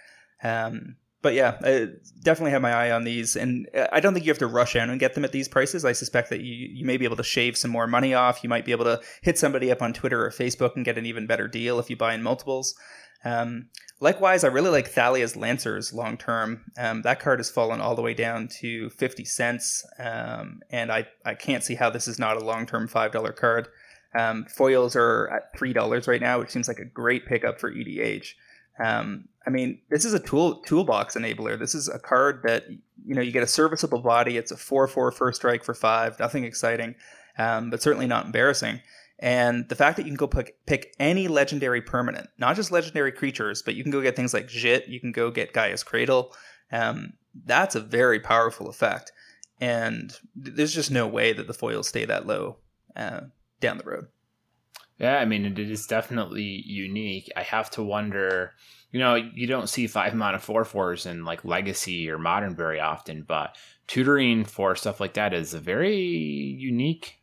Um, 0.43 0.97
but 1.21 1.33
yeah, 1.33 1.57
I 1.63 1.87
definitely 2.21 2.51
have 2.51 2.61
my 2.61 2.73
eye 2.73 2.91
on 2.91 3.05
these, 3.05 3.37
and 3.37 3.69
I 3.93 4.01
don't 4.01 4.13
think 4.13 4.25
you 4.25 4.31
have 4.31 4.39
to 4.39 4.47
rush 4.47 4.75
out 4.75 4.89
and 4.89 4.99
get 4.99 5.13
them 5.15 5.23
at 5.23 5.31
these 5.31 5.47
prices. 5.47 5.85
I 5.85 5.93
suspect 5.93 6.29
that 6.29 6.41
you 6.41 6.53
you 6.53 6.85
may 6.85 6.97
be 6.97 7.05
able 7.05 7.15
to 7.15 7.23
shave 7.23 7.55
some 7.57 7.71
more 7.71 7.87
money 7.87 8.13
off. 8.13 8.43
You 8.43 8.49
might 8.49 8.65
be 8.65 8.73
able 8.73 8.85
to 8.85 8.99
hit 9.21 9.39
somebody 9.39 9.71
up 9.71 9.81
on 9.81 9.93
Twitter 9.93 10.23
or 10.25 10.29
Facebook 10.31 10.75
and 10.75 10.83
get 10.83 10.97
an 10.97 11.05
even 11.05 11.25
better 11.25 11.47
deal 11.47 11.79
if 11.79 11.89
you 11.89 11.95
buy 11.95 12.13
in 12.13 12.21
multiples. 12.21 12.75
Um, 13.25 13.69
likewise, 14.01 14.43
I 14.43 14.47
really 14.47 14.69
like 14.69 14.93
Thalia's 14.93 15.35
Lancers 15.35 15.93
long 15.93 16.17
term. 16.17 16.65
Um, 16.77 17.01
that 17.03 17.19
card 17.19 17.39
has 17.39 17.49
fallen 17.49 17.79
all 17.79 17.95
the 17.95 18.01
way 18.01 18.13
down 18.13 18.49
to 18.59 18.89
50 18.89 19.25
cents, 19.25 19.85
um, 19.99 20.59
and 20.69 20.91
I, 20.91 21.07
I 21.25 21.35
can't 21.35 21.63
see 21.63 21.75
how 21.75 21.89
this 21.89 22.07
is 22.07 22.19
not 22.19 22.35
a 22.35 22.43
long 22.43 22.65
term 22.65 22.87
$5 22.87 23.35
card. 23.35 23.69
Um, 24.15 24.45
foils 24.45 24.95
are 24.95 25.29
at 25.29 25.57
$3 25.57 26.07
right 26.07 26.21
now, 26.21 26.39
which 26.39 26.51
seems 26.51 26.67
like 26.67 26.79
a 26.79 26.85
great 26.85 27.25
pickup 27.25 27.59
for 27.59 27.71
EDH. 27.71 28.33
Um, 28.83 29.25
I 29.45 29.49
mean, 29.49 29.79
this 29.89 30.05
is 30.05 30.13
a 30.13 30.19
tool 30.19 30.61
toolbox 30.61 31.15
enabler. 31.15 31.59
This 31.59 31.75
is 31.75 31.89
a 31.89 31.99
card 31.99 32.41
that 32.43 32.65
you 33.05 33.15
know 33.15 33.21
you 33.21 33.31
get 33.31 33.43
a 33.43 33.47
serviceable 33.47 34.01
body. 34.01 34.37
It's 34.37 34.51
a 34.51 34.57
four 34.57 34.87
four 34.87 35.11
first 35.11 35.41
strike 35.41 35.63
for 35.63 35.73
five. 35.73 36.19
Nothing 36.19 36.43
exciting, 36.45 36.95
um, 37.37 37.69
but 37.69 37.81
certainly 37.81 38.07
not 38.07 38.25
embarrassing. 38.25 38.81
And 39.19 39.69
the 39.69 39.75
fact 39.75 39.95
that 39.97 40.03
you 40.03 40.09
can 40.09 40.17
go 40.17 40.27
pick, 40.27 40.65
pick 40.65 40.95
any 40.99 41.29
legendary 41.29 41.81
permanent, 41.81 42.29
not 42.37 42.57
just 42.57 42.71
legendary 42.71 43.11
creatures, 43.11 43.61
but 43.61 43.75
you 43.75 43.81
can 43.81 43.91
go 43.91 44.01
get 44.01 44.17
things 44.17 44.33
like 44.33 44.49
Jit, 44.49 44.89
you 44.89 44.99
can 44.99 45.13
go 45.13 45.31
get 45.31 45.53
Gaea's 45.53 45.83
Cradle. 45.83 46.33
Um, 46.73 47.13
that's 47.45 47.75
a 47.75 47.79
very 47.79 48.19
powerful 48.19 48.67
effect. 48.67 49.13
And 49.61 50.11
there's 50.35 50.73
just 50.73 50.91
no 50.91 51.07
way 51.07 51.31
that 51.31 51.47
the 51.47 51.53
foils 51.53 51.87
stay 51.87 52.03
that 52.03 52.27
low 52.27 52.57
uh, 52.97 53.21
down 53.61 53.77
the 53.77 53.85
road. 53.85 54.07
Yeah, 54.99 55.19
I 55.19 55.25
mean, 55.25 55.45
it 55.45 55.57
is 55.57 55.87
definitely 55.87 56.63
unique. 56.65 57.31
I 57.37 57.43
have 57.43 57.69
to 57.71 57.83
wonder, 57.83 58.51
you 58.93 58.99
know, 58.99 59.15
you 59.15 59.47
don't 59.47 59.67
see 59.67 59.87
five 59.87 60.13
mana 60.13 60.37
four 60.37 60.63
fours 60.63 61.07
in 61.07 61.25
like 61.25 61.43
Legacy 61.43 62.09
or 62.09 62.19
Modern 62.19 62.55
very 62.55 62.79
often, 62.79 63.23
but 63.23 63.57
tutoring 63.87 64.45
for 64.45 64.75
stuff 64.75 64.99
like 64.99 65.15
that 65.15 65.33
is 65.33 65.55
a 65.55 65.59
very 65.59 65.97
unique 65.97 67.19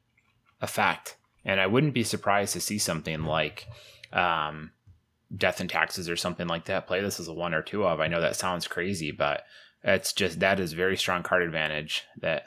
effect. 0.60 1.16
And 1.44 1.60
I 1.60 1.68
wouldn't 1.68 1.94
be 1.94 2.02
surprised 2.02 2.52
to 2.54 2.60
see 2.60 2.78
something 2.78 3.22
like 3.22 3.68
um, 4.12 4.72
Death 5.34 5.60
and 5.60 5.70
Taxes 5.70 6.10
or 6.10 6.16
something 6.16 6.48
like 6.48 6.64
that 6.64 6.88
play 6.88 7.00
this 7.00 7.20
as 7.20 7.28
a 7.28 7.32
one 7.32 7.54
or 7.54 7.62
two 7.62 7.86
of. 7.86 8.00
I 8.00 8.08
know 8.08 8.20
that 8.20 8.34
sounds 8.34 8.66
crazy, 8.66 9.12
but 9.12 9.44
it's 9.84 10.12
just 10.12 10.40
that 10.40 10.58
is 10.58 10.72
very 10.72 10.96
strong 10.96 11.22
card 11.22 11.42
advantage 11.42 12.04
that 12.20 12.46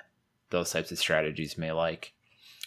those 0.49 0.69
types 0.69 0.91
of 0.91 0.99
strategies 0.99 1.57
may 1.57 1.71
like. 1.71 2.11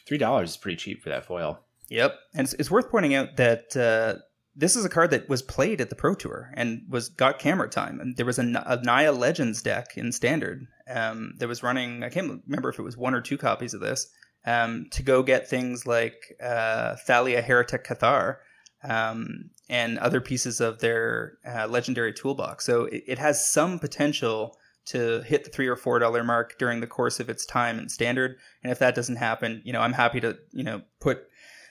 Three 0.07 0.19
dollars 0.19 0.51
is 0.51 0.57
pretty 0.57 0.77
cheap 0.77 1.03
for 1.03 1.11
that 1.11 1.27
foil. 1.27 1.61
Yep, 1.91 2.19
and 2.35 2.47
it's, 2.47 2.55
it's 2.55 2.71
worth 2.71 2.91
pointing 2.91 3.15
out 3.15 3.37
that 3.37 3.77
uh, 3.77 4.23
this 4.57 4.75
is 4.75 4.85
a 4.85 4.89
card 4.89 5.11
that 5.11 5.29
was 5.29 5.43
played 5.43 5.81
at 5.81 5.91
the 5.91 5.97
Pro 5.97 6.15
Tour 6.15 6.51
and 6.55 6.83
was 6.89 7.11
got 7.11 7.39
camera 7.39 7.69
time. 7.69 8.01
And 8.01 8.17
there 8.17 8.25
was 8.25 8.39
a, 8.39 8.43
a 8.67 8.83
Naya 8.83 9.13
Legends 9.13 9.61
deck 9.61 9.97
in 9.97 10.13
Standard 10.13 10.67
um, 10.89 11.35
that 11.39 11.49
was 11.49 11.63
running. 11.63 12.03
I 12.03 12.09
can't 12.09 12.43
remember 12.47 12.71
if 12.71 12.79
it 12.79 12.83
was 12.83 12.97
one 12.97 13.15
or 13.15 13.21
two 13.21 13.37
copies 13.37 13.75
of 13.75 13.81
this 13.81 14.11
um, 14.47 14.87
to 14.93 15.03
go 15.03 15.23
get 15.23 15.49
things 15.49 15.87
like 15.87 16.37
uh, 16.43 16.97
Thalia 17.07 17.43
Heretic 17.43 17.85
Cathar 17.85 18.37
um, 18.83 19.51
and 19.69 19.99
other 19.99 20.21
pieces 20.21 20.61
of 20.61 20.79
their 20.79 21.39
uh, 21.47 21.67
legendary 21.67 22.13
toolbox. 22.13 22.65
So 22.65 22.85
it, 22.85 23.05
it, 23.07 23.19
has 23.19 23.51
some 23.51 23.79
potential 23.79 24.57
to 24.87 25.23
hit 25.23 25.45
the 25.45 25.51
three 25.51 25.67
or 25.67 25.77
four 25.77 25.99
dollar 25.99 26.23
mark 26.23 26.57
during 26.59 26.81
the 26.81 26.87
course 26.87 27.19
of 27.19 27.29
its 27.29 27.45
time 27.45 27.79
in 27.79 27.89
standard. 27.89 28.37
And 28.63 28.71
if 28.71 28.79
that 28.79 28.95
doesn't 28.95 29.17
happen, 29.17 29.61
you 29.65 29.73
know, 29.73 29.81
I'm 29.81 29.93
happy 29.93 30.21
to 30.21 30.39
you 30.53 30.63
know 30.63 30.83
put 31.01 31.27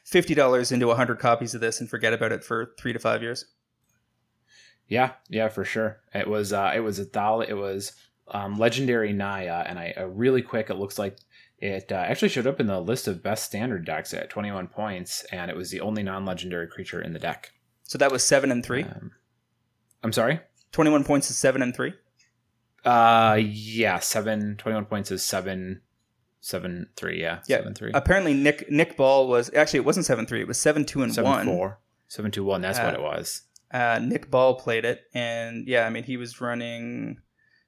fifty 0.05 0.33
dollars 0.33 0.71
into 0.71 0.89
hundred 0.93 1.19
copies 1.19 1.53
of 1.53 1.59
this 1.59 1.81
and 1.81 1.89
forget 1.89 2.13
about 2.13 2.31
it 2.31 2.43
for 2.43 2.73
three 2.77 2.93
to 2.93 2.99
five 2.99 3.21
years. 3.21 3.45
Yeah, 4.87 5.13
yeah, 5.29 5.49
for 5.49 5.65
sure. 5.65 6.01
It 6.13 6.27
was 6.27 6.53
uh, 6.53 6.71
it 6.73 6.79
was 6.79 6.99
a 6.99 7.05
dollar. 7.05 7.45
It 7.47 7.57
was 7.57 7.91
um, 8.29 8.57
legendary 8.57 9.11
Naya, 9.11 9.63
and 9.65 9.77
I 9.77 9.93
uh, 9.97 10.05
really 10.05 10.41
quick. 10.41 10.69
It 10.69 10.75
looks 10.75 10.97
like 10.97 11.17
it 11.59 11.91
uh, 11.91 11.95
actually 11.95 12.29
showed 12.29 12.47
up 12.47 12.59
in 12.59 12.67
the 12.67 12.79
list 12.79 13.07
of 13.07 13.23
best 13.23 13.45
standard 13.45 13.85
decks 13.85 14.13
at 14.13 14.29
21 14.29 14.67
points, 14.67 15.23
and 15.31 15.49
it 15.49 15.57
was 15.57 15.71
the 15.71 15.81
only 15.81 16.03
non 16.03 16.25
legendary 16.25 16.67
creature 16.67 17.01
in 17.01 17.13
the 17.13 17.19
deck. 17.19 17.51
So 17.83 17.97
that 17.97 18.11
was 18.11 18.23
seven 18.23 18.51
and 18.51 18.63
three. 18.63 18.83
Um, 18.83 19.11
I'm 20.03 20.13
sorry. 20.13 20.39
21 20.71 21.03
points 21.03 21.29
is 21.29 21.37
seven 21.37 21.61
and 21.61 21.75
three. 21.75 21.93
Uh, 22.83 23.39
yeah, 23.41 23.99
seven. 23.99 24.55
21 24.57 24.85
points 24.85 25.09
is 25.09 25.23
seven. 25.23 25.81
Seven 26.45 26.89
three, 26.95 27.19
yeah, 27.19 27.39
yeah. 27.47 27.57
Seven 27.57 27.73
three. 27.73 27.89
Apparently, 27.95 28.35
Nick 28.35 28.69
Nick 28.69 28.95
Ball 28.95 29.27
was 29.27 29.51
actually 29.55 29.79
it 29.79 29.85
wasn't 29.85 30.05
seven 30.05 30.27
three. 30.27 30.41
It 30.41 30.47
was 30.47 30.59
seven 30.59 30.85
two 30.85 31.01
and 31.01 31.11
seven, 31.11 31.31
one. 31.31 31.45
Four. 31.47 31.79
Seven 32.07 32.29
two 32.29 32.43
one. 32.43 32.61
That's 32.61 32.77
uh, 32.77 32.83
what 32.83 32.93
it 32.93 33.01
was. 33.01 33.41
Uh, 33.71 33.99
Nick 33.99 34.29
Ball 34.29 34.53
played 34.53 34.85
it, 34.85 35.05
and 35.15 35.67
yeah, 35.67 35.87
I 35.87 35.89
mean 35.89 36.03
he 36.03 36.17
was 36.17 36.39
running 36.39 37.19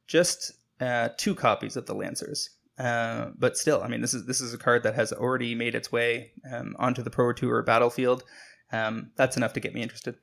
just 0.06 0.52
uh, 0.80 1.10
two 1.18 1.34
copies 1.34 1.76
of 1.76 1.88
the 1.88 1.96
Lancers. 1.96 2.52
Uh, 2.78 3.32
but 3.36 3.58
still, 3.58 3.82
I 3.82 3.88
mean, 3.88 4.02
this 4.02 4.14
is 4.14 4.28
this 4.28 4.42
is 4.42 4.54
a 4.54 4.60
card 4.60 4.84
that 4.84 4.94
has 4.94 5.12
already 5.12 5.56
made 5.56 5.74
its 5.74 5.92
way 5.92 6.34
um, 6.54 6.76
onto 6.78 7.02
the 7.02 7.10
Pro 7.10 7.34
Tour 7.34 7.64
battlefield. 7.64 8.26
Um, 8.72 9.10
that's 9.16 9.38
enough 9.38 9.54
to 9.54 9.60
get 9.60 9.74
me 9.74 9.82
interested. 9.82 10.18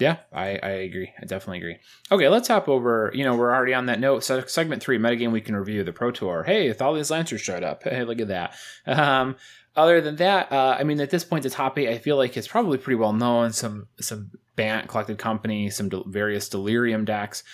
Yeah, 0.00 0.16
I, 0.32 0.58
I 0.62 0.70
agree. 0.70 1.12
I 1.20 1.26
definitely 1.26 1.58
agree. 1.58 1.76
Okay, 2.10 2.28
let's 2.28 2.48
hop 2.48 2.68
over. 2.68 3.12
You 3.14 3.22
know, 3.22 3.36
we're 3.36 3.54
already 3.54 3.74
on 3.74 3.86
that 3.86 4.00
note. 4.00 4.24
So, 4.24 4.40
segment 4.46 4.82
three, 4.82 4.98
metagame 4.98 5.30
we 5.30 5.42
can 5.42 5.54
review 5.54 5.84
the 5.84 5.92
Pro 5.92 6.10
Tour. 6.10 6.42
Hey, 6.42 6.72
Thalia's 6.72 7.10
Lancers 7.10 7.42
showed 7.42 7.62
up. 7.62 7.84
Hey, 7.84 8.02
look 8.04 8.20
at 8.20 8.28
that. 8.28 8.54
Um, 8.86 9.36
other 9.76 10.00
than 10.00 10.16
that, 10.16 10.50
uh, 10.50 10.76
I 10.78 10.84
mean, 10.84 11.00
at 11.00 11.10
this 11.10 11.22
point, 11.22 11.42
the 11.42 11.50
top 11.50 11.78
eight, 11.78 11.90
I 11.90 11.98
feel 11.98 12.16
like 12.16 12.36
it's 12.36 12.48
probably 12.48 12.78
pretty 12.78 12.96
well 12.96 13.12
known. 13.12 13.52
Some 13.52 13.88
some 14.00 14.30
Bant 14.56 14.88
collected 14.88 15.18
company, 15.18 15.70
some 15.70 15.90
various 16.06 16.48
Delirium 16.48 17.04
decks. 17.04 17.44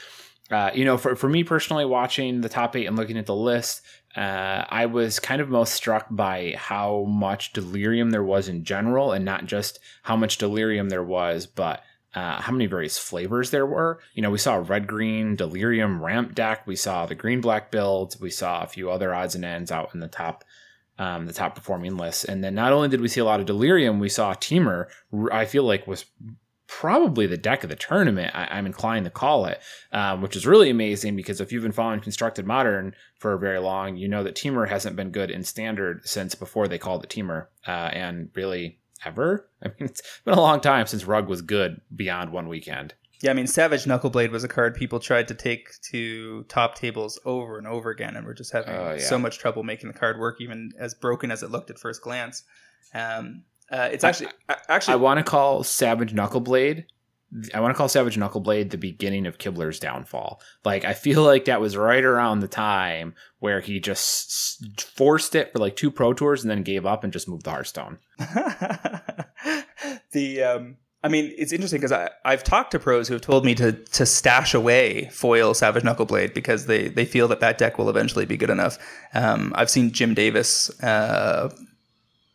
Uh, 0.51 0.71
you 0.75 0.85
know, 0.85 0.97
for, 0.97 1.17
for 1.17 1.29
me 1.29 1.43
personally, 1.43 1.85
watching 1.85 2.41
the 2.41 2.49
top 2.49 2.77
eight 2.77 2.87
and 2.87 2.97
looking 2.97 3.19
at 3.19 3.27
the 3.27 3.35
list, 3.35 3.83
uh, 4.17 4.65
I 4.69 4.87
was 4.87 5.19
kind 5.19 5.41
of 5.41 5.49
most 5.49 5.75
struck 5.75 6.07
by 6.11 6.55
how 6.57 7.05
much 7.09 7.53
delirium 7.53 8.11
there 8.11 8.23
was 8.23 8.49
in 8.49 8.65
general, 8.65 9.13
and 9.13 9.25
not 9.25 9.47
just 9.47 9.81
how 10.03 10.17
much 10.17 10.39
delirium 10.39 10.89
there 10.89 11.03
was, 11.03 11.47
but 11.47 11.83
uh, 12.17 12.41
how 12.41 12.51
many 12.51 12.65
various 12.67 12.97
flavors 12.97 13.51
there 13.51 13.67
were. 13.67 14.01
You 14.15 14.23
know, 14.23 14.31
we 14.31 14.39
saw 14.39 14.57
red 14.57 14.87
green 14.87 15.37
delirium 15.37 16.03
ramp 16.03 16.35
deck, 16.35 16.67
we 16.67 16.75
saw 16.75 17.05
the 17.05 17.15
green 17.15 17.43
black 17.43 17.71
build. 17.71 18.17
we 18.21 18.31
saw 18.31 18.63
a 18.63 18.67
few 18.67 18.91
other 18.91 19.15
odds 19.15 19.35
and 19.35 19.45
ends 19.45 19.71
out 19.71 19.91
in 19.95 20.01
the 20.01 20.09
top. 20.09 20.43
Um, 20.99 21.27
the 21.27 21.33
top 21.35 21.55
performing 21.55 21.99
lists, 21.99 22.25
and 22.25 22.43
then 22.43 22.55
not 22.55 22.73
only 22.73 22.89
did 22.89 23.03
we 23.03 23.09
see 23.09 23.21
a 23.21 23.25
lot 23.27 23.39
of 23.39 23.45
delirium, 23.45 24.01
we 24.01 24.09
saw 24.09 24.33
Temur. 24.33 24.87
I 25.31 25.45
feel 25.45 25.65
like 25.65 25.87
was 25.87 26.07
probably 26.69 27.27
the 27.27 27.37
deck 27.37 27.63
of 27.63 27.69
the 27.69 27.77
tournament. 27.77 28.35
I, 28.35 28.59
am 28.59 28.65
inclined 28.65 29.05
to 29.05 29.11
call 29.11 29.45
it, 29.45 29.61
um, 29.93 30.23
which 30.23 30.37
is 30.37 30.47
really 30.47 30.71
amazing 30.71 31.15
because 31.15 31.39
if 31.41 31.53
you've 31.53 31.63
been 31.63 31.73
following 31.73 32.01
Constructed 32.01 32.47
Modern 32.47 32.95
for 33.19 33.37
very 33.37 33.59
long, 33.59 33.97
you 33.99 34.09
know 34.09 34.23
that 34.25 34.35
Temur 34.35 34.69
hasn't 34.69 34.97
been 34.97 35.11
good 35.11 35.31
in 35.31 35.45
Standard 35.45 36.09
since 36.09 36.35
before 36.35 36.67
they 36.67 36.79
called 36.79 37.05
it 37.05 37.11
Temur, 37.11 37.49
uh, 37.67 37.91
and 37.93 38.31
really 38.35 38.79
ever. 39.05 39.49
I 39.63 39.69
mean, 39.69 39.77
it's 39.81 40.03
been 40.25 40.35
a 40.35 40.41
long 40.41 40.61
time 40.61 40.87
since 40.87 41.05
Rug 41.05 41.29
was 41.29 41.43
good 41.43 41.81
beyond 41.95 42.33
one 42.33 42.49
weekend. 42.49 42.95
Yeah, 43.23 43.31
I 43.31 43.35
mean, 43.35 43.47
Savage 43.47 43.85
Knuckleblade 43.85 44.31
was 44.31 44.45
a 44.45 44.49
card 44.49 44.75
people 44.75 45.01
tried 45.01 45.29
to 45.29 45.35
take 45.35 45.71
to 45.91 46.45
top 46.45 46.75
tables 46.75 47.19
over 47.25 47.57
and 47.57 47.67
over 47.67 47.91
again, 47.91 48.15
and 48.15 48.27
we're 48.27 48.35
just 48.35 48.53
having 48.53 48.75
uh, 48.75 48.97
yeah. 48.99 49.05
so 49.05 49.19
much 49.19 49.39
trouble 49.39 49.63
making 49.63 49.91
the 49.91 49.99
card 49.99 50.19
work, 50.19 50.41
even 50.41 50.73
as 50.79 50.95
broken 50.95 51.31
as 51.31 51.43
it 51.43 51.51
looked 51.51 51.71
at 51.71 51.79
first 51.79 52.03
glance. 52.03 52.43
Um, 52.93 53.45
uh, 53.71 53.89
it's 53.91 54.05
actually 54.05 54.29
I, 54.49 54.57
actually 54.69 54.95
I 54.95 54.97
want 54.97 55.19
to 55.19 55.25
call 55.25 55.65
Savage 55.65 56.13
Knuckleblade. 56.13 56.85
I 57.53 57.61
want 57.61 57.75
to 57.75 57.77
call 57.77 57.89
Savage 57.89 58.17
Knuckleblade 58.17 58.71
the 58.71 58.79
beginning 58.79 59.27
of 59.27 59.39
Kibler's 59.39 59.81
downfall. 59.81 60.41
Like 60.65 60.85
I 60.85 60.95
feel 60.95 61.23
like 61.23 61.47
that 61.47 61.61
was 61.61 61.77
right 61.77 62.05
around 62.05 62.41
the 62.41 62.49
time 62.49 63.15
where 63.41 63.61
he 63.61 63.81
just 63.81 64.81
forced 64.81 65.35
it 65.35 65.53
for 65.53 65.59
like 65.59 65.77
two 65.77 65.91
pro 65.91 66.13
tours 66.13 66.43
and 66.43 66.51
then 66.51 66.63
gave 66.63 66.87
up 66.87 67.05
and 67.05 67.13
just 67.13 67.29
moved 67.29 67.45
the 67.45 67.51
Hearthstone. 67.51 67.99
the 70.13 70.43
um 70.43 70.77
I 71.07 71.09
mean, 71.09 71.33
it's 71.39 71.53
interesting 71.53 71.81
because 71.81 72.09
I've 72.25 72.43
talked 72.43 72.73
to 72.73 72.81
pros 72.81 73.07
who 73.07 73.15
have 73.15 73.21
told 73.21 73.45
me 73.45 73.55
to 73.57 73.73
to 73.73 74.05
stash 74.05 74.55
away 74.55 75.09
foil 75.13 75.55
Savage 75.55 75.85
Knuckleblade 75.85 76.35
because 76.35 76.67
they 76.67 76.89
they 76.89 77.05
feel 77.05 77.29
that 77.29 77.39
that 77.41 77.59
deck 77.59 77.79
will 77.79 77.89
eventually 77.89 78.27
be 78.27 78.37
good 78.37 78.51
enough. 78.51 78.77
Um, 79.15 79.53
I've 79.55 79.71
seen 79.71 79.93
Jim 79.93 80.15
Davis 80.15 80.69
uh, 80.83 81.55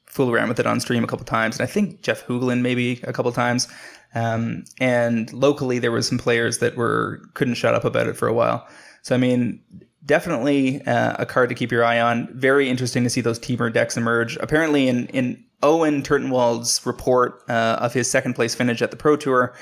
fool 0.05 0.31
around 0.31 0.47
with 0.47 0.59
it 0.59 0.65
on 0.65 0.79
stream 0.79 1.03
a 1.03 1.07
couple 1.07 1.25
times, 1.25 1.59
and 1.59 1.67
I 1.67 1.71
think 1.71 2.01
Jeff 2.01 2.25
Hoogland 2.27 2.61
maybe 2.61 3.01
a 3.03 3.11
couple 3.11 3.31
times. 3.33 3.67
Um, 4.13 4.65
and 4.79 5.31
locally, 5.33 5.79
there 5.79 5.91
were 5.91 6.01
some 6.01 6.17
players 6.17 6.59
that 6.59 6.75
were 6.75 7.21
couldn't 7.33 7.55
shut 7.55 7.75
up 7.75 7.85
about 7.85 8.07
it 8.07 8.17
for 8.17 8.27
a 8.27 8.33
while. 8.33 8.67
So 9.01 9.15
I 9.15 9.17
mean, 9.17 9.61
definitely 10.05 10.81
uh, 10.85 11.15
a 11.19 11.25
card 11.25 11.49
to 11.49 11.55
keep 11.55 11.71
your 11.71 11.83
eye 11.83 11.99
on. 11.99 12.29
Very 12.33 12.69
interesting 12.69 13.03
to 13.03 13.09
see 13.09 13.21
those 13.21 13.39
Temur 13.39 13.71
decks 13.71 13.97
emerge. 13.97 14.37
Apparently, 14.37 14.87
in 14.87 15.07
in 15.07 15.43
Owen 15.63 16.01
Turtenwald's 16.01 16.85
report 16.85 17.43
uh, 17.49 17.77
of 17.79 17.93
his 17.93 18.09
second 18.09 18.33
place 18.33 18.55
finish 18.55 18.81
at 18.81 18.91
the 18.91 18.97
Pro 18.97 19.15
Tour. 19.15 19.53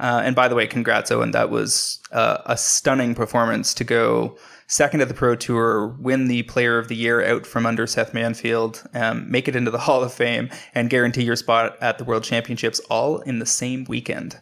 Uh, 0.00 0.22
and 0.24 0.36
by 0.36 0.46
the 0.46 0.54
way, 0.54 0.66
congrats, 0.66 1.10
Owen. 1.10 1.32
That 1.32 1.50
was 1.50 1.98
uh, 2.12 2.38
a 2.46 2.56
stunning 2.56 3.14
performance 3.14 3.74
to 3.74 3.84
go 3.84 4.38
second 4.68 5.00
at 5.00 5.08
the 5.08 5.14
Pro 5.14 5.34
Tour, 5.34 5.88
win 5.98 6.28
the 6.28 6.44
Player 6.44 6.78
of 6.78 6.88
the 6.88 6.94
Year 6.94 7.24
out 7.24 7.46
from 7.46 7.66
under 7.66 7.86
Seth 7.86 8.12
Manfield, 8.12 8.86
um, 8.94 9.28
make 9.28 9.48
it 9.48 9.56
into 9.56 9.70
the 9.70 9.78
Hall 9.88 10.04
of 10.04 10.12
Fame, 10.12 10.50
and 10.74 10.88
guarantee 10.88 11.24
your 11.24 11.36
spot 11.36 11.76
at 11.80 11.98
the 11.98 12.04
World 12.04 12.22
Championships 12.22 12.78
all 12.90 13.18
in 13.20 13.40
the 13.40 13.46
same 13.46 13.84
weekend. 13.88 14.38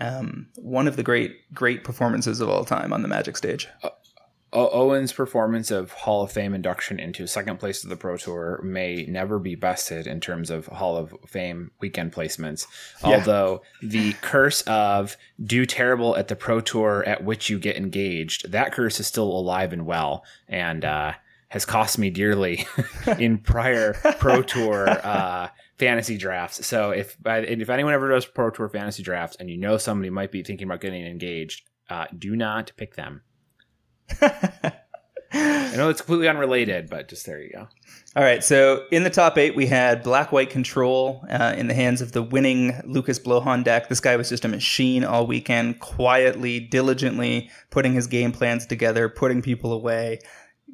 Um, 0.00 0.48
one 0.56 0.88
of 0.88 0.96
the 0.96 1.02
great, 1.02 1.52
great 1.52 1.84
performances 1.84 2.40
of 2.40 2.48
all 2.48 2.64
time 2.64 2.92
on 2.92 3.02
the 3.02 3.08
Magic 3.08 3.36
stage. 3.36 3.68
Owen's 4.54 5.12
performance 5.12 5.70
of 5.70 5.90
Hall 5.92 6.22
of 6.22 6.30
Fame 6.32 6.54
induction 6.54 7.00
into 7.00 7.26
second 7.26 7.58
place 7.58 7.82
of 7.82 7.90
the 7.90 7.96
Pro 7.96 8.16
Tour 8.16 8.60
may 8.62 9.04
never 9.06 9.38
be 9.38 9.54
bested 9.54 10.06
in 10.06 10.20
terms 10.20 10.48
of 10.50 10.66
Hall 10.66 10.96
of 10.96 11.14
Fame 11.26 11.72
weekend 11.80 12.12
placements. 12.12 12.66
Yeah. 13.02 13.16
Although 13.16 13.62
the 13.82 14.12
curse 14.14 14.62
of 14.62 15.16
do 15.42 15.66
terrible 15.66 16.16
at 16.16 16.28
the 16.28 16.36
Pro 16.36 16.60
Tour 16.60 17.02
at 17.06 17.24
which 17.24 17.50
you 17.50 17.58
get 17.58 17.76
engaged, 17.76 18.52
that 18.52 18.72
curse 18.72 19.00
is 19.00 19.06
still 19.06 19.30
alive 19.30 19.72
and 19.72 19.86
well 19.86 20.24
and 20.48 20.84
uh, 20.84 21.12
has 21.48 21.64
cost 21.64 21.98
me 21.98 22.10
dearly 22.10 22.66
in 23.18 23.38
prior 23.38 23.94
Pro 24.18 24.42
Tour 24.42 24.88
uh, 24.88 25.48
fantasy 25.78 26.16
drafts. 26.16 26.64
So 26.66 26.90
if 26.90 27.16
if 27.24 27.70
anyone 27.70 27.92
ever 27.92 28.08
does 28.08 28.24
Pro 28.24 28.50
Tour 28.50 28.68
fantasy 28.68 29.02
drafts 29.02 29.36
and 29.40 29.50
you 29.50 29.56
know 29.56 29.78
somebody 29.78 30.10
might 30.10 30.30
be 30.30 30.42
thinking 30.42 30.68
about 30.68 30.80
getting 30.80 31.04
engaged, 31.04 31.68
Uh, 31.90 32.06
do 32.16 32.34
not 32.36 32.72
pick 32.76 32.94
them. 32.94 33.22
I 35.36 35.76
know 35.76 35.88
it's 35.88 36.00
completely 36.00 36.28
unrelated, 36.28 36.88
but 36.88 37.08
just 37.08 37.26
there 37.26 37.42
you 37.42 37.50
go. 37.50 37.68
All 38.16 38.22
right, 38.22 38.44
so 38.44 38.84
in 38.92 39.02
the 39.02 39.10
top 39.10 39.36
eight, 39.36 39.56
we 39.56 39.66
had 39.66 40.04
Black 40.04 40.30
White 40.30 40.50
Control 40.50 41.24
uh, 41.28 41.54
in 41.56 41.66
the 41.66 41.74
hands 41.74 42.00
of 42.00 42.12
the 42.12 42.22
winning 42.22 42.80
Lukas 42.84 43.18
Blohon 43.18 43.64
deck. 43.64 43.88
This 43.88 43.98
guy 43.98 44.14
was 44.14 44.28
just 44.28 44.44
a 44.44 44.48
machine 44.48 45.02
all 45.02 45.26
weekend, 45.26 45.80
quietly, 45.80 46.60
diligently 46.60 47.50
putting 47.70 47.92
his 47.92 48.06
game 48.06 48.30
plans 48.30 48.66
together, 48.66 49.08
putting 49.08 49.42
people 49.42 49.72
away, 49.72 50.20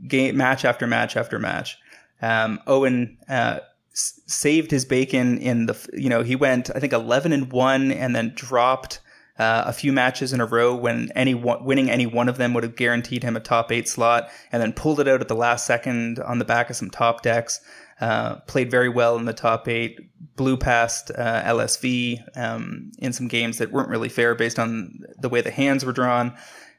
game 0.07 0.37
match 0.37 0.67
after 0.67 0.87
match 0.87 1.17
after 1.17 1.39
match. 1.39 1.79
Um, 2.21 2.61
Owen 2.67 3.17
uh, 3.31 3.61
s- 3.93 4.21
saved 4.27 4.71
his 4.71 4.85
bacon 4.85 5.39
in 5.39 5.65
the, 5.65 5.89
you 5.95 6.11
know, 6.11 6.23
he 6.23 6.37
went 6.37 6.69
I 6.77 6.79
think 6.79 6.93
eleven 6.93 7.33
and 7.33 7.51
one, 7.51 7.91
and 7.91 8.15
then 8.15 8.33
dropped 8.35 9.01
uh, 9.41 9.65
a 9.67 9.73
few 9.73 9.91
matches 9.91 10.35
in 10.35 10.41
a 10.43 10.45
row 10.45 10.75
when 10.75 11.11
any 11.15 11.33
winning 11.33 11.91
any 11.91 12.05
one 12.05 12.29
of 12.29 12.37
them 12.37 12.53
would 12.53 12.63
have 12.63 12.77
guaranteed 12.77 13.23
him 13.23 13.37
a 13.37 13.41
top 13.41 13.73
eight 13.73 13.89
slot, 13.89 14.29
and 14.53 14.63
then 14.63 14.71
pulled 14.71 15.01
it 15.01 15.09
out 15.09 15.23
at 15.23 15.29
the 15.29 15.35
last 15.35 15.67
second 15.67 16.19
on 16.19 16.39
the 16.39 16.45
back 16.45 16.69
of 16.69 16.77
some 16.77 16.91
top 16.91 17.23
decks. 17.23 17.59
Uh, 18.03 18.37
played 18.41 18.71
very 18.71 18.91
well 18.91 19.17
in 19.17 19.25
the 19.25 19.33
top 19.33 19.67
eight, 19.67 20.11
blew 20.37 20.59
past 20.59 21.11
uh, 21.17 21.43
LSV 21.45 22.23
um, 22.37 22.93
in 22.99 23.15
some 23.15 23.29
games 23.29 23.57
that 23.57 23.73
weren't 23.73 23.89
really 23.89 24.11
fair 24.11 24.35
based 24.35 24.59
on 24.59 25.01
the 25.19 25.31
way 25.31 25.41
the 25.41 25.51
hands 25.51 25.87
were 25.87 25.93
drawn. 25.93 26.37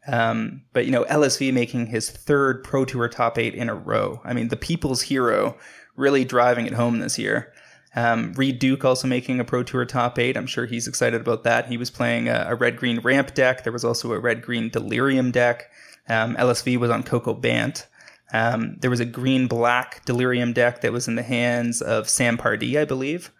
Um, 0.07 0.61
but 0.71 0.85
you 0.85 0.91
know, 0.91 1.03
LSV 1.05 1.51
making 1.53 1.87
his 1.87 2.11
third 2.11 2.63
Pro 2.63 2.85
Tour 2.85 3.07
top 3.07 3.39
eight 3.39 3.55
in 3.55 3.69
a 3.69 3.75
row. 3.75 4.21
I 4.23 4.33
mean, 4.33 4.49
the 4.49 4.55
people's 4.55 5.01
hero, 5.01 5.57
really 5.95 6.25
driving 6.25 6.67
it 6.67 6.73
home 6.73 6.99
this 6.99 7.17
year. 7.17 7.53
Um, 7.95 8.33
Reed 8.33 8.59
Duke 8.59 8.85
also 8.85 9.07
making 9.07 9.39
a 9.39 9.43
Pro 9.43 9.63
Tour 9.63 9.85
top 9.85 10.17
eight. 10.17 10.37
I'm 10.37 10.47
sure 10.47 10.65
he's 10.65 10.87
excited 10.87 11.19
about 11.19 11.43
that. 11.43 11.67
He 11.67 11.77
was 11.77 11.89
playing 11.89 12.29
a, 12.29 12.45
a 12.49 12.55
red 12.55 12.77
green 12.77 12.99
ramp 12.99 13.33
deck. 13.33 13.63
There 13.63 13.73
was 13.73 13.83
also 13.83 14.13
a 14.13 14.19
red 14.19 14.41
green 14.41 14.69
delirium 14.69 15.31
deck. 15.31 15.69
Um, 16.07 16.35
LSV 16.35 16.77
was 16.77 16.89
on 16.89 17.03
Coco 17.03 17.33
Bant. 17.33 17.87
Um, 18.33 18.77
there 18.79 18.89
was 18.89 19.01
a 19.01 19.05
green 19.05 19.47
black 19.47 20.05
delirium 20.05 20.53
deck 20.53 20.81
that 20.81 20.93
was 20.93 21.07
in 21.07 21.15
the 21.15 21.23
hands 21.23 21.81
of 21.81 22.09
Sam 22.09 22.37
Pardee, 22.37 22.77
I 22.77 22.85
believe. 22.85 23.31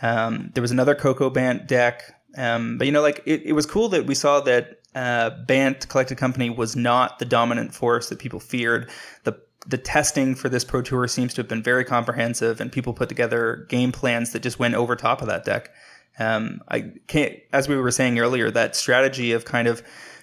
Um, 0.00 0.50
there 0.54 0.62
was 0.62 0.70
another 0.70 0.94
Coco 0.94 1.28
Bant 1.28 1.66
deck. 1.66 2.14
Um, 2.36 2.78
but 2.78 2.86
you 2.86 2.92
know, 2.92 3.02
like 3.02 3.22
it, 3.26 3.42
it 3.44 3.52
was 3.52 3.66
cool 3.66 3.88
that 3.88 4.06
we 4.06 4.14
saw 4.14 4.40
that 4.40 4.80
uh, 4.94 5.30
Bant 5.30 5.88
Collected 5.88 6.18
Company 6.18 6.50
was 6.50 6.76
not 6.76 7.18
the 7.18 7.24
dominant 7.24 7.74
force 7.74 8.08
that 8.08 8.18
people 8.18 8.40
feared. 8.40 8.90
The 9.24 9.40
the 9.68 9.78
testing 9.78 10.34
for 10.34 10.48
this 10.48 10.64
Pro 10.64 10.80
Tour 10.80 11.06
seems 11.06 11.34
to 11.34 11.42
have 11.42 11.48
been 11.48 11.62
very 11.62 11.84
comprehensive, 11.84 12.60
and 12.60 12.72
people 12.72 12.94
put 12.94 13.08
together 13.08 13.66
game 13.68 13.92
plans 13.92 14.32
that 14.32 14.42
just 14.42 14.58
went 14.58 14.74
over 14.74 14.96
top 14.96 15.20
of 15.20 15.28
that 15.28 15.44
deck. 15.44 15.70
Um, 16.18 16.62
I 16.68 16.92
can't, 17.06 17.34
as 17.52 17.68
we 17.68 17.76
were 17.76 17.90
saying 17.90 18.18
earlier, 18.18 18.50
that 18.50 18.74
strategy 18.74 19.32
of 19.32 19.44
kind 19.44 19.68
of 19.68 19.82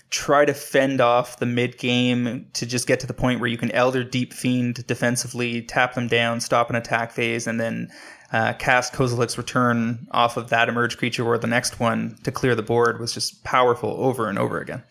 try 0.10 0.46
to 0.46 0.54
fend 0.54 1.00
off 1.00 1.38
the 1.38 1.46
mid 1.46 1.78
game 1.78 2.48
to 2.54 2.66
just 2.66 2.88
get 2.88 3.00
to 3.02 3.08
the 3.08 3.14
point 3.14 3.40
where 3.40 3.50
you 3.50 3.58
can 3.58 3.72
Elder 3.72 4.04
Deep 4.04 4.34
Fiend 4.34 4.86
defensively, 4.88 5.62
tap 5.62 5.94
them 5.94 6.08
down, 6.08 6.40
stop 6.42 6.70
an 6.70 6.76
attack 6.76 7.12
phase, 7.12 7.46
and 7.46 7.60
then 7.60 7.92
uh, 8.34 8.54
cast 8.54 8.94
Kozilek's 8.94 9.38
Return 9.38 10.08
off 10.12 10.38
of 10.38 10.50
that 10.50 10.70
emerge 10.70 10.98
creature 10.98 11.26
or 11.26 11.38
the 11.38 11.48
next 11.48 11.80
one 11.80 12.18
to 12.24 12.32
clear 12.32 12.56
the 12.56 12.64
board 12.64 13.00
was 13.00 13.14
just 13.14 13.44
powerful 13.44 13.92
over 14.00 14.28
and 14.28 14.40
over 14.40 14.60
again. 14.60 14.84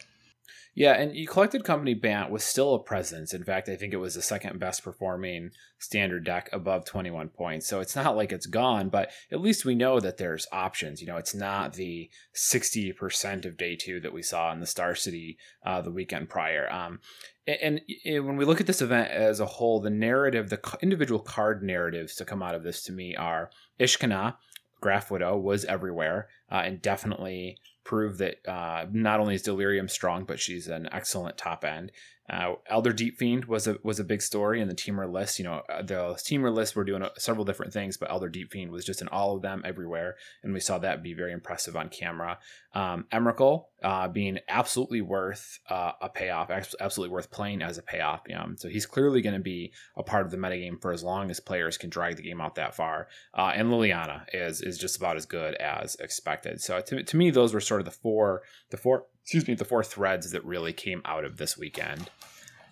Yeah, 0.76 0.94
and 0.94 1.14
you 1.14 1.28
collected 1.28 1.62
company 1.62 1.94
Bant 1.94 2.30
was 2.30 2.42
still 2.42 2.74
a 2.74 2.82
presence. 2.82 3.32
In 3.32 3.44
fact, 3.44 3.68
I 3.68 3.76
think 3.76 3.92
it 3.92 3.98
was 3.98 4.16
the 4.16 4.22
second 4.22 4.58
best 4.58 4.82
performing 4.82 5.50
standard 5.78 6.24
deck 6.24 6.48
above 6.52 6.84
21 6.84 7.28
points. 7.28 7.68
So 7.68 7.78
it's 7.78 7.94
not 7.94 8.16
like 8.16 8.32
it's 8.32 8.46
gone, 8.46 8.88
but 8.88 9.10
at 9.30 9.40
least 9.40 9.64
we 9.64 9.76
know 9.76 10.00
that 10.00 10.16
there's 10.16 10.48
options. 10.50 11.00
You 11.00 11.06
know, 11.06 11.16
it's 11.16 11.34
not 11.34 11.74
the 11.74 12.10
60% 12.34 13.44
of 13.44 13.56
day 13.56 13.76
two 13.76 14.00
that 14.00 14.12
we 14.12 14.22
saw 14.22 14.52
in 14.52 14.58
the 14.58 14.66
Star 14.66 14.96
City 14.96 15.38
uh, 15.64 15.80
the 15.80 15.92
weekend 15.92 16.28
prior. 16.28 16.68
Um, 16.72 16.98
and, 17.46 17.80
and, 18.04 18.26
when 18.26 18.36
we 18.36 18.44
look 18.44 18.60
at 18.60 18.66
this 18.66 18.82
event 18.82 19.12
as 19.12 19.38
a 19.38 19.46
whole, 19.46 19.80
the 19.80 19.90
narrative, 19.90 20.50
the 20.50 20.60
individual 20.82 21.20
card 21.20 21.62
narratives 21.62 22.16
to 22.16 22.24
come 22.24 22.42
out 22.42 22.54
of 22.56 22.64
this 22.64 22.82
to 22.84 22.92
me 22.92 23.14
are 23.14 23.50
Ishkana, 23.78 24.36
Graph 24.80 25.10
Widow 25.10 25.36
was 25.36 25.64
everywhere 25.66 26.28
uh, 26.50 26.62
and 26.64 26.82
definitely 26.82 27.58
prove 27.84 28.18
that 28.18 28.46
uh, 28.48 28.86
not 28.90 29.20
only 29.20 29.34
is 29.34 29.42
Delirium 29.42 29.88
strong, 29.88 30.24
but 30.24 30.40
she's 30.40 30.68
an 30.68 30.88
excellent 30.90 31.36
top 31.36 31.64
end. 31.64 31.92
Uh, 32.28 32.54
Elder 32.68 32.92
Deep 32.92 33.18
Fiend 33.18 33.44
was 33.44 33.66
a 33.66 33.76
was 33.82 34.00
a 34.00 34.04
big 34.04 34.22
story 34.22 34.60
in 34.60 34.68
the 34.68 34.74
Temur 34.74 35.10
list. 35.10 35.38
You 35.38 35.44
know, 35.44 35.62
uh, 35.68 35.82
the 35.82 36.14
Temur 36.14 36.52
list 36.52 36.74
were 36.74 36.84
doing 36.84 37.02
uh, 37.02 37.10
several 37.18 37.44
different 37.44 37.72
things, 37.72 37.98
but 37.98 38.10
Elder 38.10 38.30
Deep 38.30 38.50
Fiend 38.50 38.70
was 38.70 38.84
just 38.84 39.02
in 39.02 39.08
all 39.08 39.36
of 39.36 39.42
them 39.42 39.62
everywhere, 39.64 40.16
and 40.42 40.54
we 40.54 40.60
saw 40.60 40.78
that 40.78 41.02
be 41.02 41.12
very 41.12 41.32
impressive 41.32 41.76
on 41.76 41.90
camera. 41.90 42.38
Um, 42.72 43.06
Emrakul 43.12 43.66
uh, 43.82 44.08
being 44.08 44.38
absolutely 44.48 45.02
worth 45.02 45.58
uh, 45.68 45.92
a 46.00 46.08
payoff, 46.08 46.50
absolutely 46.50 47.12
worth 47.12 47.30
playing 47.30 47.60
as 47.60 47.76
a 47.76 47.82
payoff. 47.82 48.22
Um, 48.34 48.56
so 48.58 48.68
he's 48.68 48.86
clearly 48.86 49.20
going 49.20 49.36
to 49.36 49.40
be 49.40 49.72
a 49.96 50.02
part 50.02 50.24
of 50.24 50.30
the 50.30 50.38
metagame 50.38 50.80
for 50.80 50.92
as 50.92 51.02
long 51.02 51.30
as 51.30 51.40
players 51.40 51.76
can 51.76 51.90
drag 51.90 52.16
the 52.16 52.22
game 52.22 52.40
out 52.40 52.54
that 52.54 52.74
far. 52.74 53.08
Uh, 53.34 53.52
and 53.54 53.68
Liliana 53.68 54.22
is 54.32 54.62
is 54.62 54.78
just 54.78 54.96
about 54.96 55.16
as 55.16 55.26
good 55.26 55.54
as 55.56 55.94
expected. 55.96 56.62
So 56.62 56.80
to, 56.80 57.02
to 57.02 57.16
me, 57.16 57.30
those 57.30 57.52
were 57.52 57.60
sort 57.60 57.82
of 57.82 57.84
the 57.84 57.90
four 57.90 58.42
the 58.70 58.78
four 58.78 59.06
excuse 59.24 59.48
me, 59.48 59.54
the 59.54 59.64
four 59.64 59.82
threads 59.82 60.32
that 60.32 60.44
really 60.44 60.74
came 60.74 61.00
out 61.06 61.24
of 61.24 61.38
this 61.38 61.56
weekend. 61.56 62.10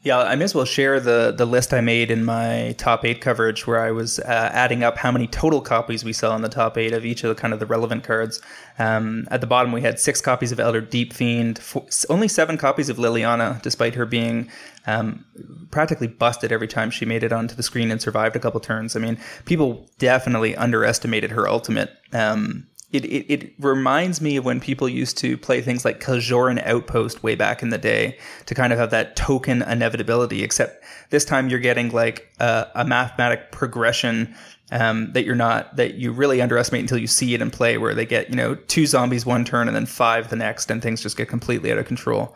Yeah, 0.04 0.18
I 0.18 0.34
may 0.34 0.44
as 0.44 0.54
well 0.54 0.64
share 0.64 0.98
the 0.98 1.32
the 1.34 1.46
list 1.46 1.72
I 1.72 1.80
made 1.80 2.10
in 2.10 2.24
my 2.24 2.74
top 2.76 3.04
eight 3.04 3.20
coverage, 3.20 3.68
where 3.68 3.80
I 3.80 3.92
was 3.92 4.18
uh, 4.18 4.50
adding 4.52 4.82
up 4.82 4.98
how 4.98 5.12
many 5.12 5.28
total 5.28 5.60
copies 5.60 6.04
we 6.04 6.12
saw 6.12 6.34
in 6.34 6.42
the 6.42 6.48
top 6.48 6.76
eight 6.76 6.92
of 6.92 7.06
each 7.06 7.22
of 7.22 7.28
the 7.28 7.40
kind 7.40 7.54
of 7.54 7.60
the 7.60 7.66
relevant 7.66 8.02
cards. 8.02 8.42
Um, 8.80 9.28
at 9.30 9.40
the 9.40 9.46
bottom, 9.46 9.70
we 9.70 9.80
had 9.80 10.00
six 10.00 10.20
copies 10.20 10.50
of 10.50 10.58
Elder 10.58 10.80
Deep 10.80 11.12
Fiend, 11.12 11.60
four, 11.60 11.86
only 12.10 12.26
seven 12.26 12.58
copies 12.58 12.88
of 12.88 12.96
Liliana, 12.96 13.62
despite 13.62 13.94
her 13.94 14.04
being 14.04 14.50
um, 14.88 15.24
practically 15.70 16.08
busted 16.08 16.50
every 16.50 16.68
time 16.68 16.90
she 16.90 17.04
made 17.04 17.22
it 17.22 17.32
onto 17.32 17.54
the 17.54 17.62
screen 17.62 17.92
and 17.92 18.02
survived 18.02 18.34
a 18.34 18.40
couple 18.40 18.58
turns. 18.58 18.96
I 18.96 18.98
mean, 18.98 19.18
people 19.44 19.88
definitely 19.98 20.56
underestimated 20.56 21.30
her 21.30 21.48
ultimate. 21.48 21.90
Um, 22.12 22.66
it, 22.92 23.04
it, 23.06 23.32
it, 23.32 23.54
reminds 23.58 24.20
me 24.20 24.36
of 24.36 24.44
when 24.44 24.60
people 24.60 24.88
used 24.88 25.16
to 25.18 25.38
play 25.38 25.62
things 25.62 25.84
like 25.84 26.00
Kjeldoran 26.00 26.64
Outpost 26.66 27.22
way 27.22 27.34
back 27.34 27.62
in 27.62 27.70
the 27.70 27.78
day 27.78 28.18
to 28.46 28.54
kind 28.54 28.72
of 28.72 28.78
have 28.78 28.90
that 28.90 29.16
token 29.16 29.62
inevitability, 29.62 30.42
except 30.42 30.84
this 31.10 31.24
time 31.24 31.48
you're 31.48 31.58
getting 31.58 31.90
like 31.90 32.30
a, 32.38 32.66
a 32.74 32.84
mathematic 32.84 33.50
progression 33.50 34.34
um, 34.70 35.12
that 35.12 35.24
you're 35.24 35.34
not, 35.34 35.74
that 35.76 35.94
you 35.94 36.12
really 36.12 36.42
underestimate 36.42 36.82
until 36.82 36.98
you 36.98 37.06
see 37.06 37.34
it 37.34 37.40
in 37.40 37.50
play, 37.50 37.78
where 37.78 37.94
they 37.94 38.06
get, 38.06 38.28
you 38.28 38.36
know, 38.36 38.54
two 38.54 38.86
zombies 38.86 39.24
one 39.24 39.44
turn 39.44 39.68
and 39.68 39.76
then 39.76 39.86
five 39.86 40.28
the 40.28 40.36
next, 40.36 40.70
and 40.70 40.82
things 40.82 41.02
just 41.02 41.16
get 41.16 41.28
completely 41.28 41.72
out 41.72 41.78
of 41.78 41.86
control. 41.86 42.34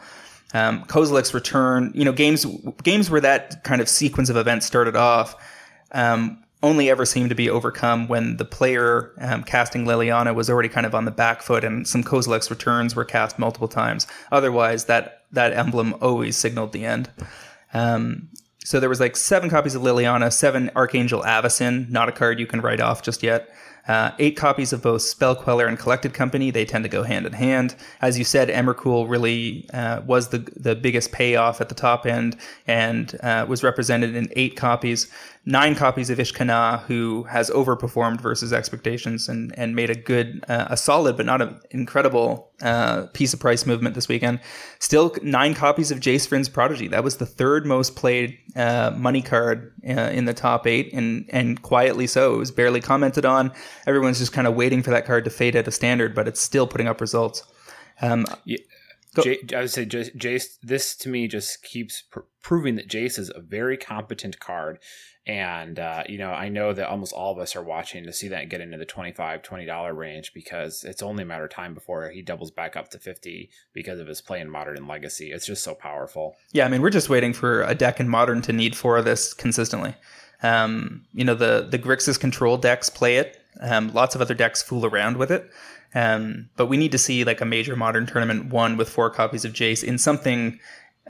Um, 0.55 0.85
Kozilek's 0.85 1.35
return, 1.35 1.93
you 1.95 2.05
know, 2.05 2.13
games 2.13 2.47
games 2.83 3.11
where 3.11 3.21
that 3.21 3.63
kind 3.65 3.81
of 3.81 3.89
sequence 3.89 4.31
of 4.31 4.37
events 4.37 4.65
started 4.65 4.97
off 4.97 5.35
um, 5.93 6.43
only 6.67 6.91
ever 6.91 7.07
seemed 7.07 7.29
to 7.29 7.37
be 7.37 7.49
overcome 7.49 8.09
when 8.09 8.37
the 8.39 8.45
player 8.45 9.13
um, 9.21 9.45
casting 9.45 9.85
Liliana 9.85 10.35
was 10.35 10.51
already 10.51 10.69
kind 10.69 10.85
of 10.85 10.95
on 10.95 11.05
the 11.05 11.13
back 11.13 11.41
foot 11.41 11.63
and 11.63 11.87
some 11.87 12.03
Kozilek's 12.03 12.51
returns 12.51 12.97
were 12.97 13.05
cast 13.05 13.39
multiple 13.39 13.69
times. 13.69 14.07
Otherwise, 14.33 14.87
that, 14.87 15.23
that 15.31 15.53
emblem 15.53 15.95
always 16.03 16.37
signaled 16.37 16.73
the 16.73 16.85
end. 16.85 17.09
Um, 17.73 18.29
so 18.65 18.81
there 18.81 18.89
was 18.89 18.99
like 18.99 19.17
seven 19.17 19.49
copies 19.49 19.77
of 19.77 19.83
Liliana, 19.83 20.33
seven 20.33 20.73
Archangel 20.75 21.23
Avacyn, 21.23 21.89
not 21.89 22.09
a 22.09 22.13
card 22.13 22.41
you 22.41 22.47
can 22.47 22.61
write 22.61 22.81
off 22.81 23.01
just 23.01 23.23
yet. 23.23 23.49
Uh, 23.87 24.11
eight 24.19 24.37
copies 24.37 24.73
of 24.73 24.83
both 24.83 25.03
Spell 25.03 25.37
Queller 25.37 25.67
and 25.67 25.79
Collected 25.79 26.13
Company. 26.13 26.51
They 26.51 26.65
tend 26.65 26.83
to 26.83 26.89
go 26.89 27.05
hand 27.05 27.25
in 27.25 27.33
hand. 27.33 27.77
As 28.01 28.19
you 28.19 28.25
said, 28.25 28.49
Emrakul 28.49 29.09
really 29.09 29.69
uh, 29.73 30.01
was 30.01 30.31
the 30.31 30.39
the 30.57 30.75
biggest 30.75 31.13
payoff 31.13 31.61
at 31.61 31.69
the 31.69 31.75
top 31.75 32.05
end 32.05 32.37
and 32.67 33.17
uh, 33.23 33.47
was 33.49 33.63
represented 33.63 34.17
in 34.17 34.29
eight 34.35 34.57
copies 34.57 35.09
nine 35.47 35.77
copies 35.77 36.11
of 36.11 36.19
Ishkanah, 36.19 36.83
who 36.83 37.23
has 37.25 37.49
overperformed 37.51 38.21
versus 38.21 38.53
expectations 38.53 39.29
and, 39.29 39.57
and 39.57 39.77
made 39.77 39.91
a 39.91 39.95
good, 39.95 40.45
uh, 40.49 40.67
a 40.71 40.77
solid 40.77 41.17
but 41.17 41.25
not 41.25 41.41
an 41.41 41.61
incredible 41.71 42.51
uh, 42.63 43.07
piece 43.13 43.33
of 43.33 43.39
price 43.39 43.65
movement 43.65 43.95
this 43.95 44.09
weekend. 44.09 44.41
Still 44.81 45.15
nine 45.23 45.55
copies 45.55 45.93
of 45.93 46.01
Jace 46.01 46.29
Vryn's 46.29 46.49
Prodigy. 46.49 46.89
That 46.89 47.05
was 47.05 47.19
the 47.19 47.27
third 47.27 47.65
most 47.65 47.95
played 47.95 48.37
uh, 48.57 48.93
money 48.97 49.23
card 49.23 49.73
uh, 49.89 50.11
in 50.13 50.25
the 50.25 50.35
top 50.35 50.67
eight, 50.67 50.93
and 50.93 51.29
and 51.33 51.63
quietly 51.63 52.09
so. 52.09 52.35
It 52.35 52.39
was 52.39 52.51
barely 52.51 52.81
commented 52.81 53.25
on. 53.25 53.53
Everyone's 53.87 54.19
just 54.19 54.33
kind 54.33 54.47
of 54.47 54.55
waiting 54.55 54.83
for 54.83 54.91
that 54.91 55.07
card 55.07 55.25
to 55.25 55.31
fade 55.31 55.55
at 55.55 55.69
a 55.69 55.71
standard, 55.71 56.15
but 56.15 56.27
it's 56.27 56.41
still 56.41 56.67
putting 56.67 56.89
up 56.89 57.01
results. 57.01 57.43
Um, 58.03 58.27
yeah. 58.45 58.59
J- 59.23 59.41
I 59.55 59.61
would 59.61 59.71
say 59.71 59.87
Jace. 59.87 60.59
This 60.63 60.97
to 60.97 61.09
me 61.09 61.29
just 61.29 61.63
keeps 61.63 62.03
pr- 62.03 62.21
proving 62.43 62.75
that 62.77 62.89
Jace 62.89 63.19
is 63.19 63.31
a 63.35 63.41
very 63.41 63.77
competent 63.77 64.41
card, 64.41 64.79
and 65.27 65.79
uh, 65.79 66.05
you 66.09 66.19
know 66.19 66.31
i 66.31 66.49
know 66.49 66.73
that 66.73 66.89
almost 66.89 67.13
all 67.13 67.33
of 67.33 67.39
us 67.39 67.57
are 67.57 67.63
watching 67.63 68.05
to 68.05 68.13
see 68.13 68.29
that 68.29 68.49
get 68.49 68.61
into 68.61 68.77
the 68.77 68.85
25 68.85 69.43
$20 69.43 69.97
range 69.97 70.33
because 70.33 70.85
it's 70.85 71.03
only 71.03 71.23
a 71.23 71.27
matter 71.27 71.45
of 71.45 71.51
time 71.51 71.75
before 71.75 72.09
he 72.11 72.23
doubles 72.23 72.51
back 72.51 72.77
up 72.77 72.89
to 72.91 72.99
50 72.99 73.51
because 73.73 73.99
of 73.99 74.07
his 74.07 74.21
play 74.21 74.41
in 74.41 74.49
modern 74.49 74.77
and 74.77 74.89
legacy. 74.89 75.33
It's 75.33 75.47
just 75.47 75.65
so 75.65 75.75
powerful. 75.75 76.37
Yeah 76.53 76.65
i 76.65 76.69
mean 76.69 76.83
we're 76.83 76.91
just 76.91 77.09
waiting 77.09 77.33
for 77.33 77.63
a 77.63 77.75
deck 77.75 78.01
in 78.01 78.09
modern 78.09 78.43
to 78.43 78.53
need 78.53 78.77
four 78.77 78.97
of 78.97 79.05
this 79.05 79.35
consistently. 79.35 79.95
Um, 80.43 81.07
you 81.15 81.25
know 81.25 81.35
the 81.35 81.67
the 81.69 81.79
grixis 81.79 82.21
control 82.21 82.57
decks 82.57 82.91
play 82.91 83.17
it. 83.17 83.41
Um, 83.61 83.93
lots 83.95 84.15
of 84.15 84.21
other 84.21 84.35
decks 84.35 84.63
fool 84.63 84.85
around 84.85 85.17
with 85.17 85.31
it. 85.31 85.51
Um, 85.95 86.51
but 86.57 86.67
we 86.67 86.77
need 86.77 86.93
to 86.93 86.99
see 86.99 87.25
like 87.25 87.41
a 87.41 87.47
major 87.47 87.75
modern 87.75 88.07
tournament 88.07 88.47
won 88.47 88.77
with 88.77 88.91
four 88.91 89.09
copies 89.09 89.47
of 89.47 89.55
Jace 89.55 89.83
in 89.83 89.97
something 89.97 90.61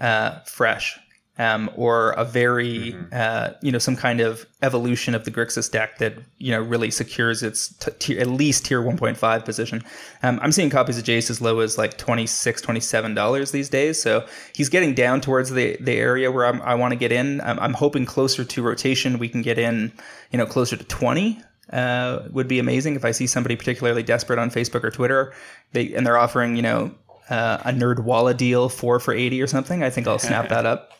uh, 0.00 0.40
fresh 0.44 0.96
um, 1.38 1.70
or 1.76 2.12
a 2.12 2.24
very 2.24 2.92
mm-hmm. 2.92 3.04
uh, 3.12 3.50
you 3.60 3.70
know 3.70 3.78
some 3.78 3.96
kind 3.96 4.20
of 4.20 4.46
evolution 4.62 5.14
of 5.14 5.24
the 5.24 5.30
Grixis 5.30 5.70
deck 5.70 5.98
that 5.98 6.14
you 6.38 6.50
know 6.50 6.60
really 6.60 6.90
secures 6.90 7.42
its 7.42 7.68
t- 7.74 7.90
t- 7.98 8.18
at 8.18 8.26
least 8.26 8.64
tier 8.64 8.80
1.5 8.82 9.44
position. 9.44 9.82
Um, 10.22 10.38
I'm 10.42 10.52
seeing 10.52 10.70
copies 10.70 10.98
of 10.98 11.04
Jace 11.04 11.28
as 11.28 11.40
low 11.40 11.60
as 11.60 11.76
like 11.76 11.98
26 11.98 12.62
27 12.62 13.14
dollars 13.14 13.50
these 13.50 13.68
days, 13.68 14.00
so 14.00 14.26
he's 14.54 14.68
getting 14.68 14.94
down 14.94 15.20
towards 15.20 15.50
the 15.50 15.76
the 15.80 15.96
area 15.96 16.30
where 16.30 16.46
I'm, 16.46 16.62
i 16.62 16.74
want 16.74 16.92
to 16.92 16.96
get 16.96 17.12
in. 17.12 17.40
I'm, 17.42 17.58
I'm, 17.60 17.74
hoping 17.74 18.06
closer 18.06 18.44
to 18.44 18.62
rotation 18.62 19.18
we 19.18 19.28
can 19.28 19.42
get 19.42 19.58
in, 19.58 19.92
you 20.30 20.38
know, 20.38 20.46
closer 20.46 20.76
to 20.76 20.84
20. 20.84 21.42
Uh, 21.72 22.22
would 22.30 22.46
be 22.46 22.60
amazing 22.60 22.94
if 22.94 23.04
I 23.04 23.10
see 23.10 23.26
somebody 23.26 23.56
particularly 23.56 24.04
desperate 24.04 24.38
on 24.38 24.50
Facebook 24.50 24.84
or 24.84 24.90
Twitter, 24.90 25.34
they 25.72 25.92
and 25.94 26.06
they're 26.06 26.16
offering 26.16 26.54
you 26.54 26.62
know 26.62 26.94
uh, 27.28 27.58
a 27.64 28.02
Walla 28.02 28.34
deal 28.34 28.68
four 28.68 29.00
for 29.00 29.12
80 29.12 29.42
or 29.42 29.46
something. 29.46 29.82
I 29.82 29.90
think 29.90 30.06
I'll 30.06 30.18
snap 30.18 30.48
that 30.50 30.64
up. 30.64 30.95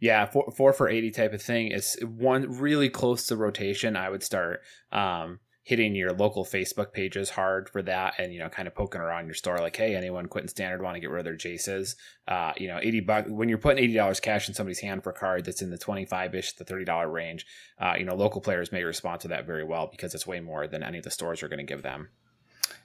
Yeah, 0.00 0.24
four, 0.24 0.50
four 0.56 0.72
for 0.72 0.88
80 0.88 1.10
type 1.10 1.32
of 1.34 1.42
thing. 1.42 1.68
is 1.72 1.96
one 2.02 2.58
really 2.58 2.88
close 2.88 3.26
to 3.26 3.36
rotation. 3.36 3.96
I 3.96 4.08
would 4.08 4.22
start 4.22 4.62
um, 4.90 5.40
hitting 5.62 5.94
your 5.94 6.10
local 6.12 6.42
Facebook 6.42 6.94
pages 6.94 7.28
hard 7.28 7.68
for 7.68 7.82
that 7.82 8.14
and, 8.18 8.32
you 8.32 8.38
know, 8.38 8.48
kind 8.48 8.66
of 8.66 8.74
poking 8.74 9.02
around 9.02 9.26
your 9.26 9.34
store 9.34 9.58
like, 9.58 9.76
hey, 9.76 9.94
anyone 9.94 10.26
quitting 10.26 10.48
standard 10.48 10.80
want 10.80 10.94
to 10.94 11.00
get 11.00 11.10
rid 11.10 11.20
of 11.20 11.24
their 11.26 11.36
Jaces? 11.36 11.96
Uh, 12.26 12.52
you 12.56 12.66
know, 12.66 12.78
80 12.82 13.00
bucks 13.00 13.30
when 13.30 13.50
you're 13.50 13.58
putting 13.58 13.90
$80 13.92 14.22
cash 14.22 14.48
in 14.48 14.54
somebody's 14.54 14.80
hand 14.80 15.04
for 15.04 15.10
a 15.10 15.14
card 15.14 15.44
that's 15.44 15.60
in 15.60 15.68
the 15.68 15.78
25 15.78 16.34
ish 16.34 16.54
to 16.54 16.64
$30 16.64 17.12
range, 17.12 17.44
uh, 17.78 17.94
you 17.98 18.06
know, 18.06 18.14
local 18.14 18.40
players 18.40 18.72
may 18.72 18.82
respond 18.82 19.20
to 19.20 19.28
that 19.28 19.46
very 19.46 19.64
well 19.64 19.86
because 19.90 20.14
it's 20.14 20.26
way 20.26 20.40
more 20.40 20.66
than 20.66 20.82
any 20.82 20.96
of 20.96 21.04
the 21.04 21.10
stores 21.10 21.42
are 21.42 21.48
going 21.48 21.58
to 21.58 21.64
give 21.64 21.82
them. 21.82 22.08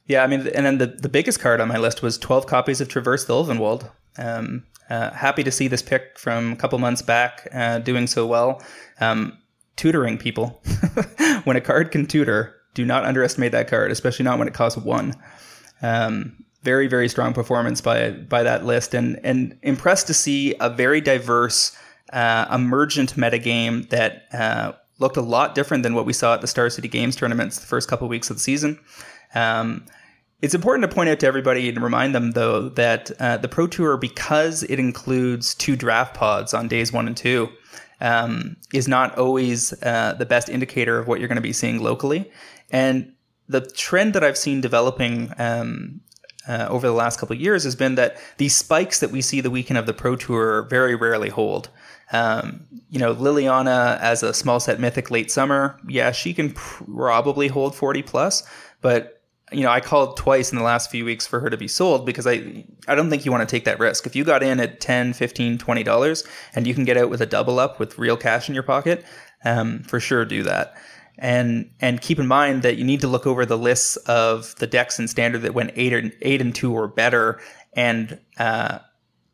Yeah, 0.05 0.24
I 0.24 0.28
mean, 0.28 0.41
and 0.41 0.66
then 0.66 0.78
the, 0.78 0.88
the 0.88 1.09
biggest 1.09 1.39
card 1.39 1.61
on 1.61 1.70
my 1.70 1.78
list 1.78 2.03
was 2.03 2.18
12 2.18 2.45
copies 2.45 2.82
of 2.82 2.89
Traverse 2.89 3.26
the 3.26 3.34
Ulvenwald. 3.34 3.89
Um, 4.18 4.66
uh, 4.89 5.11
happy 5.11 5.43
to 5.43 5.51
see 5.51 5.68
this 5.68 5.82
pick 5.82 6.18
from 6.18 6.53
a 6.53 6.55
couple 6.55 6.78
months 6.80 7.01
back 7.01 7.47
uh, 7.53 7.80
doing 7.80 8.07
so 8.07 8.26
well. 8.26 8.61
Um, 8.99 9.38
tutoring 9.76 10.18
people. 10.18 10.61
when 11.43 11.57
a 11.57 11.61
card 11.61 11.91
can 11.91 12.05
tutor, 12.05 12.55
do 12.74 12.86
not 12.86 13.05
underestimate 13.05 13.51
that 13.51 13.68
card, 13.68 13.91
especially 13.91 14.24
not 14.24 14.38
when 14.38 14.47
it 14.47 14.53
costs 14.53 14.78
one. 14.78 15.13
Um, 15.82 16.43
very, 16.63 16.88
very 16.88 17.07
strong 17.07 17.34
performance 17.34 17.82
by 17.82 18.11
by 18.11 18.43
that 18.43 18.66
list, 18.66 18.93
and 18.93 19.20
and 19.24 19.57
impressed 19.61 20.07
to 20.07 20.13
see 20.13 20.55
a 20.59 20.70
very 20.70 20.99
diverse, 20.99 21.78
uh, 22.11 22.45
emergent 22.51 23.16
metagame 23.16 23.88
that 23.89 24.24
uh, 24.34 24.74
looked 24.99 25.18
a 25.18 25.22
lot 25.22 25.55
different 25.55 25.84
than 25.84 25.93
what 25.93 26.05
we 26.05 26.13
saw 26.13 26.34
at 26.34 26.41
the 26.41 26.47
Star 26.47 26.70
City 26.70 26.88
Games 26.88 27.16
tournaments 27.16 27.59
the 27.59 27.68
first 27.68 27.88
couple 27.88 28.07
weeks 28.07 28.30
of 28.30 28.38
the 28.38 28.41
season. 28.41 28.80
Um, 29.36 29.86
it's 30.45 30.53
important 30.53 30.87
to 30.87 30.95
point 30.95 31.09
out 31.09 31.19
to 31.21 31.25
everybody 31.25 31.67
and 31.69 31.81
remind 31.81 32.13
them, 32.13 32.33
though, 32.33 32.69
that 32.69 33.09
uh, 33.19 33.37
the 33.37 33.47
Pro 33.47 33.65
Tour, 33.65 33.97
because 33.97 34.61
it 34.61 34.77
includes 34.77 35.55
two 35.55 35.75
draft 35.75 36.13
pods 36.13 36.53
on 36.53 36.67
days 36.67 36.93
one 36.93 37.07
and 37.07 37.17
two, 37.17 37.49
um, 37.99 38.55
is 38.71 38.87
not 38.87 39.17
always 39.17 39.73
uh, 39.81 40.13
the 40.19 40.25
best 40.27 40.47
indicator 40.47 40.99
of 40.99 41.07
what 41.07 41.19
you're 41.19 41.27
going 41.27 41.37
to 41.37 41.41
be 41.41 41.51
seeing 41.51 41.81
locally. 41.81 42.31
And 42.69 43.11
the 43.49 43.61
trend 43.61 44.13
that 44.13 44.23
I've 44.23 44.37
seen 44.37 44.61
developing 44.61 45.33
um, 45.39 46.01
uh, 46.47 46.67
over 46.69 46.85
the 46.85 46.93
last 46.93 47.19
couple 47.19 47.35
of 47.35 47.41
years 47.41 47.63
has 47.63 47.75
been 47.75 47.95
that 47.95 48.15
these 48.37 48.55
spikes 48.55 48.99
that 48.99 49.09
we 49.09 49.21
see 49.21 49.41
the 49.41 49.49
weekend 49.49 49.79
of 49.79 49.87
the 49.87 49.93
Pro 49.93 50.15
Tour 50.15 50.67
very 50.69 50.93
rarely 50.93 51.29
hold. 51.29 51.69
Um, 52.11 52.67
you 52.91 52.99
know, 52.99 53.15
Liliana 53.15 53.99
as 53.99 54.21
a 54.21 54.31
small 54.31 54.59
set 54.59 54.79
mythic 54.79 55.09
late 55.09 55.31
summer, 55.31 55.79
yeah, 55.87 56.11
she 56.11 56.35
can 56.35 56.51
probably 56.51 57.47
hold 57.47 57.75
40 57.75 58.03
plus, 58.03 58.43
but 58.81 59.14
you 59.51 59.61
know, 59.61 59.69
I 59.69 59.79
called 59.79 60.17
twice 60.17 60.51
in 60.51 60.57
the 60.57 60.63
last 60.63 60.89
few 60.89 61.05
weeks 61.05 61.27
for 61.27 61.39
her 61.39 61.49
to 61.49 61.57
be 61.57 61.67
sold 61.67 62.05
because 62.05 62.25
I 62.25 62.65
I 62.87 62.95
don't 62.95 63.09
think 63.09 63.25
you 63.25 63.31
want 63.31 63.47
to 63.47 63.55
take 63.55 63.65
that 63.65 63.79
risk. 63.79 64.05
If 64.05 64.15
you 64.15 64.23
got 64.23 64.41
in 64.41 64.59
at 64.59 64.81
10, 64.81 65.13
15, 65.13 65.57
20 65.57 65.83
dollars 65.83 66.23
and 66.55 66.65
you 66.65 66.73
can 66.73 66.83
get 66.83 66.97
out 66.97 67.09
with 67.09 67.21
a 67.21 67.25
double 67.25 67.59
up 67.59 67.79
with 67.79 67.99
real 67.99 68.17
cash 68.17 68.49
in 68.49 68.55
your 68.55 68.63
pocket, 68.63 69.05
um, 69.43 69.83
for 69.83 69.99
sure 69.99 70.25
do 70.25 70.43
that. 70.43 70.75
And 71.17 71.69
and 71.79 72.01
keep 72.01 72.19
in 72.19 72.27
mind 72.27 72.63
that 72.63 72.77
you 72.77 72.83
need 72.83 73.01
to 73.01 73.07
look 73.07 73.27
over 73.27 73.45
the 73.45 73.57
lists 73.57 73.97
of 73.97 74.55
the 74.55 74.67
decks 74.67 74.99
in 74.99 75.07
standard 75.07 75.43
that 75.43 75.53
went 75.53 75.71
eight 75.75 75.93
or 75.93 76.11
eight 76.21 76.41
and 76.41 76.53
two 76.53 76.73
or 76.73 76.87
better, 76.87 77.39
and 77.73 78.19
uh, 78.37 78.79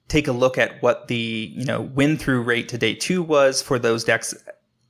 take 0.07 0.27
a 0.27 0.31
look 0.31 0.59
at 0.59 0.79
what 0.83 1.07
the 1.07 1.51
you 1.55 1.65
know 1.65 1.81
win 1.81 2.17
through 2.17 2.43
rate 2.43 2.69
to 2.69 2.77
day 2.77 2.93
two 2.93 3.23
was 3.23 3.63
for 3.63 3.79
those 3.79 4.03
decks 4.03 4.35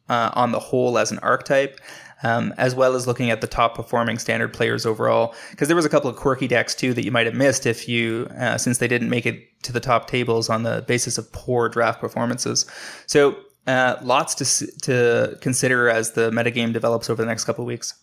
uh, 0.09 0.31
on 0.33 0.51
the 0.51 0.59
whole 0.59 0.97
as 0.97 1.11
an 1.11 1.19
archetype 1.19 1.79
um, 2.23 2.53
as 2.57 2.75
well 2.75 2.95
as 2.95 3.07
looking 3.07 3.29
at 3.29 3.41
the 3.41 3.47
top 3.47 3.75
performing 3.75 4.17
standard 4.17 4.53
players 4.53 4.85
overall. 4.85 5.33
Because 5.51 5.67
there 5.67 5.75
was 5.75 5.85
a 5.85 5.89
couple 5.89 6.09
of 6.09 6.15
quirky 6.15 6.47
decks 6.47 6.75
too 6.75 6.93
that 6.93 7.05
you 7.05 7.11
might 7.11 7.25
have 7.25 7.35
missed 7.35 7.65
if 7.65 7.87
you, 7.87 8.27
uh, 8.37 8.57
since 8.57 8.77
they 8.77 8.87
didn't 8.87 9.09
make 9.09 9.25
it 9.25 9.61
to 9.63 9.71
the 9.71 9.79
top 9.79 10.07
tables 10.07 10.49
on 10.49 10.63
the 10.63 10.83
basis 10.87 11.17
of 11.17 11.31
poor 11.31 11.69
draft 11.69 11.99
performances. 11.99 12.65
So 13.05 13.37
uh, 13.67 13.97
lots 14.01 14.35
to 14.35 14.67
to 14.81 15.37
consider 15.41 15.89
as 15.89 16.11
the 16.11 16.31
metagame 16.31 16.73
develops 16.73 17.09
over 17.09 17.21
the 17.21 17.27
next 17.27 17.45
couple 17.45 17.63
of 17.63 17.67
weeks. 17.67 17.93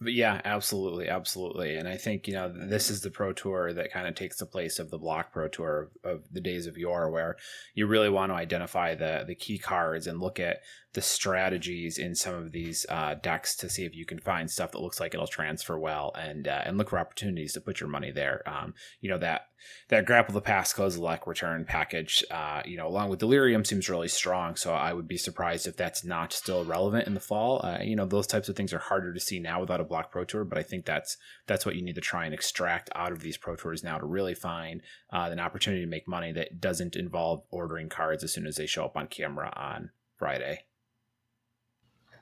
But 0.00 0.12
yeah, 0.12 0.40
absolutely, 0.44 1.08
absolutely. 1.08 1.76
And 1.76 1.88
I 1.88 1.96
think, 1.96 2.26
you 2.26 2.34
know, 2.34 2.52
this 2.52 2.90
is 2.90 3.00
the 3.00 3.10
pro 3.10 3.32
tour 3.32 3.72
that 3.72 3.92
kind 3.92 4.08
of 4.08 4.14
takes 4.14 4.36
the 4.36 4.46
place 4.46 4.78
of 4.78 4.90
the 4.90 4.98
block 4.98 5.32
pro 5.32 5.48
tour 5.48 5.90
of, 6.04 6.16
of, 6.16 6.24
the 6.32 6.40
days 6.40 6.66
of 6.66 6.76
yore 6.76 7.10
where 7.10 7.36
you 7.74 7.86
really 7.86 8.10
want 8.10 8.30
to 8.30 8.36
identify 8.36 8.94
the 8.94 9.24
the 9.26 9.34
key 9.34 9.56
cards 9.56 10.06
and 10.06 10.20
look 10.20 10.40
at 10.40 10.58
the 10.94 11.02
strategies 11.02 11.98
in 11.98 12.14
some 12.14 12.34
of 12.34 12.52
these 12.52 12.86
uh, 12.88 13.14
decks 13.14 13.56
to 13.56 13.68
see 13.68 13.84
if 13.84 13.94
you 13.94 14.06
can 14.06 14.18
find 14.18 14.50
stuff 14.50 14.72
that 14.72 14.80
looks 14.80 15.00
like 15.00 15.12
it'll 15.12 15.26
transfer 15.26 15.78
well 15.78 16.12
and 16.16 16.48
uh, 16.48 16.62
and 16.64 16.78
look 16.78 16.90
for 16.90 16.98
opportunities 16.98 17.52
to 17.52 17.60
put 17.60 17.80
your 17.80 17.88
money 17.88 18.12
there. 18.12 18.42
Um, 18.46 18.74
you 19.00 19.10
know 19.10 19.18
that 19.18 19.48
that 19.88 20.06
grapple 20.06 20.34
the 20.34 20.40
past 20.40 20.76
Kozilek 20.76 21.26
return 21.26 21.64
package, 21.64 22.24
uh, 22.30 22.62
you 22.64 22.76
know, 22.76 22.86
along 22.86 23.08
with 23.08 23.18
Delirium 23.18 23.64
seems 23.64 23.88
really 23.88 24.08
strong. 24.08 24.56
So 24.56 24.72
I 24.72 24.92
would 24.92 25.08
be 25.08 25.16
surprised 25.16 25.66
if 25.66 25.76
that's 25.76 26.04
not 26.04 26.32
still 26.32 26.64
relevant 26.64 27.06
in 27.06 27.14
the 27.14 27.20
fall. 27.20 27.64
Uh, 27.64 27.78
you 27.82 27.96
know, 27.96 28.06
those 28.06 28.26
types 28.26 28.48
of 28.48 28.56
things 28.56 28.72
are 28.72 28.78
harder 28.78 29.12
to 29.12 29.20
see 29.20 29.40
now 29.40 29.60
without 29.60 29.80
a 29.80 29.84
block 29.84 30.12
pro 30.12 30.24
tour, 30.24 30.44
but 30.44 30.58
I 30.58 30.62
think 30.62 30.84
that's 30.84 31.16
that's 31.46 31.66
what 31.66 31.76
you 31.76 31.82
need 31.82 31.96
to 31.96 32.00
try 32.00 32.24
and 32.24 32.34
extract 32.34 32.90
out 32.94 33.12
of 33.12 33.20
these 33.20 33.36
pro 33.36 33.56
tours 33.56 33.82
now 33.82 33.98
to 33.98 34.06
really 34.06 34.34
find 34.34 34.80
uh, 35.12 35.28
an 35.30 35.40
opportunity 35.40 35.82
to 35.82 35.90
make 35.90 36.06
money 36.06 36.32
that 36.32 36.60
doesn't 36.60 36.94
involve 36.94 37.42
ordering 37.50 37.88
cards 37.88 38.22
as 38.22 38.32
soon 38.32 38.46
as 38.46 38.56
they 38.56 38.66
show 38.66 38.84
up 38.84 38.96
on 38.96 39.08
camera 39.08 39.52
on 39.56 39.90
Friday. 40.16 40.64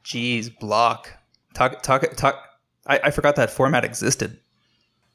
Jeez, 0.05 0.57
block. 0.59 1.11
Talk, 1.55 1.83
talk, 1.83 2.05
talk. 2.17 2.37
I, 2.87 3.01
I 3.05 3.11
forgot 3.11 3.37
that 3.37 3.51
format 3.51 3.85
existed. 3.85 4.39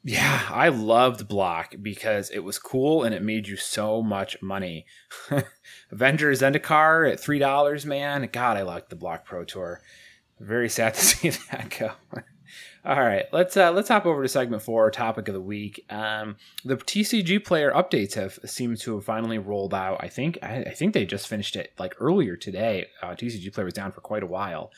Yeah, 0.04 0.42
I 0.48 0.68
loved 0.68 1.28
Block 1.28 1.74
because 1.82 2.30
it 2.30 2.38
was 2.38 2.58
cool 2.58 3.02
and 3.02 3.14
it 3.14 3.22
made 3.22 3.48
you 3.48 3.56
so 3.56 4.00
much 4.02 4.40
money. 4.40 4.86
Avenger 5.90 6.30
of 6.30 6.38
Zendikar 6.38 7.12
at 7.12 7.20
three 7.20 7.38
dollars, 7.38 7.84
man. 7.84 8.28
God, 8.32 8.56
I 8.56 8.62
liked 8.62 8.90
the 8.90 8.96
Block 8.96 9.24
Pro 9.24 9.44
Tour. 9.44 9.82
Very 10.38 10.68
sad 10.68 10.94
to 10.94 11.00
see 11.04 11.30
that 11.30 11.76
go. 11.78 11.92
All 12.88 12.98
right, 12.98 13.26
let's 13.34 13.54
uh, 13.54 13.70
let's 13.70 13.90
hop 13.90 14.06
over 14.06 14.22
to 14.22 14.28
segment 14.30 14.62
four, 14.62 14.90
topic 14.90 15.28
of 15.28 15.34
the 15.34 15.42
week. 15.42 15.84
Um, 15.90 16.36
the 16.64 16.78
TCG 16.78 17.44
player 17.44 17.70
updates 17.70 18.14
have 18.14 18.38
seemed 18.46 18.80
to 18.80 18.94
have 18.94 19.04
finally 19.04 19.36
rolled 19.36 19.74
out. 19.74 19.98
I 20.00 20.08
think 20.08 20.38
I, 20.42 20.62
I 20.62 20.70
think 20.72 20.94
they 20.94 21.04
just 21.04 21.28
finished 21.28 21.54
it 21.54 21.74
like 21.78 21.94
earlier 22.00 22.34
today. 22.34 22.86
Uh, 23.02 23.08
TCG 23.08 23.52
player 23.52 23.66
was 23.66 23.74
down 23.74 23.92
for 23.92 24.00
quite 24.00 24.22
a 24.22 24.26
while. 24.26 24.72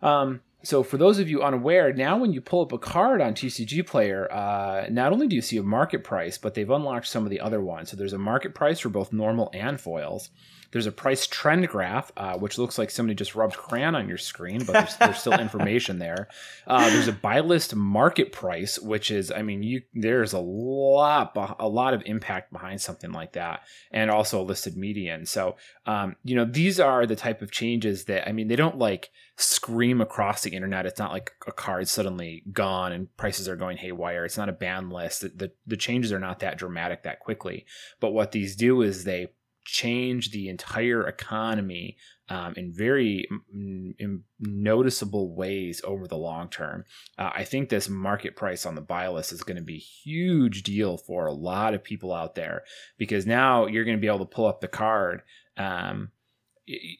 Um, 0.00 0.42
so 0.62 0.84
for 0.84 0.96
those 0.96 1.18
of 1.18 1.28
you 1.28 1.42
unaware, 1.42 1.92
now 1.92 2.18
when 2.18 2.32
you 2.32 2.40
pull 2.40 2.62
up 2.62 2.70
a 2.70 2.78
card 2.78 3.20
on 3.20 3.34
TCG 3.34 3.84
Player, 3.84 4.30
uh, 4.32 4.86
not 4.88 5.12
only 5.12 5.26
do 5.26 5.34
you 5.34 5.42
see 5.42 5.56
a 5.56 5.62
market 5.62 6.04
price, 6.04 6.38
but 6.38 6.54
they've 6.54 6.70
unlocked 6.70 7.08
some 7.08 7.24
of 7.24 7.30
the 7.30 7.40
other 7.40 7.60
ones. 7.60 7.90
So 7.90 7.96
there's 7.96 8.12
a 8.12 8.18
market 8.18 8.54
price 8.54 8.78
for 8.78 8.90
both 8.90 9.12
normal 9.12 9.50
and 9.54 9.80
foils. 9.80 10.30
There's 10.72 10.86
a 10.86 10.92
price 10.92 11.26
trend 11.26 11.68
graph, 11.68 12.12
uh, 12.16 12.34
which 12.34 12.58
looks 12.58 12.78
like 12.78 12.90
somebody 12.90 13.14
just 13.14 13.34
rubbed 13.34 13.56
crayon 13.56 13.94
on 13.94 14.08
your 14.08 14.18
screen, 14.18 14.64
but 14.64 14.72
there's, 14.72 14.96
there's 14.96 15.18
still 15.18 15.32
information 15.40 15.98
there. 15.98 16.28
Uh, 16.66 16.88
there's 16.90 17.08
a 17.08 17.12
buy 17.12 17.40
list 17.40 17.74
market 17.74 18.32
price, 18.32 18.78
which 18.78 19.10
is, 19.10 19.32
I 19.32 19.42
mean, 19.42 19.62
you 19.62 19.82
there's 19.94 20.32
a 20.32 20.38
lot, 20.38 21.36
a 21.58 21.68
lot 21.68 21.94
of 21.94 22.02
impact 22.06 22.52
behind 22.52 22.80
something 22.80 23.12
like 23.12 23.32
that, 23.32 23.62
and 23.90 24.10
also 24.10 24.40
a 24.40 24.44
listed 24.44 24.76
median. 24.76 25.26
So, 25.26 25.56
um, 25.86 26.16
you 26.24 26.36
know, 26.36 26.44
these 26.44 26.78
are 26.78 27.06
the 27.06 27.16
type 27.16 27.42
of 27.42 27.50
changes 27.50 28.04
that, 28.04 28.28
I 28.28 28.32
mean, 28.32 28.48
they 28.48 28.56
don't 28.56 28.78
like 28.78 29.10
scream 29.36 30.00
across 30.00 30.42
the 30.42 30.50
internet. 30.50 30.86
It's 30.86 30.98
not 30.98 31.12
like 31.12 31.32
a 31.46 31.52
card 31.52 31.88
suddenly 31.88 32.44
gone 32.52 32.92
and 32.92 33.14
prices 33.16 33.48
are 33.48 33.56
going 33.56 33.78
haywire. 33.78 34.24
It's 34.24 34.36
not 34.36 34.48
a 34.48 34.52
ban 34.52 34.90
list. 34.90 35.22
The, 35.22 35.28
the, 35.28 35.52
the 35.66 35.76
changes 35.76 36.12
are 36.12 36.18
not 36.18 36.40
that 36.40 36.58
dramatic 36.58 37.02
that 37.04 37.20
quickly. 37.20 37.66
But 38.00 38.12
what 38.12 38.32
these 38.32 38.54
do 38.54 38.82
is 38.82 39.04
they 39.04 39.28
change 39.64 40.30
the 40.30 40.48
entire 40.48 41.06
economy 41.06 41.96
um, 42.28 42.54
in 42.56 42.72
very 42.72 43.28
in 43.52 44.22
noticeable 44.38 45.34
ways 45.34 45.80
over 45.84 46.06
the 46.06 46.16
long 46.16 46.48
term. 46.48 46.84
Uh, 47.18 47.30
I 47.34 47.44
think 47.44 47.68
this 47.68 47.88
market 47.88 48.36
price 48.36 48.64
on 48.64 48.74
the 48.74 48.80
buy 48.80 49.08
list 49.08 49.32
is 49.32 49.42
going 49.42 49.56
to 49.56 49.62
be 49.62 49.76
a 49.76 49.78
huge 49.78 50.62
deal 50.62 50.96
for 50.96 51.26
a 51.26 51.32
lot 51.32 51.74
of 51.74 51.84
people 51.84 52.12
out 52.12 52.34
there 52.34 52.62
because 52.98 53.26
now 53.26 53.66
you're 53.66 53.84
going 53.84 53.96
to 53.96 54.00
be 54.00 54.06
able 54.06 54.20
to 54.20 54.24
pull 54.24 54.46
up 54.46 54.60
the 54.60 54.68
card. 54.68 55.22
Um, 55.56 56.10
it, 56.66 56.98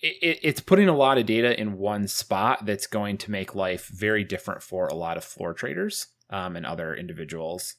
it, 0.00 0.38
it's 0.42 0.60
putting 0.60 0.88
a 0.88 0.96
lot 0.96 1.18
of 1.18 1.26
data 1.26 1.60
in 1.60 1.78
one 1.78 2.06
spot 2.06 2.64
that's 2.64 2.86
going 2.86 3.18
to 3.18 3.30
make 3.30 3.54
life 3.54 3.88
very 3.88 4.22
different 4.22 4.62
for 4.62 4.86
a 4.86 4.94
lot 4.94 5.16
of 5.16 5.24
floor 5.24 5.54
traders. 5.54 6.06
um, 6.30 6.56
and 6.56 6.66
other 6.66 6.94
individuals. 6.94 7.76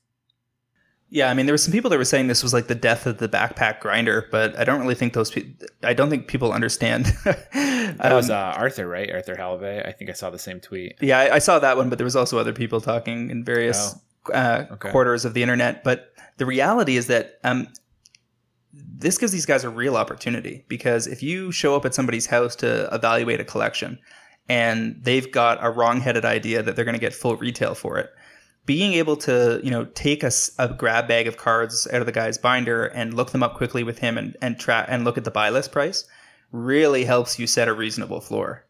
Yeah, 1.12 1.32
I 1.32 1.34
mean, 1.34 1.47
there 1.47 1.53
were 1.53 1.57
some 1.57 1.72
people 1.72 1.89
that 1.89 1.97
were 1.97 2.05
saying 2.05 2.28
this 2.28 2.43
was 2.43 2.53
like 2.53 2.68
the 2.68 2.76
death 2.76 3.07
of 3.07 3.18
the 3.18 3.28
backpack 3.28 3.80
grinder, 3.80 4.28
but 4.30 4.57
I 4.60 4.64
don't 4.64 4.80
really 4.80 4.93
think 4.93 5.14
those. 5.14 5.32
Pe- 5.32 5.53
I 5.82 5.93
don't 5.93 6.10
think 6.12 6.28
people 6.28 6.53
understand. 6.53 7.05
that 7.24 8.14
was 8.14 8.30
um, 8.30 8.38
uh, 8.38 8.53
Arthur, 8.55 8.88
right? 8.88 9.12
Arthur 9.12 9.36
Halavais. 9.36 9.88
I 9.88 9.91
think 9.91 10.12
I 10.12 10.14
saw 10.14 10.30
the 10.30 10.38
same 10.38 10.60
tweet. 10.60 10.97
Yeah, 11.01 11.18
I, 11.18 11.36
I, 11.36 11.39
saw 11.39 11.57
that 11.57 11.78
one, 11.78 11.89
but 11.89 11.97
there 11.97 12.05
was 12.05 12.16
also 12.16 12.38
other 12.38 12.53
people 12.53 12.80
talking 12.80 13.32
in 13.32 13.43
various 13.43 13.95
oh. 14.28 14.34
uh, 14.34 14.66
okay. 14.74 14.91
quarters 14.91 15.26
of 15.26 15.34
the 15.34 15.41
internet. 15.41 15.84
But 15.84 16.14
the 16.38 16.45
reality 16.45 16.95
is 16.95 17.07
that 17.07 17.39
um, 17.43 17.68
this 18.72 19.18
gives 19.18 19.32
these 19.32 19.47
guys 19.47 19.64
a 19.64 19.70
real 19.70 19.97
opportunity 19.97 20.64
because 20.68 21.07
if 21.07 21.24
you 21.24 21.51
show 21.51 21.76
up 21.76 21.86
at 21.86 21.95
somebody's 21.95 22.28
house 22.28 22.55
to 22.57 22.88
evaluate 22.93 23.39
a 23.39 23.45
collection 23.45 23.97
and 24.47 24.95
they've 25.01 25.32
got 25.32 25.57
a 25.62 25.70
wrong-headed 25.72 26.26
idea 26.26 26.62
that 26.62 26.76
they're 26.76 26.86
going 26.86 26.93
to 26.93 26.99
get 26.99 27.14
full 27.14 27.36
retail 27.38 27.74
for 27.74 27.97
it 27.97 28.12
being 28.70 28.93
able 28.93 29.17
to 29.17 29.59
you 29.63 29.72
know 29.72 29.86
take 29.95 30.22
a, 30.22 30.30
a, 30.59 30.67
grab 30.72 31.07
bag 31.07 31.26
of 31.26 31.38
cards 31.38 31.88
out 31.91 32.01
of 32.01 32.05
the 32.05 32.11
guy's 32.11 32.38
binder 32.38 32.86
and 32.86 33.15
look 33.15 33.32
them 33.32 33.41
up 33.41 33.55
quickly 33.55 33.84
with 33.84 33.97
him 33.97 34.15
and 34.15 34.38
and 34.43 34.59
try 34.59 34.82
and 34.88 35.03
look 35.03 35.17
at 35.17 35.24
the 35.24 35.32
buy 35.32 35.49
list 35.49 35.72
price 35.72 36.05
really 36.51 37.03
helps 37.03 37.39
you 37.39 37.47
set 37.47 37.67
a 37.67 37.74
reasonable 37.74 38.22
floor 38.22 38.63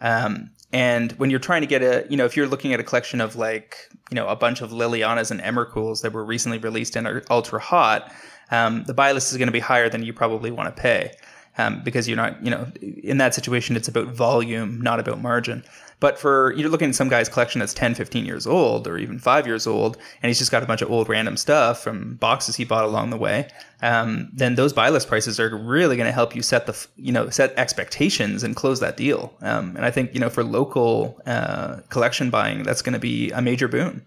um, 0.00 0.48
and 0.72 1.10
when 1.18 1.28
you're 1.28 1.40
trying 1.40 1.60
to 1.60 1.66
get 1.66 1.82
a 1.82 2.06
you 2.08 2.16
know 2.16 2.24
if 2.24 2.36
you're 2.36 2.46
looking 2.46 2.72
at 2.72 2.78
a 2.78 2.84
collection 2.84 3.20
of 3.20 3.34
like 3.34 3.74
you 4.12 4.14
know 4.14 4.28
a 4.28 4.36
bunch 4.36 4.60
of 4.60 4.70
lilianas 4.70 5.32
and 5.32 5.40
emrakuls 5.40 6.02
that 6.02 6.12
were 6.12 6.24
recently 6.24 6.58
released 6.58 6.94
and 6.94 7.08
are 7.08 7.24
ultra 7.28 7.58
hot 7.58 8.12
um, 8.52 8.84
the 8.84 8.94
buy 8.94 9.10
list 9.10 9.32
is 9.32 9.38
going 9.38 9.48
to 9.48 9.52
be 9.52 9.58
higher 9.58 9.88
than 9.88 10.04
you 10.04 10.12
probably 10.12 10.52
want 10.52 10.68
to 10.68 10.80
pay 10.80 11.10
um, 11.58 11.82
because 11.82 12.06
you're 12.06 12.16
not, 12.16 12.42
you 12.44 12.50
know, 12.50 12.66
in 12.80 13.18
that 13.18 13.34
situation, 13.34 13.76
it's 13.76 13.88
about 13.88 14.08
volume, 14.08 14.80
not 14.80 15.00
about 15.00 15.20
margin. 15.20 15.64
But 15.98 16.18
for 16.18 16.52
you're 16.52 16.68
looking 16.68 16.90
at 16.90 16.94
some 16.94 17.08
guy's 17.08 17.28
collection 17.28 17.58
that's 17.60 17.72
10, 17.72 17.94
15 17.94 18.26
years 18.26 18.46
old 18.46 18.86
or 18.86 18.98
even 18.98 19.18
five 19.18 19.46
years 19.46 19.66
old, 19.66 19.96
and 20.22 20.28
he's 20.28 20.38
just 20.38 20.50
got 20.50 20.62
a 20.62 20.66
bunch 20.66 20.82
of 20.82 20.90
old 20.90 21.08
random 21.08 21.36
stuff 21.36 21.82
from 21.82 22.16
boxes 22.16 22.56
he 22.56 22.64
bought 22.64 22.84
along 22.84 23.10
the 23.10 23.16
way, 23.16 23.48
um, 23.82 24.30
then 24.34 24.56
those 24.56 24.72
buy 24.72 24.90
list 24.90 25.08
prices 25.08 25.40
are 25.40 25.56
really 25.56 25.96
going 25.96 26.06
to 26.06 26.12
help 26.12 26.36
you 26.36 26.42
set 26.42 26.66
the, 26.66 26.86
you 26.96 27.12
know, 27.12 27.30
set 27.30 27.54
expectations 27.56 28.42
and 28.42 28.56
close 28.56 28.80
that 28.80 28.96
deal. 28.96 29.34
Um, 29.40 29.74
and 29.74 29.86
I 29.86 29.90
think, 29.90 30.12
you 30.12 30.20
know, 30.20 30.28
for 30.28 30.44
local 30.44 31.20
uh, 31.26 31.80
collection 31.88 32.28
buying, 32.28 32.62
that's 32.62 32.82
going 32.82 32.92
to 32.92 32.98
be 32.98 33.30
a 33.30 33.40
major 33.40 33.68
boon. 33.68 34.04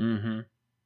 Mm-hmm. 0.00 0.40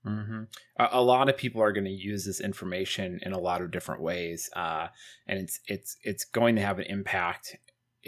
Mm-hmm. 0.07 0.43
A, 0.78 0.89
a, 0.93 1.03
lot 1.03 1.28
of 1.28 1.36
people 1.36 1.62
are 1.62 1.72
going 1.72 1.84
to 1.84 1.91
use 1.91 2.24
this 2.24 2.41
information 2.41 3.20
in 3.22 3.32
a 3.32 3.39
lot 3.39 3.61
of 3.61 3.70
different 3.70 4.01
ways, 4.01 4.49
uh, 4.55 4.89
and 5.26 5.39
it's 5.41 5.61
it's 5.66 5.97
it's 6.03 6.24
going 6.24 6.57
to 6.57 6.62
have 6.62 6.78
an 6.78 6.86
impact 6.89 7.57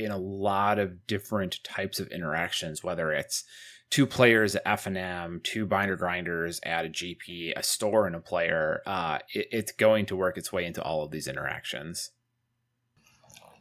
in 0.05 0.11
a 0.11 0.19
lot 0.19 0.79
of 0.79 1.07
different 1.07 1.63
types 1.65 2.01
of 2.01 2.09
interactions. 2.09 2.83
Whether 2.83 3.13
it's 3.13 3.45
two 3.91 4.07
players 4.07 4.55
at 4.55 4.63
F 4.65 4.87
and 4.87 4.97
M, 4.97 5.41
two 5.43 5.67
binder 5.67 5.97
grinders 5.97 6.61
at 6.63 6.87
a 6.87 6.89
GP, 6.89 7.53
a 7.57 7.63
store 7.63 8.07
and 8.07 8.17
a 8.17 8.21
player, 8.21 8.83
uh, 8.87 9.19
it, 9.35 9.49
it's 9.51 9.73
going 9.73 10.07
to 10.07 10.17
work 10.17 10.39
its 10.39 10.53
way 10.53 10.65
into 10.65 10.83
all 10.83 11.03
of 11.03 11.11
these 11.11 11.27
interactions. 11.27 12.11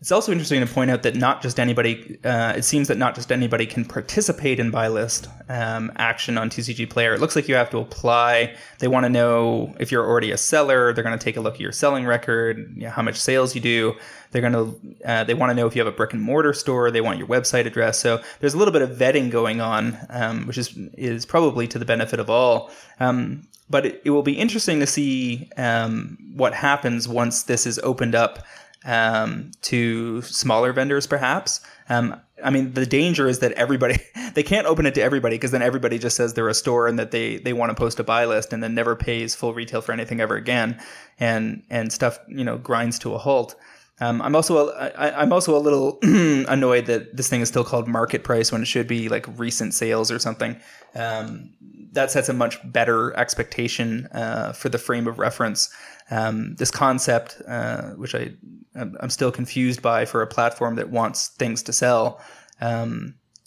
It's 0.01 0.13
also 0.13 0.31
interesting 0.31 0.65
to 0.65 0.73
point 0.73 0.89
out 0.89 1.03
that 1.03 1.15
not 1.15 1.41
just 1.41 1.59
anybody, 1.59 2.17
uh, 2.23 2.53
it 2.55 2.63
seems 2.63 2.87
that 2.87 2.97
not 2.97 3.15
just 3.15 3.33
anybody 3.33 3.65
can 3.65 3.83
participate 3.83 4.57
in 4.57 4.71
buy 4.71 4.87
list 4.87 5.27
um, 5.49 5.91
action 5.97 6.37
on 6.37 6.49
TCG 6.49 6.89
Player. 6.89 7.13
It 7.13 7.19
looks 7.19 7.35
like 7.35 7.49
you 7.49 7.55
have 7.55 7.69
to 7.71 7.79
apply. 7.79 8.55
They 8.79 8.87
want 8.87 9.03
to 9.03 9.09
know 9.09 9.75
if 9.77 9.91
you're 9.91 10.07
already 10.07 10.31
a 10.31 10.37
seller. 10.37 10.93
They're 10.93 11.03
going 11.03 11.19
to 11.19 11.23
take 11.23 11.35
a 11.35 11.41
look 11.41 11.55
at 11.55 11.59
your 11.59 11.73
selling 11.73 12.05
record, 12.05 12.71
you 12.77 12.83
know, 12.83 12.91
how 12.91 13.01
much 13.01 13.17
sales 13.17 13.53
you 13.55 13.59
do. 13.59 13.93
They're 14.31 14.49
going 14.49 14.53
to, 14.53 15.05
uh, 15.05 15.23
they 15.25 15.33
want 15.33 15.49
to 15.49 15.53
know 15.53 15.67
if 15.67 15.75
you 15.75 15.81
have 15.81 15.93
a 15.93 15.95
brick 15.95 16.13
and 16.13 16.21
mortar 16.21 16.53
store. 16.53 16.91
They 16.91 17.01
want 17.01 17.17
your 17.17 17.27
website 17.27 17.65
address. 17.65 17.99
So 17.99 18.21
there's 18.39 18.53
a 18.53 18.57
little 18.57 18.71
bit 18.71 18.81
of 18.81 18.91
vetting 18.91 19.29
going 19.29 19.59
on, 19.59 19.97
um, 20.09 20.47
which 20.47 20.57
is 20.57 20.77
is 20.97 21.25
probably 21.25 21.67
to 21.67 21.79
the 21.79 21.85
benefit 21.85 22.21
of 22.21 22.29
all. 22.29 22.71
Um, 23.01 23.49
but 23.69 23.85
it, 23.85 24.01
it, 24.05 24.09
will 24.11 24.23
be 24.23 24.33
interesting 24.33 24.79
to 24.79 24.87
see 24.87 25.49
um, 25.57 26.17
what 26.35 26.53
happens 26.53 27.07
once 27.07 27.43
this 27.43 27.67
is 27.67 27.79
opened 27.79 28.15
up 28.15 28.39
um, 28.85 29.51
to 29.63 30.21
smaller 30.21 30.73
vendors, 30.73 31.07
perhaps. 31.07 31.61
Um, 31.89 32.19
I 32.43 32.49
mean, 32.49 32.73
the 32.73 32.85
danger 32.85 33.27
is 33.27 33.39
that 33.39 33.51
everybody 33.53 33.97
they 34.33 34.43
can't 34.43 34.67
open 34.67 34.85
it 34.85 34.95
to 34.95 35.01
everybody 35.01 35.35
because 35.35 35.51
then 35.51 35.61
everybody 35.61 35.99
just 35.99 36.15
says 36.15 36.33
they're 36.33 36.49
a 36.49 36.53
store 36.53 36.87
and 36.87 36.97
that 36.99 37.11
they 37.11 37.37
they 37.37 37.53
want 37.53 37.69
to 37.69 37.75
post 37.75 37.99
a 37.99 38.03
buy 38.03 38.25
list 38.25 38.53
and 38.53 38.63
then 38.63 38.73
never 38.73 38.95
pays 38.95 39.35
full 39.35 39.53
retail 39.53 39.81
for 39.81 39.91
anything 39.91 40.21
ever 40.21 40.35
again, 40.35 40.79
and 41.19 41.63
and 41.69 41.91
stuff 41.91 42.19
you 42.27 42.43
know 42.43 42.57
grinds 42.57 42.99
to 42.99 43.13
a 43.13 43.17
halt. 43.17 43.55
Um, 44.01 44.21
I'm 44.21 44.35
also 44.35 44.69
a, 44.69 44.71
I, 44.71 45.21
I'm 45.21 45.33
also 45.33 45.57
a 45.57 45.59
little 45.59 45.99
annoyed 46.03 46.85
that 46.85 47.15
this 47.15 47.29
thing 47.29 47.41
is 47.41 47.49
still 47.49 47.63
called 47.63 47.87
market 47.87 48.23
price 48.23 48.51
when 48.51 48.61
it 48.61 48.65
should 48.65 48.87
be 48.87 49.09
like 49.09 49.25
recent 49.37 49.73
sales 49.73 50.11
or 50.11 50.19
something. 50.19 50.59
Um, 50.95 51.53
that 51.91 52.11
sets 52.11 52.29
a 52.29 52.33
much 52.33 52.59
better 52.71 53.15
expectation 53.17 54.07
uh, 54.13 54.53
for 54.53 54.69
the 54.69 54.77
frame 54.77 55.07
of 55.07 55.19
reference. 55.19 55.69
Um, 56.11 56.55
this 56.55 56.71
concept, 56.71 57.41
uh, 57.47 57.91
which 57.91 58.15
I 58.15 58.31
I'm 58.75 59.09
still 59.09 59.31
confused 59.31 59.81
by 59.81 60.05
for 60.05 60.21
a 60.21 60.27
platform 60.27 60.75
that 60.75 60.89
wants 60.89 61.29
things 61.29 61.63
to 61.63 61.73
sell. 61.73 62.21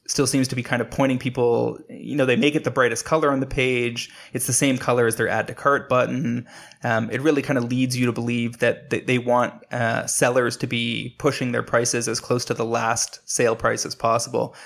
Still 0.06 0.26
seems 0.26 0.48
to 0.48 0.56
be 0.56 0.62
kind 0.64 0.82
of 0.82 0.90
pointing 0.90 1.18
people, 1.18 1.78
you 1.88 2.16
know, 2.16 2.26
they 2.26 2.36
make 2.36 2.56
it 2.56 2.64
the 2.64 2.70
brightest 2.70 3.04
color 3.04 3.30
on 3.30 3.38
the 3.38 3.46
page. 3.46 4.10
It's 4.32 4.48
the 4.48 4.52
same 4.52 4.76
color 4.76 5.06
as 5.06 5.14
their 5.14 5.28
add 5.28 5.46
to 5.46 5.54
cart 5.54 5.88
button. 5.88 6.48
Um, 6.82 7.08
it 7.10 7.20
really 7.20 7.40
kind 7.40 7.56
of 7.56 7.64
leads 7.64 7.96
you 7.96 8.06
to 8.06 8.12
believe 8.12 8.58
that 8.58 8.90
they, 8.90 9.18
want 9.18 9.54
uh, 9.72 10.06
sellers 10.06 10.56
to 10.58 10.66
be 10.66 11.14
pushing 11.18 11.52
their 11.52 11.62
prices 11.62 12.08
as 12.08 12.18
close 12.18 12.44
to 12.46 12.54
the 12.54 12.64
last 12.64 13.20
sale 13.24 13.54
price 13.54 13.86
as 13.86 13.94
possible. 13.94 14.56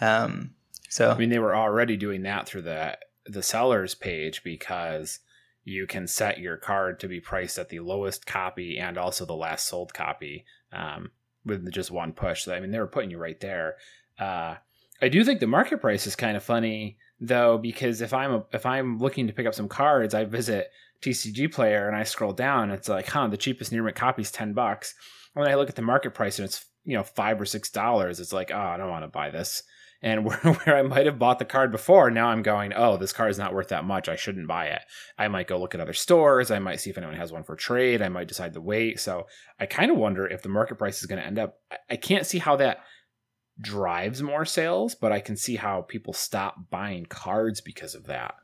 Um, 0.00 0.54
so, 0.88 1.10
I 1.10 1.18
mean, 1.18 1.30
they 1.30 1.40
were 1.40 1.56
already 1.56 1.96
doing 1.96 2.22
that 2.22 2.46
through 2.48 2.62
the 2.62 2.96
the 3.26 3.42
sellers 3.42 3.94
page 3.94 4.42
because 4.42 5.20
you 5.62 5.86
can 5.86 6.06
set 6.06 6.38
your 6.38 6.56
card 6.56 6.98
to 7.00 7.08
be 7.08 7.20
priced 7.20 7.58
at 7.58 7.68
the 7.68 7.80
lowest 7.80 8.26
copy 8.26 8.78
and 8.78 8.96
also 8.96 9.26
the 9.26 9.34
last 9.34 9.68
sold 9.68 9.92
copy 9.92 10.46
um, 10.72 11.10
with 11.44 11.70
just 11.70 11.90
one 11.90 12.12
push. 12.12 12.44
So, 12.44 12.54
I 12.54 12.60
mean, 12.60 12.70
they 12.70 12.78
were 12.78 12.86
putting 12.86 13.10
you 13.10 13.18
right 13.18 13.38
there. 13.38 13.76
Uh, 14.18 14.54
I 15.00 15.08
do 15.08 15.24
think 15.24 15.40
the 15.40 15.46
market 15.46 15.80
price 15.80 16.06
is 16.06 16.16
kind 16.16 16.36
of 16.36 16.42
funny 16.42 16.98
though, 17.20 17.58
because 17.58 18.00
if 18.00 18.12
I'm 18.12 18.34
a, 18.34 18.44
if 18.52 18.66
I'm 18.66 18.98
looking 18.98 19.26
to 19.26 19.32
pick 19.32 19.46
up 19.46 19.54
some 19.54 19.68
cards, 19.68 20.14
I 20.14 20.24
visit 20.24 20.70
TCG 21.02 21.52
Player 21.52 21.86
and 21.86 21.96
I 21.96 22.02
scroll 22.04 22.32
down. 22.32 22.70
it's 22.70 22.88
like, 22.88 23.06
huh, 23.06 23.28
the 23.28 23.36
cheapest 23.36 23.72
near 23.72 23.82
mint 23.82 23.96
copy 23.96 24.22
is 24.22 24.30
ten 24.30 24.52
bucks. 24.52 24.94
And 25.34 25.44
then 25.44 25.52
I 25.52 25.56
look 25.56 25.68
at 25.68 25.76
the 25.76 25.82
market 25.82 26.14
price 26.14 26.38
and 26.38 26.46
it's 26.46 26.64
you 26.84 26.96
know 26.96 27.02
five 27.02 27.40
or 27.40 27.46
six 27.46 27.70
dollars. 27.70 28.20
It's 28.20 28.32
like, 28.32 28.50
oh, 28.52 28.58
I 28.58 28.76
don't 28.76 28.90
want 28.90 29.04
to 29.04 29.08
buy 29.08 29.30
this 29.30 29.62
and 30.02 30.24
where, 30.24 30.36
where 30.36 30.76
I 30.76 30.82
might 30.82 31.06
have 31.06 31.18
bought 31.18 31.38
the 31.38 31.44
card 31.44 31.72
before, 31.72 32.10
now 32.10 32.28
I'm 32.28 32.42
going, 32.42 32.72
oh, 32.74 32.96
this 32.96 33.12
card 33.12 33.30
is 33.30 33.38
not 33.38 33.54
worth 33.54 33.68
that 33.68 33.84
much. 33.84 34.08
I 34.08 34.16
shouldn't 34.16 34.46
buy 34.46 34.66
it. 34.66 34.82
I 35.18 35.28
might 35.28 35.48
go 35.48 35.58
look 35.58 35.74
at 35.74 35.80
other 35.80 35.92
stores. 35.92 36.50
I 36.50 36.58
might 36.58 36.80
see 36.80 36.90
if 36.90 36.98
anyone 36.98 37.16
has 37.16 37.32
one 37.32 37.44
for 37.44 37.56
trade. 37.56 38.02
I 38.02 38.08
might 38.08 38.28
decide 38.28 38.54
to 38.54 38.60
wait. 38.60 39.00
So 39.00 39.26
I 39.58 39.66
kind 39.66 39.90
of 39.90 39.96
wonder 39.96 40.26
if 40.26 40.42
the 40.42 40.48
market 40.48 40.76
price 40.76 41.00
is 41.00 41.06
going 41.06 41.20
to 41.20 41.26
end 41.26 41.38
up. 41.38 41.58
I 41.90 41.96
can't 41.96 42.26
see 42.26 42.38
how 42.38 42.56
that 42.56 42.80
drives 43.60 44.22
more 44.22 44.44
sales, 44.44 44.94
but 44.94 45.12
I 45.12 45.20
can 45.20 45.36
see 45.36 45.56
how 45.56 45.82
people 45.82 46.12
stop 46.12 46.70
buying 46.70 47.06
cards 47.06 47.60
because 47.60 47.94
of 47.94 48.06
that. 48.06 48.34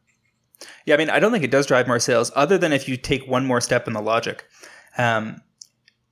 Yeah, 0.87 0.95
I 0.95 0.99
mean, 0.99 1.11
I 1.11 1.19
don't 1.21 1.33
think 1.33 1.45
it 1.45 1.51
does 1.51 1.67
drive 1.67 1.87
more 1.87 1.99
sales, 1.99 2.33
other 2.35 2.59
than 2.59 2.73
if 2.73 2.89
you 2.89 2.97
take 2.97 3.27
one 3.27 3.47
more 3.47 3.61
step 3.61 3.87
in 3.87 3.93
the 3.93 4.01
logic. 4.01 4.45
Um, 4.97 5.43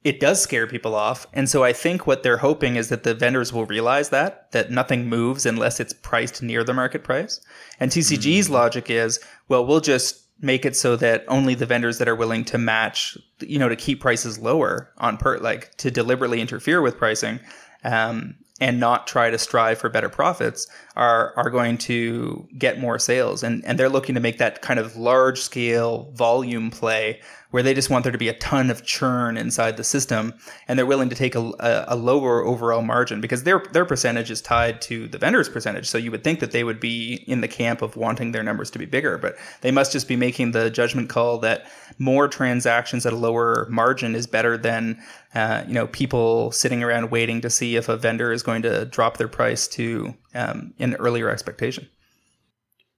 it 0.05 0.18
does 0.18 0.42
scare 0.42 0.66
people 0.66 0.94
off. 0.94 1.26
And 1.32 1.48
so 1.48 1.62
I 1.62 1.72
think 1.72 2.07
what 2.07 2.22
they're 2.22 2.38
hoping 2.38 2.74
is 2.76 2.88
that 2.88 3.05
the 3.05 3.14
vendors 3.14 3.53
will 3.53 3.66
realize 3.66 4.09
that, 4.09 4.50
that 4.50 4.70
nothing 4.70 5.09
moves 5.09 5.46
unless 5.46 5.78
it's 5.78 5.92
priced 5.92 6.42
near 6.42 6.64
the 6.64 6.74
market 6.74 7.05
price. 7.05 7.40
And 7.78 7.90
TCG's 7.90 8.46
mm-hmm. 8.46 8.55
logic 8.55 8.90
is, 8.90 9.20
well, 9.48 9.64
we'll 9.64 9.80
just 9.80 10.22
make 10.40 10.66
it 10.66 10.74
so 10.74 10.96
that 10.96 11.24
only 11.28 11.55
the 11.55 11.66
vendors 11.66 11.98
that 11.98 12.09
are 12.09 12.16
willing 12.16 12.44
to 12.46 12.59
match, 12.59 13.16
you 13.38 13.61
know, 13.61 13.68
to 13.68 13.76
keep 13.76 14.00
prices 14.00 14.40
lower 14.40 14.92
on 14.98 15.16
per, 15.16 15.38
like 15.38 15.76
to 15.76 15.90
deliberately 15.90 16.40
interfere 16.40 16.82
with 16.82 16.98
pricing, 16.98 17.38
um, 17.84 18.34
and 18.62 18.78
not 18.78 19.08
try 19.08 19.28
to 19.28 19.38
strive 19.38 19.76
for 19.76 19.88
better 19.88 20.08
profits 20.08 20.68
are 20.94 21.34
are 21.36 21.50
going 21.50 21.76
to 21.76 22.46
get 22.56 22.78
more 22.78 22.96
sales. 22.96 23.42
And 23.42 23.64
and 23.66 23.76
they're 23.76 23.88
looking 23.88 24.14
to 24.14 24.20
make 24.20 24.38
that 24.38 24.62
kind 24.62 24.78
of 24.78 24.96
large 24.96 25.40
scale 25.40 26.12
volume 26.14 26.70
play 26.70 27.20
where 27.53 27.62
they 27.62 27.74
just 27.74 27.90
want 27.90 28.03
there 28.03 28.11
to 28.11 28.18
be 28.18 28.28
a 28.28 28.34
ton 28.34 28.70
of 28.70 28.84
churn 28.84 29.36
inside 29.36 29.76
the 29.76 29.84
system 29.84 30.34
and 30.66 30.78
they're 30.78 30.86
willing 30.86 31.09
to 31.09 31.14
take 31.14 31.34
a, 31.34 31.84
a, 31.86 31.96
lower 31.96 32.44
overall 32.44 32.82
margin 32.82 33.20
because 33.20 33.44
their 33.44 33.62
their 33.72 33.84
percentage 33.84 34.30
is 34.30 34.40
tied 34.40 34.80
to 34.80 35.07
the 35.09 35.18
vendor's 35.18 35.48
percentage. 35.48 35.86
So 35.86 35.98
you 35.98 36.11
would 36.11 36.24
think 36.24 36.40
that 36.40 36.50
they 36.50 36.64
would 36.64 36.80
be 36.80 37.22
in 37.26 37.40
the 37.42 37.48
camp 37.48 37.82
of 37.82 37.96
wanting 37.96 38.32
their 38.32 38.42
numbers 38.42 38.70
to 38.72 38.78
be 38.78 38.86
bigger 38.86 39.18
but 39.18 39.36
they 39.61 39.70
must 39.70 39.92
just 39.92 40.09
be 40.09 40.16
making 40.16 40.50
the 40.50 40.70
judgment 40.70 41.09
call 41.09 41.38
that 41.38 41.66
more 41.98 42.26
transactions 42.26 43.07
at 43.07 43.12
a 43.12 43.16
lower 43.16 43.66
margin 43.70 44.14
is 44.14 44.26
better 44.26 44.57
than 44.57 45.00
uh, 45.34 45.62
you 45.66 45.74
know 45.74 45.86
people 45.86 46.50
sitting 46.53 46.82
around 46.82 47.11
waiting 47.11 47.40
to 47.40 47.50
see 47.50 47.76
if 47.76 47.88
a 47.88 47.96
vendor 47.96 48.32
is 48.32 48.42
going 48.42 48.62
to 48.62 48.84
drop 48.86 49.18
their 49.18 49.28
price 49.28 49.68
to 49.68 50.14
um, 50.34 50.74
an 50.78 50.94
earlier 50.96 51.28
expectation 51.28 51.88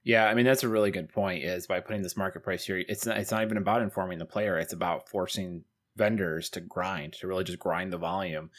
yeah, 0.05 0.27
I 0.27 0.35
mean 0.35 0.45
that's 0.45 0.63
a 0.63 0.69
really 0.69 0.91
good 0.91 1.09
point. 1.09 1.43
Is 1.43 1.67
by 1.67 1.81
putting 1.81 2.03
this 2.03 2.17
market 2.17 2.43
price 2.43 2.65
here, 2.65 2.85
it's 2.89 3.07
not, 3.07 3.17
it's 3.17 3.31
not 3.31 3.43
even 3.43 3.57
about 3.57 3.83
informing 3.83 4.19
the 4.19 4.27
player. 4.27 4.59
It's 4.59 4.73
about 4.73 5.09
forcing 5.09 5.65
vendors 5.97 6.51
to 6.51 6.61
grind, 6.61 7.15
to 7.15 7.27
really 7.27 7.45
just 7.45 7.59
grind 7.59 7.93
the 7.93 7.99
volume. 7.99 8.51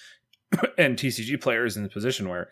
and 0.77 0.97
TCG 0.97 1.39
players 1.39 1.77
in 1.77 1.83
the 1.83 1.89
position 1.89 2.29
where 2.29 2.49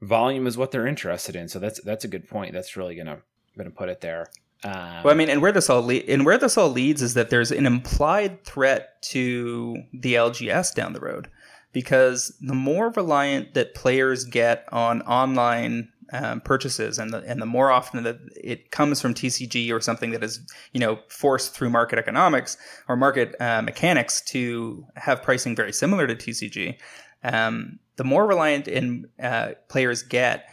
volume 0.00 0.46
is 0.46 0.56
what 0.56 0.70
they're 0.70 0.86
interested 0.86 1.36
in. 1.36 1.48
So 1.48 1.58
that's 1.58 1.80
that's 1.82 2.04
a 2.04 2.08
good 2.08 2.28
point. 2.28 2.52
That's 2.52 2.76
really 2.76 2.96
gonna 2.96 3.22
gonna 3.56 3.70
put 3.70 3.88
it 3.88 4.00
there. 4.00 4.26
Um, 4.62 5.04
well, 5.04 5.14
I 5.14 5.14
mean, 5.14 5.30
and 5.30 5.40
where 5.40 5.52
this 5.52 5.70
all 5.70 5.82
le- 5.82 5.94
and 5.94 6.26
where 6.26 6.38
this 6.38 6.58
all 6.58 6.68
leads 6.68 7.02
is 7.02 7.14
that 7.14 7.30
there's 7.30 7.50
an 7.50 7.64
implied 7.64 8.44
threat 8.44 9.00
to 9.02 9.82
the 9.92 10.14
LGS 10.14 10.74
down 10.74 10.92
the 10.92 11.00
road, 11.00 11.28
because 11.72 12.36
the 12.40 12.54
more 12.54 12.90
reliant 12.90 13.54
that 13.54 13.74
players 13.74 14.24
get 14.24 14.66
on 14.70 15.00
online 15.02 15.90
um, 16.12 16.40
purchases, 16.40 16.98
and 16.98 17.12
the 17.12 17.18
and 17.26 17.40
the 17.40 17.46
more 17.46 17.70
often 17.70 18.02
that 18.04 18.18
it 18.36 18.70
comes 18.70 19.00
from 19.00 19.14
TCG 19.14 19.72
or 19.72 19.80
something 19.80 20.10
that 20.10 20.22
is 20.22 20.40
you 20.72 20.80
know 20.80 20.98
forced 21.08 21.54
through 21.54 21.70
market 21.70 21.98
economics 21.98 22.56
or 22.88 22.96
market 22.96 23.34
uh, 23.40 23.62
mechanics 23.62 24.20
to 24.22 24.86
have 24.96 25.22
pricing 25.22 25.54
very 25.54 25.72
similar 25.72 26.06
to 26.06 26.14
TCG, 26.14 26.76
um, 27.24 27.78
the 27.96 28.04
more 28.04 28.26
reliant 28.26 28.68
in 28.68 29.08
uh, 29.22 29.50
players 29.68 30.02
get 30.02 30.48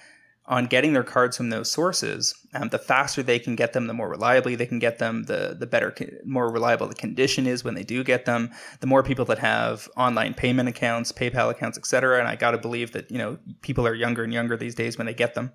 on 0.47 0.65
getting 0.65 0.93
their 0.93 1.03
cards 1.03 1.35
from 1.35 1.49
those 1.49 1.69
sources, 1.69 2.33
um, 2.53 2.69
the 2.69 2.79
faster 2.79 3.21
they 3.21 3.37
can 3.37 3.55
get 3.55 3.73
them, 3.73 3.87
the 3.87 3.93
more 3.93 4.07
reliably 4.07 4.55
they 4.55 4.65
can 4.65 4.79
get 4.79 4.97
them, 4.97 5.23
the 5.23 5.55
the 5.59 5.67
better, 5.67 5.93
more 6.25 6.49
reliable 6.49 6.87
the 6.87 6.95
condition 6.95 7.45
is 7.45 7.63
when 7.63 7.75
they 7.75 7.83
do 7.83 8.03
get 8.03 8.25
them. 8.25 8.51
The 8.79 8.87
more 8.87 9.03
people 9.03 9.25
that 9.25 9.39
have 9.39 9.89
online 9.97 10.33
payment 10.33 10.69
accounts, 10.69 11.11
PayPal 11.11 11.51
accounts, 11.51 11.77
etc. 11.77 12.19
And 12.19 12.27
I 12.27 12.35
got 12.35 12.51
to 12.51 12.57
believe 12.57 12.93
that 12.93 13.11
you 13.11 13.17
know 13.17 13.37
people 13.61 13.85
are 13.85 13.93
younger 13.93 14.23
and 14.23 14.31
younger 14.31 14.55
these 14.55 14.75
days 14.75 14.97
when 14.97 15.05
they 15.05 15.13
get 15.13 15.35
them. 15.35 15.51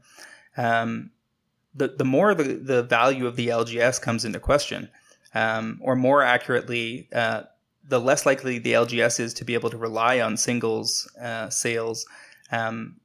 Um, 0.56 1.10
the 1.74 1.88
the 1.88 2.04
more 2.04 2.34
the 2.34 2.44
the 2.44 2.82
value 2.82 3.26
of 3.26 3.36
the 3.36 3.48
LGS 3.48 4.00
comes 4.00 4.26
into 4.26 4.40
question, 4.40 4.90
um, 5.34 5.80
or 5.82 5.96
more 5.96 6.22
accurately, 6.22 7.08
uh, 7.14 7.44
the 7.82 7.98
less 7.98 8.26
likely 8.26 8.58
the 8.58 8.74
LGS 8.74 9.20
is 9.20 9.32
to 9.34 9.44
be 9.46 9.54
able 9.54 9.70
to 9.70 9.78
rely 9.78 10.20
on 10.20 10.36
singles 10.36 11.10
uh, 11.18 11.48
sales 11.48 12.06
um, 12.50 12.96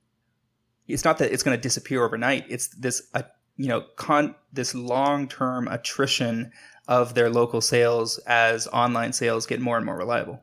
it's 0.88 1.04
not 1.04 1.18
that 1.20 1.32
it's 1.32 1.44
going 1.44 1.58
to 1.58 1.62
disappear 1.62 2.04
overnight. 2.04 2.46
It's 2.50 2.68
this, 2.68 3.04
uh, 3.14 3.24
you 3.56 3.68
know, 3.68 3.82
con 3.96 4.36
this 4.54 4.74
long 4.74 5.28
term 5.28 5.68
attrition 5.68 6.52
of 6.88 7.14
their 7.14 7.30
local 7.30 7.62
sales 7.62 8.18
as 8.20 8.68
online 8.68 9.14
sales 9.14 9.46
get 9.46 9.60
more 9.60 9.78
and 9.78 9.86
more 9.86 9.98
reliable. 9.98 10.42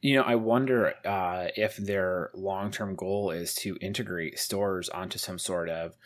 You 0.00 0.16
know, 0.16 0.22
I 0.22 0.36
wonder 0.36 0.94
uh, 1.04 1.48
if 1.56 1.76
their 1.76 2.30
long 2.34 2.70
term 2.70 2.94
goal 2.94 3.30
is 3.30 3.54
to 3.56 3.76
integrate 3.80 4.38
stores 4.38 4.88
onto 4.88 5.18
some 5.18 5.38
sort 5.38 5.68
of 5.68 5.96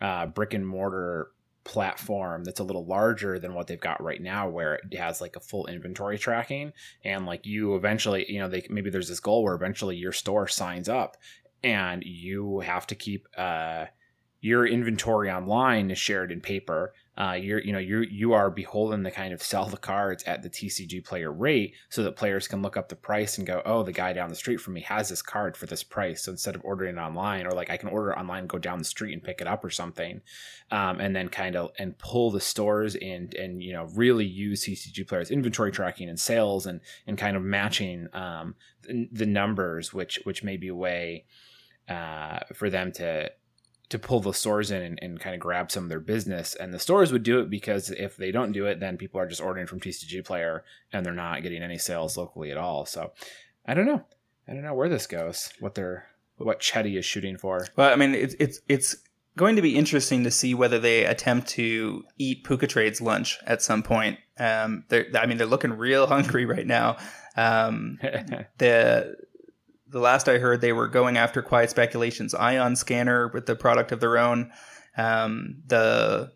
uh, 0.00 0.26
brick 0.26 0.54
and 0.54 0.66
mortar 0.66 1.30
platform 1.62 2.42
that's 2.42 2.60
a 2.60 2.64
little 2.64 2.86
larger 2.86 3.38
than 3.38 3.54
what 3.54 3.66
they've 3.66 3.80
got 3.80 4.02
right 4.02 4.22
now 4.22 4.48
where 4.48 4.76
it 4.76 4.96
has 4.96 5.20
like 5.20 5.36
a 5.36 5.40
full 5.40 5.66
inventory 5.66 6.18
tracking 6.18 6.72
and 7.04 7.26
like 7.26 7.44
you 7.44 7.76
eventually 7.76 8.24
you 8.32 8.38
know 8.38 8.48
they 8.48 8.66
maybe 8.70 8.88
there's 8.88 9.08
this 9.08 9.20
goal 9.20 9.42
where 9.42 9.54
eventually 9.54 9.94
your 9.94 10.10
store 10.10 10.48
signs 10.48 10.88
up 10.88 11.18
and 11.62 12.02
you 12.04 12.60
have 12.60 12.86
to 12.88 12.94
keep 12.94 13.26
uh, 13.36 13.86
your 14.40 14.66
inventory 14.66 15.30
online 15.30 15.90
is 15.90 15.98
shared 15.98 16.32
in 16.32 16.40
paper. 16.40 16.94
Uh, 17.18 17.32
you're 17.32 17.60
you 17.60 17.72
know 17.72 17.78
you 17.78 18.00
you 18.00 18.32
are 18.32 18.50
beholden 18.50 19.04
to 19.04 19.10
kind 19.10 19.34
of 19.34 19.42
sell 19.42 19.66
the 19.66 19.76
cards 19.76 20.22
at 20.24 20.42
the 20.42 20.48
TCG 20.48 21.04
player 21.04 21.30
rate 21.30 21.74
so 21.90 22.02
that 22.02 22.16
players 22.16 22.48
can 22.48 22.62
look 22.62 22.78
up 22.78 22.88
the 22.88 22.96
price 22.96 23.36
and 23.36 23.46
go, 23.46 23.60
oh, 23.66 23.82
the 23.82 23.92
guy 23.92 24.14
down 24.14 24.30
the 24.30 24.34
street 24.34 24.58
from 24.58 24.72
me 24.72 24.80
has 24.80 25.10
this 25.10 25.20
card 25.20 25.54
for 25.56 25.66
this 25.66 25.82
price. 25.82 26.22
So 26.22 26.32
instead 26.32 26.54
of 26.54 26.62
ordering 26.64 26.96
it 26.96 27.00
online, 27.00 27.46
or 27.46 27.50
like 27.50 27.68
I 27.68 27.76
can 27.76 27.90
order 27.90 28.12
it 28.12 28.18
online, 28.18 28.46
go 28.46 28.58
down 28.58 28.78
the 28.78 28.84
street 28.84 29.12
and 29.12 29.22
pick 29.22 29.42
it 29.42 29.46
up 29.46 29.62
or 29.62 29.70
something, 29.70 30.22
um, 30.70 31.00
and 31.00 31.14
then 31.14 31.28
kind 31.28 31.56
of 31.56 31.72
and 31.78 31.98
pull 31.98 32.30
the 32.30 32.40
stores 32.40 32.94
and 32.94 33.34
and 33.34 33.62
you 33.62 33.74
know 33.74 33.88
really 33.94 34.24
use 34.24 34.64
TCG 34.64 35.06
players 35.06 35.30
inventory 35.30 35.72
tracking 35.72 36.08
and 36.08 36.18
sales 36.18 36.64
and 36.64 36.80
and 37.06 37.18
kind 37.18 37.36
of 37.36 37.42
matching 37.42 38.08
um, 38.14 38.54
the, 38.88 39.26
numbers, 39.26 39.92
which 39.92 40.18
which 40.24 40.42
may 40.42 40.56
be 40.56 40.68
a 40.68 40.74
way 40.74 41.26
uh, 41.88 42.40
for 42.54 42.70
them 42.70 42.92
to 42.92 43.30
to 43.90 43.98
pull 43.98 44.20
the 44.20 44.32
stores 44.32 44.70
in 44.70 44.82
and, 44.82 44.98
and, 45.02 45.18
kind 45.18 45.34
of 45.34 45.40
grab 45.40 45.68
some 45.68 45.82
of 45.82 45.88
their 45.88 45.98
business. 45.98 46.54
And 46.54 46.72
the 46.72 46.78
stores 46.78 47.10
would 47.10 47.24
do 47.24 47.40
it 47.40 47.50
because 47.50 47.90
if 47.90 48.16
they 48.16 48.30
don't 48.30 48.52
do 48.52 48.66
it, 48.66 48.78
then 48.78 48.96
people 48.96 49.20
are 49.20 49.26
just 49.26 49.40
ordering 49.40 49.66
from 49.66 49.80
TCG 49.80 50.24
Player 50.24 50.62
and 50.92 51.04
they're 51.04 51.12
not 51.12 51.42
getting 51.42 51.60
any 51.60 51.76
sales 51.76 52.16
locally 52.16 52.52
at 52.52 52.56
all. 52.56 52.86
So 52.86 53.10
I 53.66 53.74
don't 53.74 53.86
know. 53.86 54.04
I 54.46 54.52
don't 54.52 54.62
know 54.62 54.74
where 54.74 54.88
this 54.88 55.08
goes. 55.08 55.52
What 55.58 55.74
they're 55.74 56.06
what 56.36 56.60
Chetty 56.60 56.98
is 56.98 57.04
shooting 57.04 57.36
for. 57.36 57.66
Well, 57.76 57.92
I 57.92 57.96
mean, 57.96 58.14
it's 58.14 58.34
it's 58.38 58.60
it's 58.68 58.96
going 59.36 59.56
to 59.56 59.62
be 59.62 59.76
interesting 59.76 60.24
to 60.24 60.30
see 60.30 60.54
whether 60.54 60.78
they 60.78 61.04
attempt 61.04 61.48
to 61.48 62.04
eat 62.18 62.44
Puca 62.44 62.68
Trade's 62.68 63.00
lunch 63.00 63.38
at 63.46 63.62
some 63.62 63.82
point. 63.82 64.18
Um, 64.38 64.84
they're, 64.88 65.06
I 65.14 65.26
mean, 65.26 65.38
they're 65.38 65.46
looking 65.46 65.72
real 65.72 66.06
hungry 66.08 66.46
right 66.46 66.66
now. 66.66 66.96
Um, 67.36 67.98
the 68.58 69.16
the 69.90 70.00
last 70.00 70.28
I 70.28 70.38
heard, 70.38 70.60
they 70.60 70.72
were 70.72 70.88
going 70.88 71.16
after 71.16 71.42
Quiet 71.42 71.70
Speculations 71.70 72.34
Ion 72.34 72.76
Scanner 72.76 73.28
with 73.28 73.46
the 73.46 73.56
product 73.56 73.92
of 73.92 74.00
their 74.00 74.18
own. 74.18 74.50
Um, 74.96 75.62
the 75.66 76.32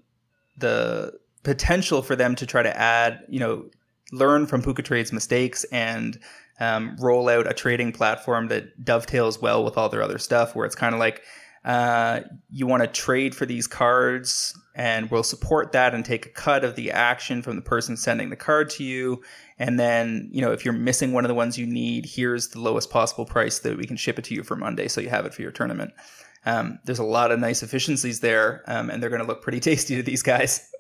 the 0.57 1.13
potential 1.43 2.03
for 2.03 2.17
them 2.17 2.35
to 2.37 2.47
try 2.47 2.63
to 2.63 2.77
add, 2.77 3.21
you 3.29 3.41
know, 3.41 3.69
learn 4.13 4.47
from 4.47 4.63
Puca 4.63 4.85
Trade's 4.85 5.13
mistakes 5.13 5.65
and 5.65 6.19
um, 6.61 6.97
roll 7.01 7.29
out 7.29 7.51
a 7.51 7.55
trading 7.55 7.93
platform 7.93 8.49
that 8.49 8.85
dovetails 8.85 9.41
well 9.43 9.65
with 9.65 9.77
all 9.77 9.89
their 9.89 10.03
other 10.03 10.19
stuff, 10.19 10.55
where 10.55 10.67
it's 10.67 10.77
kind 10.77 10.95
of 10.95 11.01
like 11.01 11.23
uh, 11.65 12.21
you 12.51 12.67
want 12.67 12.83
to 12.83 12.89
trade 12.89 13.35
for 13.35 13.47
these 13.47 13.67
cards 13.67 14.59
and 14.75 15.11
we'll 15.11 15.23
support 15.23 15.73
that 15.73 15.95
and 15.95 16.05
take 16.05 16.27
a 16.27 16.31
cut 16.31 16.65
of 16.65 16.77
the 16.77 16.91
action 16.91 17.43
from 17.43 17.57
the 17.57 17.63
person 17.63 17.97
sending 17.97 18.29
the 18.29 18.37
card 18.37 18.69
to 18.69 18.85
you 18.85 19.23
and 19.59 19.79
then, 19.79 20.29
you 20.33 20.41
know, 20.41 20.53
if 20.53 20.65
you're 20.65 20.75
missing 20.75 21.13
one 21.13 21.25
of 21.25 21.29
the 21.29 21.35
ones 21.35 21.57
you 21.57 21.67
need, 21.67 22.07
here's 22.07 22.49
the 22.49 22.61
lowest 22.61 22.91
possible 22.91 23.25
price 23.25 23.61
that 23.61 23.77
we 23.77 23.87
can 23.87 23.97
ship 23.97 24.19
it 24.19 24.25
to 24.27 24.35
you 24.35 24.43
for 24.43 24.57
Monday 24.57 24.89
so 24.89 25.01
you 25.01 25.09
have 25.09 25.27
it 25.27 25.35
for 25.35 25.43
your 25.43 25.53
tournament. 25.53 25.93
Um, 26.45 26.79
there's 26.85 26.99
a 26.99 27.05
lot 27.05 27.31
of 27.31 27.39
nice 27.39 27.63
efficiencies 27.63 28.21
there, 28.21 28.63
um, 28.67 28.91
and 28.91 29.03
they're 29.03 29.11
going 29.11 29.23
to 29.23 29.29
look 29.29 29.43
pretty 29.43 29.61
tasty 29.61 29.97
to 29.97 30.03
these 30.03 30.23
guys. 30.23 30.71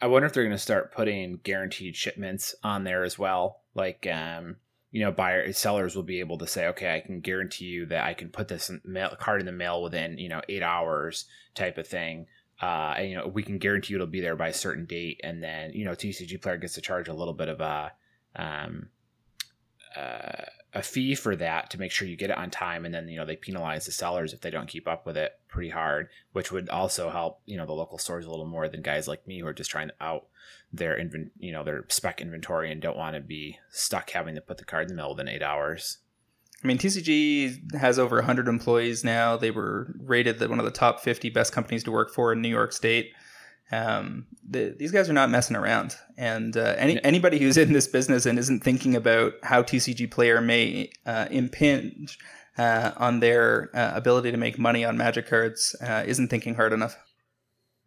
I 0.00 0.06
wonder 0.06 0.26
if 0.26 0.32
they're 0.32 0.44
going 0.44 0.56
to 0.56 0.58
start 0.58 0.92
putting 0.92 1.40
guaranteed 1.42 1.94
shipments 1.94 2.54
on 2.64 2.84
there 2.84 3.04
as 3.04 3.18
well. 3.18 3.60
Like, 3.74 4.08
um, 4.10 4.56
you 4.92 5.00
know, 5.00 5.12
buyers, 5.12 5.56
sellers 5.56 5.94
will 5.94 6.02
be 6.02 6.20
able 6.20 6.38
to 6.38 6.46
say, 6.46 6.66
okay, 6.68 6.94
I 6.94 7.00
can 7.00 7.20
guarantee 7.20 7.66
you 7.66 7.86
that 7.86 8.04
I 8.04 8.14
can 8.14 8.28
put 8.28 8.48
this 8.48 8.70
mail, 8.84 9.14
card 9.18 9.40
in 9.40 9.46
the 9.46 9.52
mail 9.52 9.82
within, 9.82 10.18
you 10.18 10.28
know, 10.28 10.42
eight 10.48 10.62
hours 10.62 11.26
type 11.54 11.78
of 11.78 11.86
thing. 11.86 12.26
Uh, 12.60 12.94
and, 12.98 13.08
you 13.08 13.16
know, 13.16 13.26
we 13.26 13.42
can 13.42 13.58
guarantee 13.58 13.92
you 13.92 13.96
it'll 13.96 14.06
be 14.06 14.20
there 14.20 14.36
by 14.36 14.48
a 14.48 14.54
certain 14.54 14.84
date, 14.84 15.20
and 15.24 15.42
then 15.42 15.72
you 15.72 15.84
know, 15.84 15.92
TCG 15.92 16.42
player 16.42 16.58
gets 16.58 16.74
to 16.74 16.80
charge 16.80 17.08
a 17.08 17.14
little 17.14 17.32
bit 17.32 17.48
of 17.48 17.60
a 17.60 17.92
um, 18.36 18.88
uh, 19.96 20.44
a 20.72 20.82
fee 20.82 21.14
for 21.14 21.34
that 21.34 21.70
to 21.70 21.78
make 21.78 21.90
sure 21.90 22.06
you 22.06 22.16
get 22.16 22.30
it 22.30 22.36
on 22.36 22.50
time, 22.50 22.84
and 22.84 22.94
then 22.94 23.08
you 23.08 23.16
know 23.16 23.24
they 23.24 23.36
penalize 23.36 23.86
the 23.86 23.92
sellers 23.92 24.32
if 24.32 24.40
they 24.42 24.50
don't 24.50 24.68
keep 24.68 24.86
up 24.86 25.06
with 25.06 25.16
it 25.16 25.40
pretty 25.48 25.70
hard, 25.70 26.10
which 26.32 26.52
would 26.52 26.68
also 26.68 27.08
help 27.08 27.40
you 27.46 27.56
know 27.56 27.64
the 27.64 27.72
local 27.72 27.96
stores 27.96 28.26
a 28.26 28.30
little 28.30 28.46
more 28.46 28.68
than 28.68 28.82
guys 28.82 29.08
like 29.08 29.26
me 29.26 29.38
who 29.38 29.46
are 29.46 29.54
just 29.54 29.70
trying 29.70 29.88
to 29.88 29.94
out 30.00 30.26
their 30.72 30.94
invent 30.94 31.32
you 31.38 31.52
know 31.52 31.64
their 31.64 31.84
spec 31.88 32.20
inventory 32.20 32.70
and 32.70 32.80
don't 32.80 32.96
want 32.96 33.14
to 33.14 33.20
be 33.20 33.58
stuck 33.70 34.10
having 34.10 34.34
to 34.34 34.40
put 34.40 34.58
the 34.58 34.64
card 34.64 34.84
in 34.84 34.88
the 34.88 34.94
mail 34.94 35.10
within 35.10 35.28
eight 35.28 35.42
hours. 35.42 35.98
I 36.62 36.66
mean, 36.66 36.76
TCG 36.76 37.74
has 37.74 37.98
over 37.98 38.16
100 38.16 38.46
employees 38.46 39.02
now. 39.02 39.38
They 39.38 39.50
were 39.50 39.94
rated 39.98 40.38
the, 40.38 40.48
one 40.48 40.58
of 40.58 40.66
the 40.66 40.70
top 40.70 41.00
50 41.00 41.30
best 41.30 41.54
companies 41.54 41.84
to 41.84 41.90
work 41.90 42.12
for 42.12 42.34
in 42.34 42.42
New 42.42 42.50
York 42.50 42.74
State. 42.74 43.12
Um, 43.72 44.26
the, 44.46 44.74
these 44.78 44.92
guys 44.92 45.08
are 45.08 45.14
not 45.14 45.30
messing 45.30 45.56
around. 45.56 45.96
And 46.18 46.56
uh, 46.56 46.74
any, 46.76 46.94
yeah. 46.94 47.00
anybody 47.02 47.38
who's 47.38 47.56
in 47.56 47.72
this 47.72 47.86
business 47.86 48.26
and 48.26 48.38
isn't 48.38 48.62
thinking 48.62 48.94
about 48.94 49.34
how 49.42 49.62
TCG 49.62 50.10
Player 50.10 50.42
may 50.42 50.90
uh, 51.06 51.28
impinge 51.30 52.18
uh, 52.58 52.90
on 52.96 53.20
their 53.20 53.70
uh, 53.74 53.92
ability 53.94 54.30
to 54.30 54.36
make 54.36 54.58
money 54.58 54.84
on 54.84 54.98
Magic 54.98 55.28
cards 55.28 55.74
uh, 55.80 56.04
isn't 56.06 56.28
thinking 56.28 56.56
hard 56.56 56.74
enough. 56.74 56.96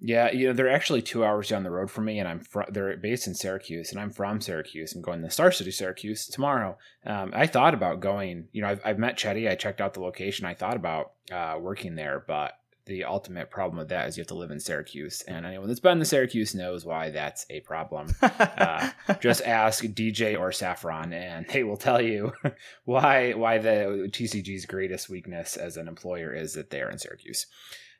Yeah, 0.06 0.34
you 0.34 0.47
know 0.47 0.54
they're 0.54 0.70
actually 0.70 1.01
two 1.01 1.24
hours 1.24 1.47
down 1.47 1.64
the 1.64 1.72
road 1.72 1.89
from 1.89 2.04
me, 2.04 2.20
and 2.20 2.28
I'm 2.28 2.41
fr- 2.41 2.70
they're 2.70 2.97
based 2.97 3.26
in 3.26 3.34
Syracuse, 3.34 3.89
and 3.89 4.01
I'm 4.01 4.12
from 4.12 4.41
Syracuse. 4.41 4.93
I'm 4.93 5.01
going 5.01 5.22
to 5.22 5.30
Star 5.30 5.49
City, 5.49 5.72
Syracuse 5.72 6.28
tomorrow. 6.28 6.78
Um, 7.06 7.32
I 7.34 7.47
thought 7.47 7.74
about 7.74 8.01
going. 8.01 8.49
You 8.51 8.64
know, 8.64 8.68
I've, 8.68 8.82
I've 8.84 8.99
met 8.99 9.18
Chetty. 9.18 9.49
I 9.49 9.56
checked 9.56 9.80
out 9.80 9.93
the 9.93 10.01
location. 10.01 10.45
I 10.45 10.56
thought 10.56 10.76
about 10.76 11.14
uh, 11.32 11.56
working 11.58 11.95
there, 11.95 12.22
but 12.28 12.60
the 12.86 13.06
ultimate 13.06 13.49
problem 13.49 13.78
with 13.78 13.88
that 13.89 14.10
is 14.10 14.18
you 14.18 14.22
have 14.22 14.28
to 14.28 14.34
live 14.34 14.51
in 14.51 14.60
Syracuse, 14.60 15.22
and 15.22 15.45
anyone 15.45 15.70
that's 15.70 15.80
been 15.80 15.99
to 15.99 16.06
Syracuse 16.06 16.54
knows 16.54 16.84
why 16.84 17.10
that's 17.10 17.45
a 17.49 17.62
problem. 17.62 18.14
uh, 18.22 18.89
just 19.22 19.41
ask 19.43 19.86
DJ 19.86 20.38
or 20.38 20.51
Saffron, 20.51 21.14
and 21.14 21.47
they 21.54 21.64
will 21.64 21.78
tell 21.78 22.01
you 22.01 22.34
why 22.84 23.32
why 23.32 23.58
the 23.58 24.10
TCG's 24.12 24.66
greatest 24.66 25.08
weakness 25.08 25.56
as 25.56 25.78
an 25.78 25.88
employer 25.88 26.34
is 26.34 26.56
that 26.56 26.72
they 26.72 26.82
are 26.82 26.91
in 26.91 26.99
Syracuse. 26.99 27.45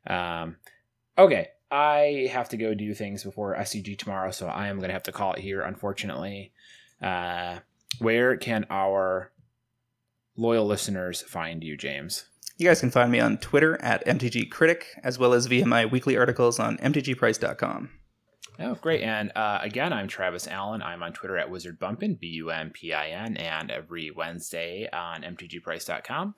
Um, 0.06 0.58
okay, 1.18 1.48
I 1.74 2.30
have 2.32 2.50
to 2.50 2.58
go 2.58 2.76
do 2.76 2.94
things 2.94 3.24
before 3.24 3.56
SCG 3.56 3.98
tomorrow, 3.98 4.30
so 4.30 4.46
I 4.46 4.68
am 4.68 4.78
going 4.78 4.90
to 4.90 4.94
have 4.94 5.04
to 5.04 5.12
call 5.12 5.34
it 5.34 5.40
here, 5.40 5.62
unfortunately. 5.62 6.52
Uh, 7.02 7.60
where 7.98 8.38
can 8.38 8.68
our 8.70 9.32
loyal 10.38 10.68
listeners 10.68 11.24
find 11.24 11.64
you, 11.64 11.76
James? 11.76 12.26
You 12.58 12.68
guys 12.68 12.80
can 12.80 12.92
find 12.92 13.12
me 13.12 13.20
on 13.20 13.40
Twitter 13.40 13.82
at 13.82 14.06
MTG 14.06 14.52
Critic, 14.52 14.86
as 15.04 15.18
well 15.18 15.34
as 15.34 15.48
via 15.48 15.66
my 15.66 15.88
weekly 15.88 16.16
articles 16.16 16.60
on 16.60 16.78
MTGPrice.com. 16.78 17.90
Oh, 18.60 18.76
great. 18.76 19.02
And 19.02 19.32
uh, 19.36 19.58
again, 19.64 19.92
I'm 19.94 20.08
Travis 20.08 20.48
Allen. 20.48 20.84
I'm 20.84 21.02
on 21.02 21.12
Twitter 21.12 21.40
at 21.40 21.50
Wizard 21.50 21.80
Bumpin, 21.80 22.14
B 22.14 22.28
U 22.28 22.52
M 22.52 22.70
P 22.70 22.94
I 22.94 23.08
N, 23.08 23.36
and 23.36 23.72
every 23.72 24.12
Wednesday 24.12 24.88
on 24.94 25.24
MTGPrice.com. 25.24 26.36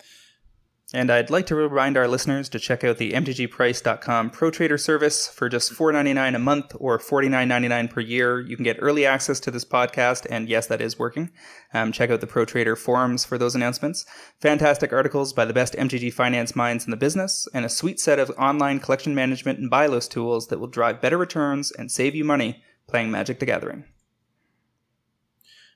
And 0.93 1.11
I'd 1.11 1.31
like 1.31 1.47
to 1.47 1.55
remind 1.55 1.97
our 1.97 2.07
listeners 2.07 2.47
to 2.49 2.59
check 2.59 2.83
out 2.83 2.97
the 2.97 3.13
mtgprice.com 3.13 4.29
Pro 4.29 4.51
Trader 4.51 4.77
service 4.77 5.27
for 5.27 5.49
just 5.49 5.73
$4.99 5.73 6.35
a 6.35 6.39
month 6.39 6.75
or 6.79 6.99
$49.99 6.99 7.89
per 7.89 8.01
year. 8.01 8.39
You 8.39 8.55
can 8.55 8.63
get 8.63 8.77
early 8.79 9.03
access 9.03 9.39
to 9.41 9.51
this 9.51 9.65
podcast, 9.65 10.27
and 10.29 10.47
yes, 10.47 10.67
that 10.67 10.81
is 10.81 10.99
working. 10.99 11.31
Um, 11.73 11.91
check 11.91 12.11
out 12.11 12.21
the 12.21 12.27
Pro 12.27 12.45
Trader 12.45 12.75
forums 12.75 13.25
for 13.25 13.39
those 13.39 13.55
announcements. 13.55 14.05
Fantastic 14.39 14.93
articles 14.93 15.33
by 15.33 15.45
the 15.45 15.53
best 15.53 15.73
MTG 15.73 16.13
finance 16.13 16.55
minds 16.55 16.85
in 16.85 16.91
the 16.91 16.97
business, 16.97 17.47
and 17.51 17.65
a 17.65 17.69
sweet 17.69 17.99
set 17.99 18.19
of 18.19 18.29
online 18.37 18.79
collection 18.79 19.15
management 19.15 19.57
and 19.57 19.71
buy 19.71 19.87
list 19.87 20.11
tools 20.11 20.47
that 20.47 20.59
will 20.59 20.67
drive 20.67 21.01
better 21.01 21.17
returns 21.17 21.71
and 21.71 21.91
save 21.91 22.13
you 22.13 22.23
money 22.23 22.61
playing 22.87 23.09
Magic 23.09 23.39
the 23.39 23.47
Gathering. 23.47 23.85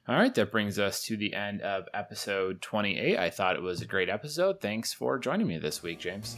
All 0.09 0.15
right, 0.15 0.33
that 0.33 0.51
brings 0.51 0.79
us 0.79 1.03
to 1.03 1.15
the 1.15 1.35
end 1.35 1.61
of 1.61 1.87
episode 1.93 2.63
28. 2.63 3.19
I 3.19 3.29
thought 3.29 3.55
it 3.55 3.61
was 3.61 3.83
a 3.83 3.85
great 3.85 4.09
episode. 4.09 4.59
Thanks 4.59 4.91
for 4.91 5.19
joining 5.19 5.45
me 5.45 5.59
this 5.59 5.83
week, 5.83 5.99
James. 5.99 6.37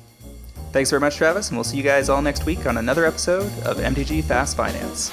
Thanks 0.74 0.90
very 0.90 1.00
much, 1.00 1.16
Travis, 1.16 1.48
and 1.48 1.58
we'll 1.58 1.64
see 1.64 1.78
you 1.78 1.84
guys 1.84 2.10
all 2.10 2.22
next 2.22 2.46
week 2.46 2.66
on 2.66 2.76
another 2.76 3.06
episode 3.06 3.50
of 3.64 3.78
MTG 3.78 4.26
Fast 4.26 4.58
Finance. 4.58 5.10